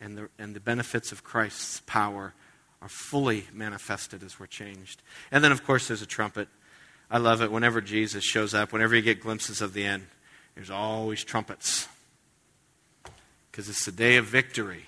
And 0.00 0.16
the, 0.16 0.28
and 0.38 0.54
the 0.54 0.60
benefits 0.60 1.10
of 1.10 1.24
Christ's 1.24 1.80
power 1.86 2.32
are 2.80 2.88
fully 2.88 3.44
manifested 3.52 4.22
as 4.22 4.38
we're 4.38 4.46
changed. 4.46 5.02
And 5.32 5.42
then, 5.42 5.52
of 5.52 5.64
course, 5.64 5.88
there's 5.88 6.02
a 6.02 6.06
trumpet. 6.06 6.48
I 7.10 7.18
love 7.18 7.42
it 7.42 7.50
whenever 7.50 7.80
Jesus 7.80 8.22
shows 8.22 8.54
up, 8.54 8.72
whenever 8.72 8.94
you 8.94 9.02
get 9.02 9.20
glimpses 9.20 9.60
of 9.60 9.72
the 9.72 9.84
end, 9.84 10.06
there's 10.54 10.70
always 10.70 11.24
trumpets. 11.24 11.88
Because 13.50 13.68
it's 13.68 13.84
the 13.84 13.92
day 13.92 14.16
of 14.16 14.26
victory. 14.26 14.86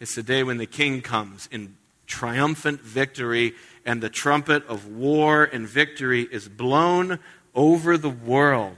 It's 0.00 0.14
the 0.14 0.22
day 0.22 0.42
when 0.42 0.58
the 0.58 0.66
king 0.66 1.02
comes 1.02 1.48
in 1.50 1.76
triumphant 2.06 2.80
victory, 2.80 3.54
and 3.88 4.02
the 4.02 4.10
trumpet 4.10 4.66
of 4.66 4.86
war 4.86 5.44
and 5.44 5.66
victory 5.66 6.28
is 6.30 6.46
blown 6.46 7.18
over 7.54 7.96
the 7.96 8.10
world. 8.10 8.76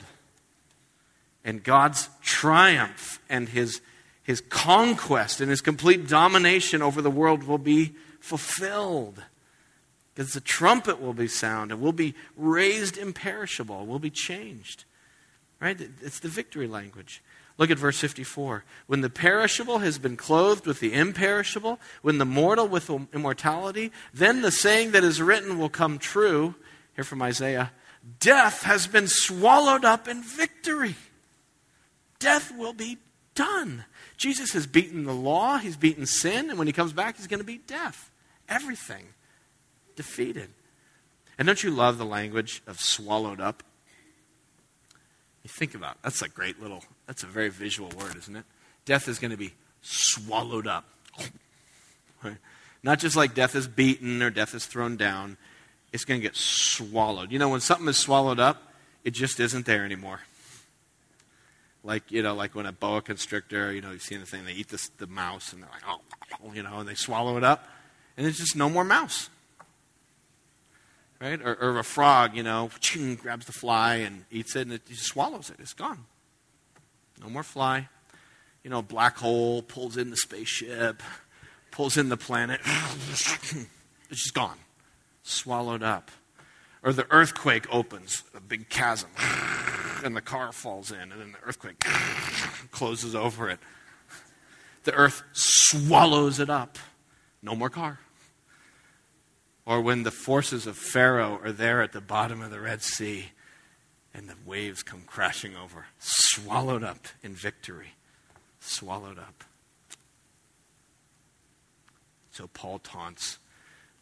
And 1.44 1.64
God's 1.64 2.08
triumph 2.22 3.20
and 3.28 3.48
his, 3.48 3.80
his 4.22 4.40
conquest 4.40 5.40
and 5.40 5.50
his 5.50 5.62
complete 5.62 6.06
domination 6.06 6.80
over 6.80 7.02
the 7.02 7.10
world 7.10 7.42
will 7.42 7.58
be 7.58 7.96
fulfilled. 8.20 9.24
Because 10.14 10.32
the 10.32 10.40
trumpet 10.40 11.02
will 11.02 11.12
be 11.12 11.26
sound 11.26 11.72
and 11.72 11.80
will 11.80 11.90
be 11.90 12.14
raised 12.36 12.96
imperishable, 12.96 13.86
will 13.86 13.98
be 13.98 14.10
changed. 14.10 14.84
Right? 15.58 15.88
It's 16.02 16.20
the 16.20 16.28
victory 16.28 16.68
language. 16.68 17.20
Look 17.60 17.70
at 17.70 17.78
verse 17.78 18.00
54. 18.00 18.64
When 18.86 19.02
the 19.02 19.10
perishable 19.10 19.80
has 19.80 19.98
been 19.98 20.16
clothed 20.16 20.66
with 20.66 20.80
the 20.80 20.94
imperishable, 20.94 21.78
when 22.00 22.16
the 22.16 22.24
mortal 22.24 22.66
with 22.66 22.88
immortality, 23.12 23.92
then 24.14 24.40
the 24.40 24.50
saying 24.50 24.92
that 24.92 25.04
is 25.04 25.20
written 25.20 25.58
will 25.58 25.68
come 25.68 25.98
true. 25.98 26.54
Here 26.96 27.04
from 27.04 27.20
Isaiah 27.20 27.70
Death 28.18 28.62
has 28.62 28.86
been 28.86 29.06
swallowed 29.06 29.84
up 29.84 30.08
in 30.08 30.22
victory. 30.22 30.96
Death 32.18 32.50
will 32.56 32.72
be 32.72 32.96
done. 33.34 33.84
Jesus 34.16 34.52
has 34.52 34.66
beaten 34.66 35.04
the 35.04 35.12
law, 35.12 35.58
he's 35.58 35.76
beaten 35.76 36.06
sin, 36.06 36.48
and 36.48 36.58
when 36.58 36.66
he 36.66 36.72
comes 36.72 36.94
back, 36.94 37.18
he's 37.18 37.26
going 37.26 37.40
to 37.40 37.44
beat 37.44 37.66
death. 37.66 38.10
Everything 38.48 39.04
defeated. 39.96 40.48
And 41.38 41.44
don't 41.44 41.62
you 41.62 41.70
love 41.70 41.98
the 41.98 42.06
language 42.06 42.62
of 42.66 42.80
swallowed 42.80 43.40
up? 43.40 43.62
You 45.42 45.48
think 45.48 45.74
about 45.74 45.92
it. 45.92 45.98
That's 46.02 46.22
a 46.22 46.28
great 46.28 46.60
little, 46.60 46.84
that's 47.06 47.22
a 47.22 47.26
very 47.26 47.48
visual 47.48 47.90
word, 47.98 48.16
isn't 48.16 48.36
it? 48.36 48.44
Death 48.84 49.08
is 49.08 49.18
going 49.18 49.30
to 49.30 49.36
be 49.36 49.52
swallowed 49.82 50.66
up. 50.66 50.84
Right? 52.22 52.36
Not 52.82 52.98
just 52.98 53.16
like 53.16 53.34
death 53.34 53.54
is 53.54 53.66
beaten 53.66 54.22
or 54.22 54.30
death 54.30 54.54
is 54.54 54.66
thrown 54.66 54.96
down, 54.96 55.36
it's 55.92 56.04
going 56.04 56.20
to 56.20 56.22
get 56.22 56.36
swallowed. 56.36 57.32
You 57.32 57.38
know, 57.38 57.48
when 57.48 57.60
something 57.60 57.88
is 57.88 57.98
swallowed 57.98 58.40
up, 58.40 58.62
it 59.04 59.12
just 59.12 59.40
isn't 59.40 59.66
there 59.66 59.84
anymore. 59.84 60.20
Like, 61.82 62.10
you 62.12 62.22
know, 62.22 62.34
like 62.34 62.54
when 62.54 62.66
a 62.66 62.72
boa 62.72 63.00
constrictor, 63.00 63.72
you 63.72 63.80
know, 63.80 63.90
you've 63.90 64.02
seen 64.02 64.20
the 64.20 64.26
thing, 64.26 64.44
they 64.44 64.52
eat 64.52 64.68
this, 64.68 64.88
the 64.98 65.06
mouse 65.06 65.54
and 65.54 65.62
they're 65.62 65.70
like, 65.70 65.82
oh, 65.88 66.52
you 66.52 66.62
know, 66.62 66.80
and 66.80 66.88
they 66.88 66.94
swallow 66.94 67.38
it 67.38 67.44
up, 67.44 67.66
and 68.16 68.26
there's 68.26 68.36
just 68.36 68.54
no 68.54 68.68
more 68.68 68.84
mouse 68.84 69.30
right? 71.20 71.40
Or, 71.42 71.54
or 71.54 71.78
a 71.78 71.84
frog, 71.84 72.36
you 72.36 72.42
know, 72.42 72.70
grabs 73.20 73.46
the 73.46 73.52
fly 73.52 73.96
and 73.96 74.24
eats 74.30 74.56
it 74.56 74.62
and 74.62 74.72
it 74.72 74.86
just 74.86 75.04
swallows 75.04 75.50
it. 75.50 75.56
It's 75.58 75.74
gone. 75.74 76.06
No 77.22 77.28
more 77.28 77.42
fly. 77.42 77.88
You 78.64 78.70
know, 78.70 78.82
black 78.82 79.18
hole 79.18 79.62
pulls 79.62 79.96
in 79.96 80.10
the 80.10 80.16
spaceship, 80.16 81.02
pulls 81.70 81.96
in 81.96 82.08
the 82.08 82.16
planet. 82.16 82.60
it's 82.64 83.36
just 84.10 84.34
gone. 84.34 84.58
Swallowed 85.22 85.82
up. 85.82 86.10
Or 86.82 86.92
the 86.92 87.06
earthquake 87.10 87.66
opens, 87.72 88.24
a 88.34 88.40
big 88.40 88.70
chasm, 88.70 89.10
and 90.04 90.16
the 90.16 90.22
car 90.22 90.50
falls 90.50 90.90
in, 90.90 91.12
and 91.12 91.20
then 91.20 91.32
the 91.32 91.46
earthquake 91.46 91.78
closes 92.70 93.14
over 93.14 93.50
it. 93.50 93.58
The 94.84 94.94
earth 94.94 95.22
swallows 95.32 96.40
it 96.40 96.48
up. 96.48 96.78
No 97.42 97.54
more 97.54 97.68
car 97.68 97.98
or 99.70 99.80
when 99.80 100.02
the 100.02 100.10
forces 100.10 100.66
of 100.66 100.76
Pharaoh 100.76 101.38
are 101.44 101.52
there 101.52 101.80
at 101.80 101.92
the 101.92 102.00
bottom 102.00 102.42
of 102.42 102.50
the 102.50 102.58
Red 102.58 102.82
Sea 102.82 103.26
and 104.12 104.28
the 104.28 104.34
waves 104.44 104.82
come 104.82 105.02
crashing 105.06 105.54
over, 105.54 105.86
swallowed 106.00 106.82
up 106.82 107.06
in 107.22 107.36
victory. 107.36 107.92
Swallowed 108.58 109.20
up. 109.20 109.44
So 112.32 112.48
Paul 112.48 112.80
taunts 112.80 113.38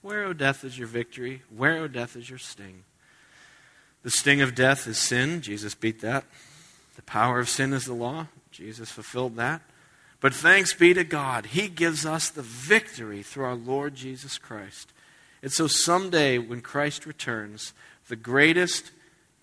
Where, 0.00 0.24
O 0.24 0.32
death, 0.32 0.64
is 0.64 0.78
your 0.78 0.88
victory? 0.88 1.42
Where, 1.54 1.76
O 1.76 1.86
death, 1.86 2.16
is 2.16 2.30
your 2.30 2.38
sting? 2.38 2.84
The 4.02 4.10
sting 4.10 4.40
of 4.40 4.54
death 4.54 4.86
is 4.86 4.96
sin. 4.96 5.42
Jesus 5.42 5.74
beat 5.74 6.00
that. 6.00 6.24
The 6.96 7.02
power 7.02 7.40
of 7.40 7.50
sin 7.50 7.74
is 7.74 7.84
the 7.84 7.92
law. 7.92 8.28
Jesus 8.50 8.90
fulfilled 8.90 9.36
that. 9.36 9.60
But 10.22 10.32
thanks 10.32 10.72
be 10.72 10.94
to 10.94 11.04
God, 11.04 11.44
He 11.44 11.68
gives 11.68 12.06
us 12.06 12.30
the 12.30 12.40
victory 12.40 13.22
through 13.22 13.44
our 13.44 13.54
Lord 13.54 13.96
Jesus 13.96 14.38
Christ. 14.38 14.94
And 15.43 15.53
so 15.53 15.66
someday, 15.66 16.39
when 16.39 16.61
Christ 16.61 17.07
returns, 17.07 17.72
the 18.09 18.16
greatest, 18.16 18.91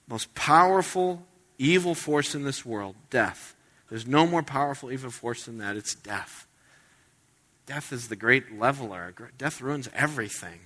most 0.07 0.33
powerful 0.35 1.25
evil 1.57 1.95
force 1.95 2.35
in 2.35 2.43
this 2.43 2.65
world, 2.65 2.95
death, 3.09 3.55
there's 3.89 4.07
no 4.07 4.27
more 4.27 4.43
powerful 4.43 4.91
evil 4.91 5.11
force 5.11 5.45
than 5.45 5.59
that. 5.59 5.75
It's 5.75 5.95
death. 5.95 6.47
Death 7.65 7.91
is 7.93 8.09
the 8.09 8.15
great 8.15 8.59
leveler. 8.59 9.13
Death 9.37 9.61
ruins 9.61 9.89
everything. 9.93 10.59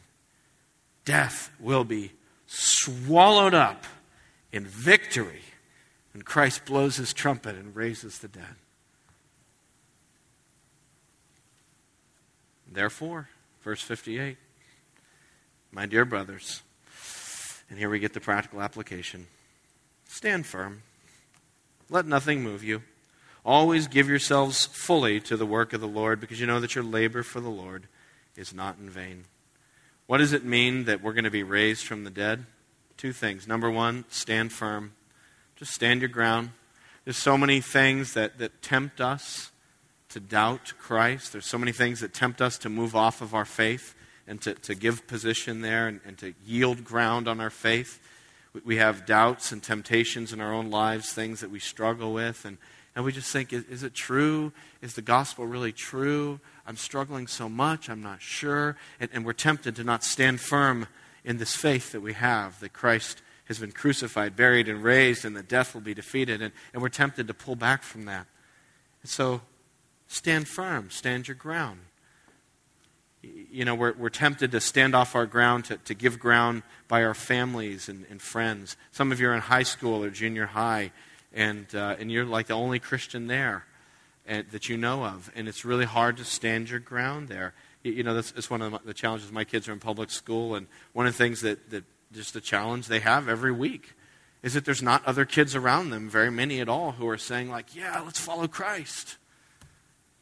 Death 1.06 1.52
will 1.60 1.84
be 1.84 2.12
swallowed 2.48 3.54
up 3.54 3.86
in 4.52 4.66
victory 4.66 5.42
when 6.14 6.24
Christ 6.24 6.66
blows 6.66 6.98
his 6.98 7.14
trumpet 7.14 7.56
and 7.56 7.76
raises 7.76 8.20
the 8.20 8.28
dead. 8.28 8.56
Therefore, 12.72 13.30
verse 13.64 13.82
58. 13.82 14.38
My 15.72 15.86
dear 15.86 16.04
brothers, 16.04 16.64
and 17.70 17.78
here 17.78 17.92
we 17.92 18.00
get 18.00 18.14
the 18.14 18.20
practical 18.20 18.62
application 18.62 19.28
stand 20.08 20.48
firm. 20.48 20.82
Let 21.92 22.08
nothing 22.08 22.42
move 22.42 22.64
you. 22.64 22.82
Always 23.46 23.88
give 23.88 24.10
yourselves 24.10 24.66
fully 24.66 25.20
to 25.22 25.38
the 25.38 25.46
work 25.46 25.72
of 25.74 25.80
the 25.80 25.88
Lord 25.88 26.20
because 26.20 26.40
you 26.40 26.48
know 26.48 26.60
that 26.60 26.74
your 26.74 26.84
labor 26.84 27.22
for 27.22 27.40
the 27.40 27.50
Lord 27.50 27.88
is 28.36 28.52
not 28.52 28.78
in 28.80 28.90
vain. 28.90 29.26
What 30.08 30.18
does 30.18 30.34
it 30.34 30.44
mean 30.44 30.86
that 30.86 31.04
we're 31.04 31.14
going 31.14 31.24
to 31.24 31.32
be 31.32 31.44
raised 31.44 31.86
from 31.86 32.04
the 32.04 32.10
dead? 32.10 32.46
Two 32.98 33.14
things. 33.14 33.48
Number 33.48 33.70
one, 33.70 34.06
stand 34.10 34.52
firm. 34.52 34.94
Just 35.56 35.72
stand 35.72 36.02
your 36.02 36.10
ground. 36.10 36.50
There's 37.06 37.18
so 37.18 37.38
many 37.38 37.62
things 37.62 38.14
that, 38.16 38.40
that 38.40 38.64
tempt 38.64 39.00
us 39.00 39.52
to 40.10 40.20
doubt 40.20 40.74
Christ. 40.80 41.32
There's 41.32 41.46
so 41.46 41.60
many 41.60 41.72
things 41.72 42.00
that 42.00 42.14
tempt 42.14 42.42
us 42.42 42.58
to 42.60 42.70
move 42.70 42.96
off 42.96 43.22
of 43.22 43.36
our 43.36 43.46
faith 43.46 43.94
and 44.30 44.40
to, 44.44 44.54
to 44.54 44.76
give 44.76 45.08
position 45.08 45.62
there 45.62 45.88
and, 45.88 46.00
and 46.06 46.18
to 46.20 46.36
yield 46.46 46.84
ground 46.86 47.28
on 47.28 47.42
our 47.42 47.50
faith. 47.50 48.00
We 48.64 48.78
have 48.78 49.08
doubts 49.08 49.52
and 49.52 49.62
temptations 49.62 50.32
in 50.32 50.40
our 50.40 50.54
own 50.54 50.70
lives, 50.70 51.12
things 51.12 51.42
that 51.42 51.50
we 51.50 51.60
struggle 51.60 52.14
with, 52.14 52.46
and, 52.46 52.60
and 52.96 53.04
we 53.04 53.12
just 53.12 53.32
think, 53.32 53.52
is, 53.52 53.66
is 53.66 53.82
it 53.82 53.96
true? 53.96 54.54
Is 54.82 54.94
the 54.94 55.02
gospel 55.02 55.48
really 55.48 55.72
true? 55.72 56.40
I'm 56.68 56.78
struggling 56.78 57.26
so 57.26 57.50
much, 57.50 57.90
I'm 57.90 58.04
not 58.04 58.22
sure. 58.22 58.78
And, 59.00 59.10
and 59.12 59.26
we're 59.26 59.34
tempted 59.34 59.76
to 59.78 59.84
not 59.84 60.04
stand 60.04 60.40
firm 60.40 60.88
in 61.26 61.38
this 61.38 61.56
faith 61.56 61.92
that 61.92 62.02
we 62.02 62.14
have, 62.14 62.60
that 62.60 62.72
Christ 62.72 63.24
has 63.46 63.58
been 63.58 63.72
crucified, 63.72 64.36
buried, 64.36 64.70
and 64.70 64.84
raised, 64.84 65.26
and 65.26 65.36
that 65.36 65.48
death 65.50 65.74
will 65.74 65.82
be 65.82 65.96
defeated. 65.96 66.40
And, 66.40 66.54
and 66.72 66.84
we're 66.84 66.90
tempted 66.90 67.28
to 67.28 67.34
pull 67.34 67.56
back 67.56 67.82
from 67.82 68.06
that. 68.06 68.28
And 69.02 69.10
so, 69.10 69.42
stand 70.08 70.48
firm, 70.48 70.92
stand 70.92 71.28
your 71.28 71.36
ground 71.36 71.80
you 73.22 73.66
know, 73.66 73.76
we're, 73.76 73.94
we're 73.94 74.10
tempted 74.10 74.52
to 74.52 74.62
stand 74.62 74.96
off 74.96 75.16
our 75.16 75.26
ground, 75.26 75.66
to, 75.66 75.78
to 75.78 75.94
give 75.94 76.20
ground 76.20 76.64
by 76.88 77.04
our 77.04 77.14
families 77.14 77.90
and, 77.90 78.06
and 78.10 78.22
friends. 78.22 78.78
Some 78.92 79.12
of 79.12 79.20
you 79.20 79.30
are 79.30 79.34
in 79.34 79.42
high 79.42 79.64
school 79.64 80.04
or 80.04 80.10
junior 80.10 80.48
high, 80.48 80.92
and, 81.34 81.68
uh, 81.76 81.96
and 82.00 82.12
you're 82.12 82.26
like 82.26 82.48
the 82.48 82.54
only 82.54 82.80
Christian 82.80 83.28
there 83.28 83.66
and, 84.26 84.50
that 84.52 84.70
you 84.70 84.78
know 84.78 85.04
of. 85.06 85.32
And 85.36 85.48
it's 85.48 85.66
really 85.66 85.86
hard 85.86 86.18
to 86.18 86.24
stand 86.24 86.70
your 86.70 86.80
ground 86.80 87.28
there. 87.28 87.54
You, 87.84 87.92
you 87.92 88.04
know, 88.04 88.14
that's, 88.14 88.32
that's 88.32 88.50
one 88.50 88.62
of 88.62 88.86
the 88.86 88.94
challenges. 88.94 89.32
My 89.32 89.44
kids 89.44 89.68
are 89.68 89.74
in 89.74 89.80
public 89.80 90.12
school, 90.12 90.56
and 90.56 90.68
one 90.94 91.06
of 91.06 91.14
the 91.14 91.18
things 91.18 91.42
that, 91.42 91.70
that 91.72 91.84
just 92.14 92.36
a 92.36 92.42
challenge 92.42 92.88
they 92.88 93.00
have 93.00 93.28
every 93.28 93.52
week 93.52 93.96
is 94.42 94.54
that 94.54 94.64
there's 94.64 94.82
not 94.82 95.06
other 95.06 95.26
kids 95.26 95.54
around 95.54 95.90
them, 95.90 96.10
very 96.10 96.32
many 96.32 96.62
at 96.62 96.70
all, 96.70 96.94
who 96.94 97.08
are 97.10 97.18
saying, 97.18 97.50
like, 97.50 97.76
yeah, 97.76 98.00
let's 98.00 98.20
follow 98.20 98.48
Christ. 98.48 99.18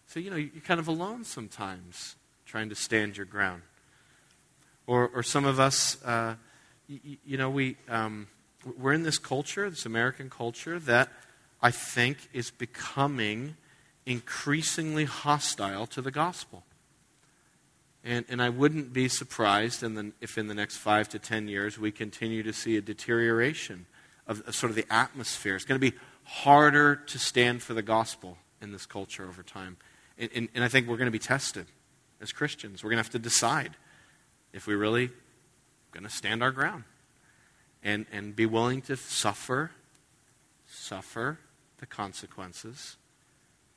So, 0.08 0.20
you 0.20 0.32
know, 0.32 0.38
you're 0.38 0.50
kind 0.66 0.80
of 0.80 0.88
alone 0.88 1.24
sometimes 1.24 2.16
trying 2.48 2.70
to 2.70 2.76
stand 2.76 3.18
your 3.18 3.26
ground. 3.26 3.62
Or, 4.88 5.10
or 5.14 5.22
some 5.22 5.46
of 5.46 5.60
us, 5.60 6.02
uh, 6.04 6.36
you, 6.88 7.18
you, 7.26 7.38
know, 7.38 7.50
we, 7.50 7.76
um, 7.90 8.28
we're 8.78 8.94
in 8.94 9.04
this 9.04 9.18
culture, 9.18 9.70
this 9.70 9.86
American 9.86 10.30
culture, 10.30 10.80
that 10.80 11.10
I 11.62 11.72
think 11.72 12.30
is 12.32 12.50
becoming 12.50 13.58
increasingly 14.06 15.04
hostile 15.04 15.86
to 15.88 16.02
the 16.02 16.12
gospel. 16.12 16.64
And, 18.04 18.24
and 18.30 18.42
I 18.42 18.48
wouldn't 18.48 18.94
be 18.94 19.10
surprised 19.10 19.84
in 19.84 19.96
the, 19.96 20.14
if 20.22 20.38
in 20.38 20.48
the 20.48 20.54
next 20.54 20.78
five 20.78 21.10
to 21.10 21.20
ten 21.20 21.50
years 21.50 21.78
we 21.78 21.92
continue 21.92 22.42
to 22.44 22.54
see 22.54 22.78
a 22.78 22.82
deterioration 22.82 23.86
of, 24.26 24.48
of 24.48 24.56
sort 24.56 24.70
of 24.70 24.78
the 24.78 24.86
atmosphere. 24.90 25.58
It's 25.58 25.66
going 25.66 25.82
to 25.82 25.92
be 25.92 25.98
harder 26.24 26.96
to 26.96 27.20
stand 27.20 27.62
for 27.62 27.74
the 27.74 27.82
gospel 27.82 28.38
in 28.62 28.72
this 28.72 28.86
culture 28.86 29.28
over 29.28 29.44
time. 29.44 29.76
And, 30.18 30.30
and, 30.34 30.50
and 30.56 30.64
I 30.64 30.70
think 30.70 30.88
we're 30.88 30.98
going 30.98 31.08
to 31.08 31.12
be 31.12 31.20
tested 31.20 31.66
as 32.22 32.32
Christians. 32.32 32.84
We're 32.84 32.90
going 32.90 32.98
to 32.98 33.04
have 33.04 33.12
to 33.12 33.20
decide 33.20 33.72
if 34.54 34.68
we're 34.68 34.78
really 34.78 35.10
going 35.92 36.04
to 36.04 36.10
stand 36.10 36.42
our 36.42 36.52
ground 36.52 36.84
and, 37.84 38.06
and 38.12 38.36
be 38.36 38.46
willing 38.46 38.82
to 38.84 38.96
suffer, 38.96 39.72
suffer 40.68 41.40
the 41.80 41.86
consequences 41.86 42.98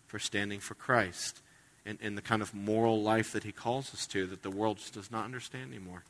for 0.07 0.19
standing 0.19 0.61
for 0.61 0.75
Christ. 0.75 1.41
and, 1.87 1.99
and 2.03 2.17
the 2.17 2.23
kind 2.23 2.43
of 2.43 2.55
moral 2.55 3.03
life 3.03 3.33
that 3.33 3.45
He 3.45 3.53
calls 3.53 3.93
us 3.95 4.07
to 4.09 4.27
that 4.27 4.43
the 4.43 4.51
world 4.51 4.79
just 4.79 4.95
does 4.95 5.11
not 5.11 5.25
understand 5.25 5.73
anymore. 5.73 6.05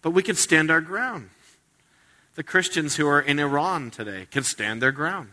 But 0.00 0.10
we 0.10 0.22
can 0.22 0.36
stand 0.36 0.70
our 0.70 0.80
ground. 0.80 1.30
The 2.34 2.42
Christians 2.42 2.96
who 2.96 3.06
are 3.06 3.20
in 3.20 3.38
Iran 3.38 3.90
today 3.90 4.26
can 4.30 4.42
stand 4.42 4.80
their 4.80 4.92
ground. 4.92 5.30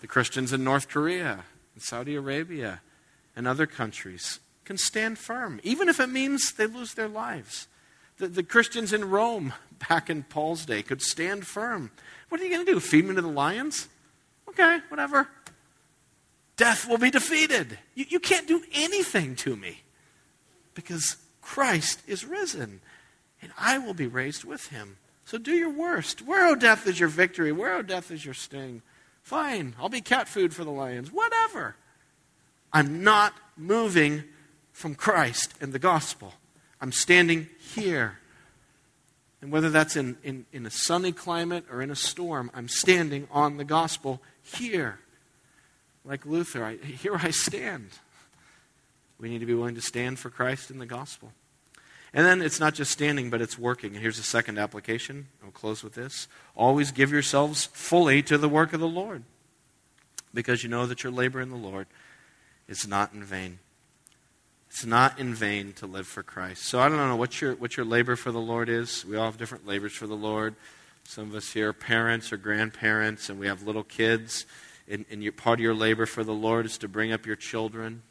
The 0.00 0.06
Christians 0.06 0.52
in 0.52 0.62
North 0.62 0.88
Korea, 0.88 1.44
in 1.74 1.80
Saudi 1.80 2.14
Arabia, 2.14 2.80
and 3.34 3.48
other 3.48 3.66
countries 3.66 4.40
can 4.68 4.76
stand 4.76 5.16
firm, 5.16 5.60
even 5.62 5.88
if 5.88 5.98
it 5.98 6.10
means 6.10 6.52
they 6.52 6.66
lose 6.66 6.92
their 6.92 7.08
lives. 7.08 7.68
The, 8.18 8.28
the 8.28 8.42
Christians 8.42 8.92
in 8.92 9.08
Rome 9.08 9.54
back 9.88 10.10
in 10.10 10.24
Paul's 10.24 10.66
day 10.66 10.82
could 10.82 11.00
stand 11.00 11.46
firm. 11.46 11.90
What 12.28 12.38
are 12.38 12.44
you 12.44 12.50
going 12.50 12.66
to 12.66 12.72
do? 12.72 12.78
Feed 12.78 13.06
me 13.06 13.14
to 13.14 13.22
the 13.22 13.28
lions? 13.28 13.88
Okay, 14.46 14.80
whatever. 14.90 15.26
Death 16.58 16.86
will 16.86 16.98
be 16.98 17.10
defeated. 17.10 17.78
You, 17.94 18.04
you 18.10 18.20
can't 18.20 18.46
do 18.46 18.62
anything 18.74 19.36
to 19.36 19.56
me 19.56 19.80
because 20.74 21.16
Christ 21.40 22.02
is 22.06 22.26
risen, 22.26 22.82
and 23.40 23.52
I 23.58 23.78
will 23.78 23.94
be 23.94 24.06
raised 24.06 24.44
with 24.44 24.68
him. 24.68 24.98
So 25.24 25.38
do 25.38 25.52
your 25.52 25.70
worst. 25.70 26.20
Where, 26.20 26.46
O 26.46 26.50
oh, 26.50 26.54
death, 26.54 26.86
is 26.86 27.00
your 27.00 27.08
victory? 27.08 27.52
Where, 27.52 27.76
O 27.76 27.78
oh, 27.78 27.82
death, 27.82 28.10
is 28.10 28.22
your 28.22 28.34
sting? 28.34 28.82
Fine, 29.22 29.76
I'll 29.80 29.88
be 29.88 30.02
cat 30.02 30.28
food 30.28 30.52
for 30.52 30.64
the 30.64 30.70
lions. 30.70 31.10
Whatever. 31.10 31.74
I'm 32.70 33.02
not 33.02 33.32
moving 33.56 34.24
from 34.78 34.94
Christ 34.94 35.54
and 35.60 35.72
the 35.72 35.80
gospel. 35.80 36.34
I'm 36.80 36.92
standing 36.92 37.48
here. 37.74 38.18
And 39.42 39.50
whether 39.50 39.70
that's 39.70 39.96
in, 39.96 40.16
in, 40.22 40.46
in 40.52 40.66
a 40.66 40.70
sunny 40.70 41.10
climate 41.10 41.64
or 41.68 41.82
in 41.82 41.90
a 41.90 41.96
storm, 41.96 42.48
I'm 42.54 42.68
standing 42.68 43.26
on 43.32 43.56
the 43.56 43.64
gospel 43.64 44.22
here. 44.40 45.00
Like 46.04 46.24
Luther, 46.24 46.64
I, 46.64 46.76
here 46.76 47.16
I 47.16 47.30
stand. 47.30 47.90
We 49.18 49.28
need 49.28 49.40
to 49.40 49.46
be 49.46 49.54
willing 49.54 49.74
to 49.74 49.80
stand 49.80 50.20
for 50.20 50.30
Christ 50.30 50.70
and 50.70 50.80
the 50.80 50.86
gospel. 50.86 51.32
And 52.14 52.24
then 52.24 52.40
it's 52.40 52.60
not 52.60 52.74
just 52.74 52.92
standing, 52.92 53.30
but 53.30 53.40
it's 53.40 53.58
working. 53.58 53.94
And 53.94 54.00
here's 54.00 54.20
a 54.20 54.22
second 54.22 54.58
application. 54.58 55.26
I'll 55.44 55.50
close 55.50 55.82
with 55.82 55.94
this. 55.94 56.28
Always 56.56 56.92
give 56.92 57.10
yourselves 57.10 57.64
fully 57.72 58.22
to 58.22 58.38
the 58.38 58.48
work 58.48 58.72
of 58.72 58.78
the 58.78 58.86
Lord, 58.86 59.24
because 60.32 60.62
you 60.62 60.68
know 60.68 60.86
that 60.86 61.02
your 61.02 61.12
labor 61.12 61.40
in 61.40 61.50
the 61.50 61.56
Lord 61.56 61.88
is 62.68 62.86
not 62.86 63.12
in 63.12 63.24
vain. 63.24 63.58
It's 64.70 64.84
not 64.84 65.18
in 65.18 65.34
vain 65.34 65.72
to 65.74 65.86
live 65.86 66.06
for 66.06 66.22
Christ. 66.22 66.64
So 66.64 66.78
I 66.78 66.88
don't 66.88 66.98
know 66.98 67.16
what 67.16 67.40
your, 67.40 67.54
what 67.54 67.76
your 67.76 67.86
labor 67.86 68.16
for 68.16 68.30
the 68.30 68.40
Lord 68.40 68.68
is. 68.68 69.04
We 69.04 69.16
all 69.16 69.24
have 69.24 69.38
different 69.38 69.66
labors 69.66 69.92
for 69.92 70.06
the 70.06 70.14
Lord. 70.14 70.54
Some 71.04 71.30
of 71.30 71.34
us 71.34 71.52
here 71.52 71.70
are 71.70 71.72
parents 71.72 72.32
or 72.32 72.36
grandparents, 72.36 73.30
and 73.30 73.40
we 73.40 73.46
have 73.46 73.62
little 73.62 73.82
kids. 73.82 74.44
And, 74.86 75.06
and 75.10 75.22
your, 75.22 75.32
part 75.32 75.58
of 75.58 75.62
your 75.62 75.74
labor 75.74 76.04
for 76.04 76.22
the 76.22 76.34
Lord 76.34 76.66
is 76.66 76.76
to 76.78 76.88
bring 76.88 77.12
up 77.12 77.24
your 77.24 77.36
children 77.36 78.02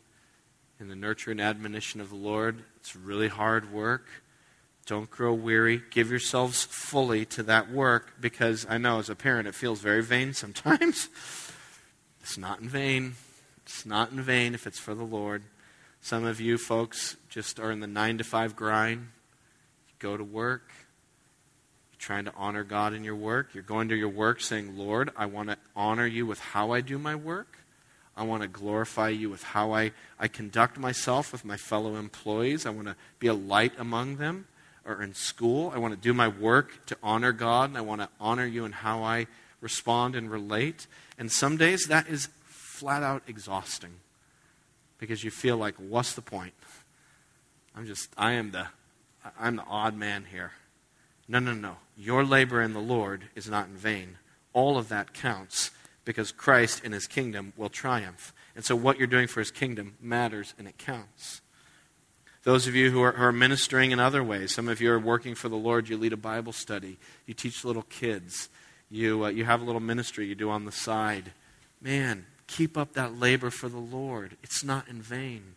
in 0.80 0.90
the 0.90 0.96
nurture 0.96 1.32
and 1.32 1.40
admonition 1.40 2.02
of 2.02 2.10
the 2.10 2.16
Lord. 2.16 2.64
It's 2.78 2.96
really 2.96 3.28
hard 3.28 3.72
work. 3.72 4.08
Don't 4.88 5.10
grow 5.10 5.34
weary. 5.34 5.82
Give 5.92 6.10
yourselves 6.10 6.64
fully 6.64 7.26
to 7.26 7.44
that 7.44 7.70
work 7.70 8.14
because 8.20 8.66
I 8.70 8.78
know 8.78 9.00
as 9.00 9.10
a 9.10 9.16
parent 9.16 9.48
it 9.48 9.54
feels 9.54 9.80
very 9.80 10.02
vain 10.02 10.34
sometimes. 10.34 11.10
it's 12.22 12.38
not 12.38 12.62
in 12.62 12.70
vain. 12.70 13.16
It's 13.66 13.86
not 13.86 14.12
in 14.12 14.22
vain 14.22 14.56
if 14.56 14.66
it's 14.66 14.80
for 14.80 14.96
the 14.96 15.04
Lord. 15.04 15.44
Some 16.08 16.24
of 16.24 16.40
you 16.40 16.58
folks 16.58 17.18
just 17.28 17.60
are 17.60 17.70
in 17.70 17.82
the 17.82 17.86
nine 17.86 18.18
to 18.20 18.24
five 18.24 18.56
grind. 18.56 19.10
You 19.90 19.96
go 20.00 20.16
to 20.16 20.24
work. 20.24 20.72
You're 21.92 22.00
trying 22.00 22.24
to 22.24 22.34
honor 22.38 22.64
God 22.64 22.94
in 22.94 23.04
your 23.04 23.18
work. 23.18 23.50
You're 23.54 23.62
going 23.62 23.90
to 23.90 23.96
your 23.98 24.08
work 24.08 24.40
saying, 24.40 24.78
Lord, 24.78 25.12
I 25.18 25.26
want 25.26 25.50
to 25.50 25.58
honor 25.76 26.06
you 26.06 26.26
with 26.26 26.40
how 26.40 26.72
I 26.72 26.80
do 26.80 26.98
my 26.98 27.14
work. 27.14 27.58
I 28.16 28.24
want 28.24 28.42
to 28.42 28.48
glorify 28.48 29.10
you 29.10 29.30
with 29.30 29.44
how 29.44 29.74
I, 29.74 29.92
I 30.18 30.30
conduct 30.30 30.78
myself 30.78 31.34
with 31.34 31.44
my 31.44 31.58
fellow 31.58 31.98
employees. 31.98 32.66
I 32.66 32.70
want 32.70 32.88
to 32.88 32.96
be 33.20 33.28
a 33.28 33.34
light 33.34 33.74
among 33.78 34.16
them 34.16 34.48
or 34.86 35.04
in 35.04 35.14
school. 35.14 35.74
I 35.76 35.78
want 35.78 35.94
to 35.94 36.00
do 36.00 36.14
my 36.14 36.30
work 36.30 36.86
to 36.86 36.98
honor 37.04 37.34
God, 37.34 37.72
and 37.72 37.78
I 37.78 37.82
want 37.82 38.00
to 38.00 38.08
honor 38.18 38.46
you 38.46 38.64
in 38.64 38.72
how 38.72 39.04
I 39.04 39.28
respond 39.60 40.16
and 40.16 40.32
relate. 40.32 40.88
And 41.18 41.30
some 41.30 41.58
days 41.58 41.88
that 41.88 42.08
is 42.08 42.30
flat 42.46 43.04
out 43.04 43.24
exhausting 43.28 43.96
because 44.98 45.24
you 45.24 45.32
feel 45.32 45.58
like, 45.58 45.76
what's 45.76 46.14
the 46.14 46.22
point? 46.22 46.54
I'm 47.76 47.86
just, 47.86 48.10
I 48.18 48.34
am 48.34 48.52
the, 48.52 48.68
I'm 49.40 49.58
the 49.58 49.64
odd 49.64 49.96
man 49.96 50.26
here. 50.32 50.52
No, 51.28 51.40
no, 51.40 51.54
no. 51.54 51.78
Your 51.98 52.24
labor 52.24 52.62
in 52.62 52.74
the 52.74 52.80
Lord 52.80 53.26
is 53.36 53.50
not 53.50 53.68
in 53.68 53.76
vain. 53.76 54.18
All 54.54 54.78
of 54.78 54.90
that 54.90 55.14
counts 55.14 55.72
because 56.06 56.32
Christ 56.32 56.82
and 56.84 56.94
his 56.94 57.06
kingdom 57.06 57.54
will 57.58 57.70
triumph. 57.70 58.34
And 58.56 58.64
so 58.64 58.76
what 58.76 58.98
you're 58.98 59.08
doing 59.08 59.28
for 59.28 59.42
his 59.42 59.52
kingdom 59.52 59.98
matters 60.02 60.54
and 60.58 60.68
it 60.68 60.78
counts. 60.78 61.42
Those 62.44 62.66
of 62.66 62.76
you 62.76 62.92
who 62.92 63.02
are, 63.02 63.12
who 63.12 63.24
are, 63.24 63.34
ministering 63.34 63.92
in 63.92 64.00
other 64.00 64.24
ways, 64.24 64.56
some 64.56 64.70
of 64.70 64.80
you 64.80 64.90
are 64.94 65.00
working 65.00 65.36
for 65.36 65.50
the 65.50 65.58
Lord, 65.58 65.90
you 65.90 65.98
lead 65.98 66.14
a 66.14 66.18
Bible 66.18 66.54
study, 66.54 66.98
you 67.26 67.34
teach 67.34 67.66
little 67.66 67.84
kids, 67.84 68.48
you, 68.90 69.26
uh, 69.26 69.28
you 69.28 69.44
have 69.44 69.62
a 69.62 69.66
little 69.66 69.82
ministry 69.82 70.28
you 70.28 70.36
do 70.36 70.50
on 70.50 70.64
the 70.64 70.72
side. 70.72 71.34
Man, 71.82 72.26
keep 72.48 72.78
up 72.78 72.94
that 72.94 73.20
labor 73.20 73.50
for 73.50 73.70
the 73.70 73.78
Lord. 73.78 74.38
It's 74.42 74.64
not 74.64 74.88
in 74.88 75.02
vain. 75.02 75.56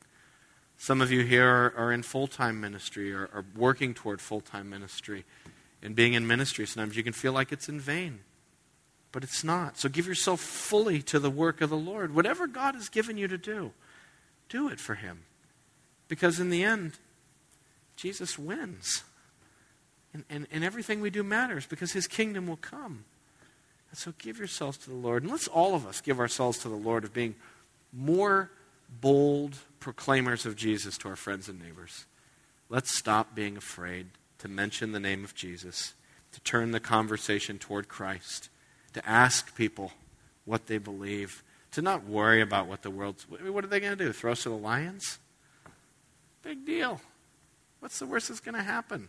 Some 0.76 1.01
of 1.01 1.11
you 1.11 1.24
here 1.24 1.47
are, 1.47 1.74
are 1.76 1.93
in 1.93 2.03
full 2.03 2.26
time 2.26 2.61
ministry 2.61 3.12
or 3.12 3.30
are 3.32 3.45
working 3.57 3.95
toward 3.95 4.20
full 4.20 4.41
time 4.41 4.68
ministry. 4.68 5.24
And 5.82 5.97
being 5.97 6.12
in 6.12 6.26
ministry, 6.26 6.66
sometimes 6.66 6.97
you 6.97 7.03
can 7.03 7.12
feel 7.12 7.32
like 7.32 7.53
it's 7.53 7.68
in 7.68 7.80
vain 7.80 8.20
but 9.12 9.24
it's 9.24 9.43
not. 9.43 9.78
So 9.78 9.88
give 9.88 10.07
yourself 10.07 10.41
fully 10.41 11.03
to 11.03 11.18
the 11.18 11.30
work 11.30 11.61
of 11.61 11.70
the 11.70 11.76
Lord. 11.76 12.14
Whatever 12.14 12.47
God 12.47 12.74
has 12.74 12.88
given 12.88 13.16
you 13.16 13.28
to 13.28 13.38
do, 13.38 13.72
do 14.49 14.68
it 14.68 14.78
for 14.78 14.95
Him. 14.95 15.22
Because 16.09 16.38
in 16.38 16.51
the 16.51 16.62
end, 16.62 16.93
Jesus 17.97 18.38
wins. 18.38 19.05
And, 20.12 20.24
and, 20.28 20.47
and 20.51 20.64
everything 20.64 21.01
we 21.01 21.11
do 21.11 21.22
matters 21.22 21.66
because 21.66 21.93
His 21.93 22.07
kingdom 22.07 22.47
will 22.47 22.57
come. 22.57 23.05
And 23.91 23.99
so 23.99 24.12
give 24.18 24.38
yourselves 24.38 24.78
to 24.78 24.91
the 24.91 24.97
Lord. 24.97 25.22
And 25.22 25.32
let's 25.32 25.49
all 25.49 25.74
of 25.74 25.86
us 25.86 26.01
give 26.01 26.20
ourselves 26.20 26.59
to 26.59 26.68
the 26.68 26.76
Lord 26.76 27.05
of 27.05 27.12
being 27.12 27.34
more 27.93 28.51
bold 29.01 29.59
proclaimers 29.80 30.47
of 30.47 30.57
Jesus 30.57 30.97
to 30.99 31.09
our 31.09 31.16
friends 31.16 31.49
and 31.49 31.61
neighbors. 31.61 32.07
Let's 32.68 32.97
stop 32.97 33.34
being 33.34 33.57
afraid 33.57 34.07
to 34.38 34.49
mention 34.49 34.93
the 34.93 35.01
name 35.01 35.24
of 35.24 35.34
Jesus, 35.34 35.95
to 36.32 36.41
turn 36.41 36.70
the 36.70 36.80
conversation 36.80 37.59
toward 37.59 37.88
Christ 37.88 38.49
to 38.95 39.09
ask 39.09 39.55
people 39.55 39.93
what 40.45 40.66
they 40.66 40.78
believe, 40.78 41.43
to 41.72 41.82
not 41.82 42.05
worry 42.05 42.41
about 42.41 42.66
what 42.66 42.82
the 42.82 42.91
world's. 42.91 43.28
What 43.28 43.64
are 43.64 43.68
they 43.68 43.80
going 43.80 43.97
to 43.97 44.05
do? 44.05 44.12
Throw 44.12 44.32
us 44.32 44.43
to 44.43 44.49
the 44.49 44.57
lions? 44.57 45.18
Big 46.43 46.64
deal. 46.64 47.01
What's 47.80 47.99
the 47.99 48.07
worst 48.07 48.28
that's 48.28 48.41
going 48.41 48.57
to 48.57 48.62
happen? 48.62 49.09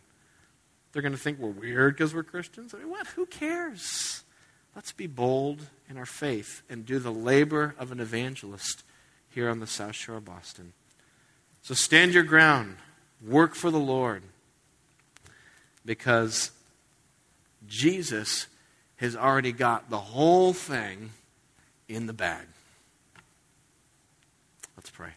They're 0.92 1.02
going 1.02 1.14
to 1.14 1.18
think 1.18 1.40
we're 1.40 1.50
weird 1.50 1.96
because 1.96 2.14
we're 2.14 2.24
Christians? 2.24 2.74
I 2.74 2.80
mean, 2.80 2.90
what? 2.90 3.08
Who 3.08 3.26
cares? 3.26 4.24
Let's 4.76 4.92
be 4.92 5.08
bold 5.08 5.68
in 5.90 5.98
our 5.98 6.06
faith 6.06 6.62
and 6.70 6.86
do 6.86 7.00
the 7.00 7.12
labor 7.12 7.76
of 7.78 7.92
an 7.92 8.00
evangelist 8.00 8.84
here 9.30 9.50
on 9.50 9.60
the 9.60 9.68
South 9.68 9.96
Shore 9.96 10.18
of 10.18 10.26
Boston. 10.26 10.74
So 11.62 11.74
stand 11.74 12.14
your 12.14 12.24
ground, 12.24 12.78
work 13.26 13.54
for 13.54 13.70
the 13.70 13.80
Lord, 13.80 14.24
because 15.86 16.52
Jesus 17.68 18.48
has 18.98 19.16
already 19.16 19.52
got 19.52 19.90
the 19.90 20.00
whole 20.00 20.54
thing 20.54 21.12
in 21.88 22.08
the 22.08 22.14
bag. 22.14 22.46
Let's 24.78 24.90
pray. 24.90 25.12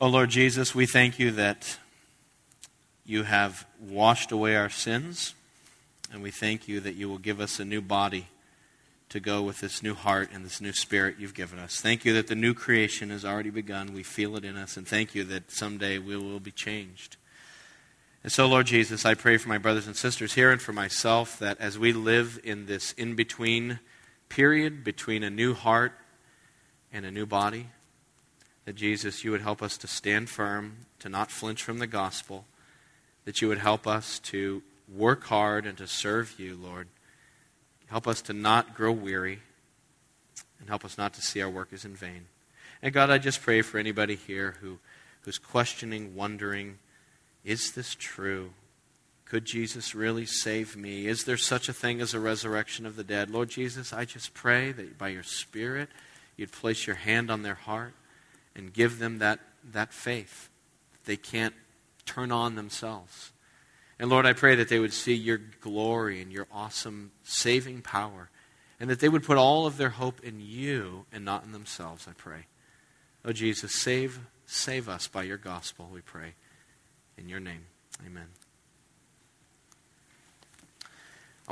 Oh 0.00 0.08
Lord 0.08 0.30
Jesus, 0.30 0.74
we 0.74 0.86
thank 0.86 1.18
you 1.18 1.32
that 1.32 1.78
you 3.08 3.22
have 3.22 3.66
washed 3.80 4.30
away 4.32 4.54
our 4.54 4.68
sins, 4.68 5.34
and 6.12 6.22
we 6.22 6.30
thank 6.30 6.68
you 6.68 6.78
that 6.80 6.94
you 6.94 7.08
will 7.08 7.18
give 7.18 7.40
us 7.40 7.58
a 7.58 7.64
new 7.64 7.80
body 7.80 8.26
to 9.08 9.18
go 9.18 9.40
with 9.40 9.60
this 9.60 9.82
new 9.82 9.94
heart 9.94 10.28
and 10.30 10.44
this 10.44 10.60
new 10.60 10.74
spirit 10.74 11.16
you've 11.18 11.32
given 11.32 11.58
us. 11.58 11.80
Thank 11.80 12.04
you 12.04 12.12
that 12.12 12.26
the 12.26 12.34
new 12.34 12.52
creation 12.52 13.08
has 13.08 13.24
already 13.24 13.48
begun. 13.48 13.94
We 13.94 14.02
feel 14.02 14.36
it 14.36 14.44
in 14.44 14.58
us, 14.58 14.76
and 14.76 14.86
thank 14.86 15.14
you 15.14 15.24
that 15.24 15.50
someday 15.50 15.96
we 15.96 16.18
will 16.18 16.38
be 16.38 16.50
changed. 16.50 17.16
And 18.22 18.30
so, 18.30 18.46
Lord 18.46 18.66
Jesus, 18.66 19.06
I 19.06 19.14
pray 19.14 19.38
for 19.38 19.48
my 19.48 19.56
brothers 19.56 19.86
and 19.86 19.96
sisters 19.96 20.34
here 20.34 20.52
and 20.52 20.60
for 20.60 20.74
myself 20.74 21.38
that 21.38 21.58
as 21.60 21.78
we 21.78 21.94
live 21.94 22.38
in 22.44 22.66
this 22.66 22.92
in 22.92 23.14
between 23.14 23.78
period 24.28 24.84
between 24.84 25.22
a 25.22 25.30
new 25.30 25.54
heart 25.54 25.92
and 26.92 27.06
a 27.06 27.10
new 27.10 27.24
body, 27.24 27.68
that 28.66 28.76
Jesus, 28.76 29.24
you 29.24 29.30
would 29.30 29.40
help 29.40 29.62
us 29.62 29.78
to 29.78 29.86
stand 29.86 30.28
firm, 30.28 30.76
to 30.98 31.08
not 31.08 31.30
flinch 31.30 31.62
from 31.62 31.78
the 31.78 31.86
gospel, 31.86 32.44
that 33.28 33.42
you 33.42 33.48
would 33.48 33.58
help 33.58 33.86
us 33.86 34.20
to 34.20 34.62
work 34.90 35.24
hard 35.24 35.66
and 35.66 35.76
to 35.76 35.86
serve 35.86 36.40
you, 36.40 36.56
Lord. 36.56 36.88
Help 37.88 38.08
us 38.08 38.22
to 38.22 38.32
not 38.32 38.74
grow 38.74 38.90
weary, 38.90 39.40
and 40.58 40.66
help 40.70 40.82
us 40.82 40.96
not 40.96 41.12
to 41.12 41.20
see 41.20 41.42
our 41.42 41.50
work 41.50 41.68
as 41.74 41.84
in 41.84 41.94
vain. 41.94 42.24
And 42.80 42.90
God, 42.90 43.10
I 43.10 43.18
just 43.18 43.42
pray 43.42 43.60
for 43.60 43.76
anybody 43.76 44.14
here 44.14 44.56
who, 44.62 44.78
who's 45.20 45.36
questioning, 45.36 46.14
wondering, 46.14 46.78
is 47.44 47.72
this 47.72 47.94
true? 47.94 48.52
Could 49.26 49.44
Jesus 49.44 49.94
really 49.94 50.24
save 50.24 50.74
me? 50.74 51.06
Is 51.06 51.24
there 51.24 51.36
such 51.36 51.68
a 51.68 51.74
thing 51.74 52.00
as 52.00 52.14
a 52.14 52.20
resurrection 52.20 52.86
of 52.86 52.96
the 52.96 53.04
dead? 53.04 53.28
Lord 53.28 53.50
Jesus, 53.50 53.92
I 53.92 54.06
just 54.06 54.32
pray 54.32 54.72
that 54.72 54.96
by 54.96 55.08
your 55.08 55.22
Spirit, 55.22 55.90
you'd 56.38 56.50
place 56.52 56.86
your 56.86 56.96
hand 56.96 57.30
on 57.30 57.42
their 57.42 57.56
heart 57.56 57.92
and 58.56 58.72
give 58.72 58.98
them 58.98 59.18
that, 59.18 59.38
that 59.70 59.92
faith. 59.92 60.48
They 61.04 61.18
can't 61.18 61.52
turn 62.08 62.32
on 62.32 62.54
themselves. 62.54 63.32
And 63.98 64.10
Lord, 64.10 64.26
I 64.26 64.32
pray 64.32 64.54
that 64.54 64.68
they 64.68 64.78
would 64.78 64.92
see 64.92 65.14
your 65.14 65.40
glory 65.60 66.22
and 66.22 66.32
your 66.32 66.46
awesome 66.52 67.10
saving 67.24 67.82
power, 67.82 68.30
and 68.80 68.88
that 68.88 69.00
they 69.00 69.08
would 69.08 69.24
put 69.24 69.36
all 69.36 69.66
of 69.66 69.76
their 69.76 69.90
hope 69.90 70.24
in 70.24 70.40
you 70.40 71.04
and 71.12 71.24
not 71.24 71.44
in 71.44 71.52
themselves, 71.52 72.06
I 72.08 72.12
pray. 72.12 72.46
Oh, 73.24 73.32
Jesus, 73.32 73.74
save, 73.74 74.20
save 74.46 74.88
us 74.88 75.08
by 75.08 75.24
your 75.24 75.36
gospel, 75.36 75.88
we 75.92 76.00
pray. 76.00 76.34
In 77.16 77.28
your 77.28 77.40
name, 77.40 77.66
amen. 78.06 78.28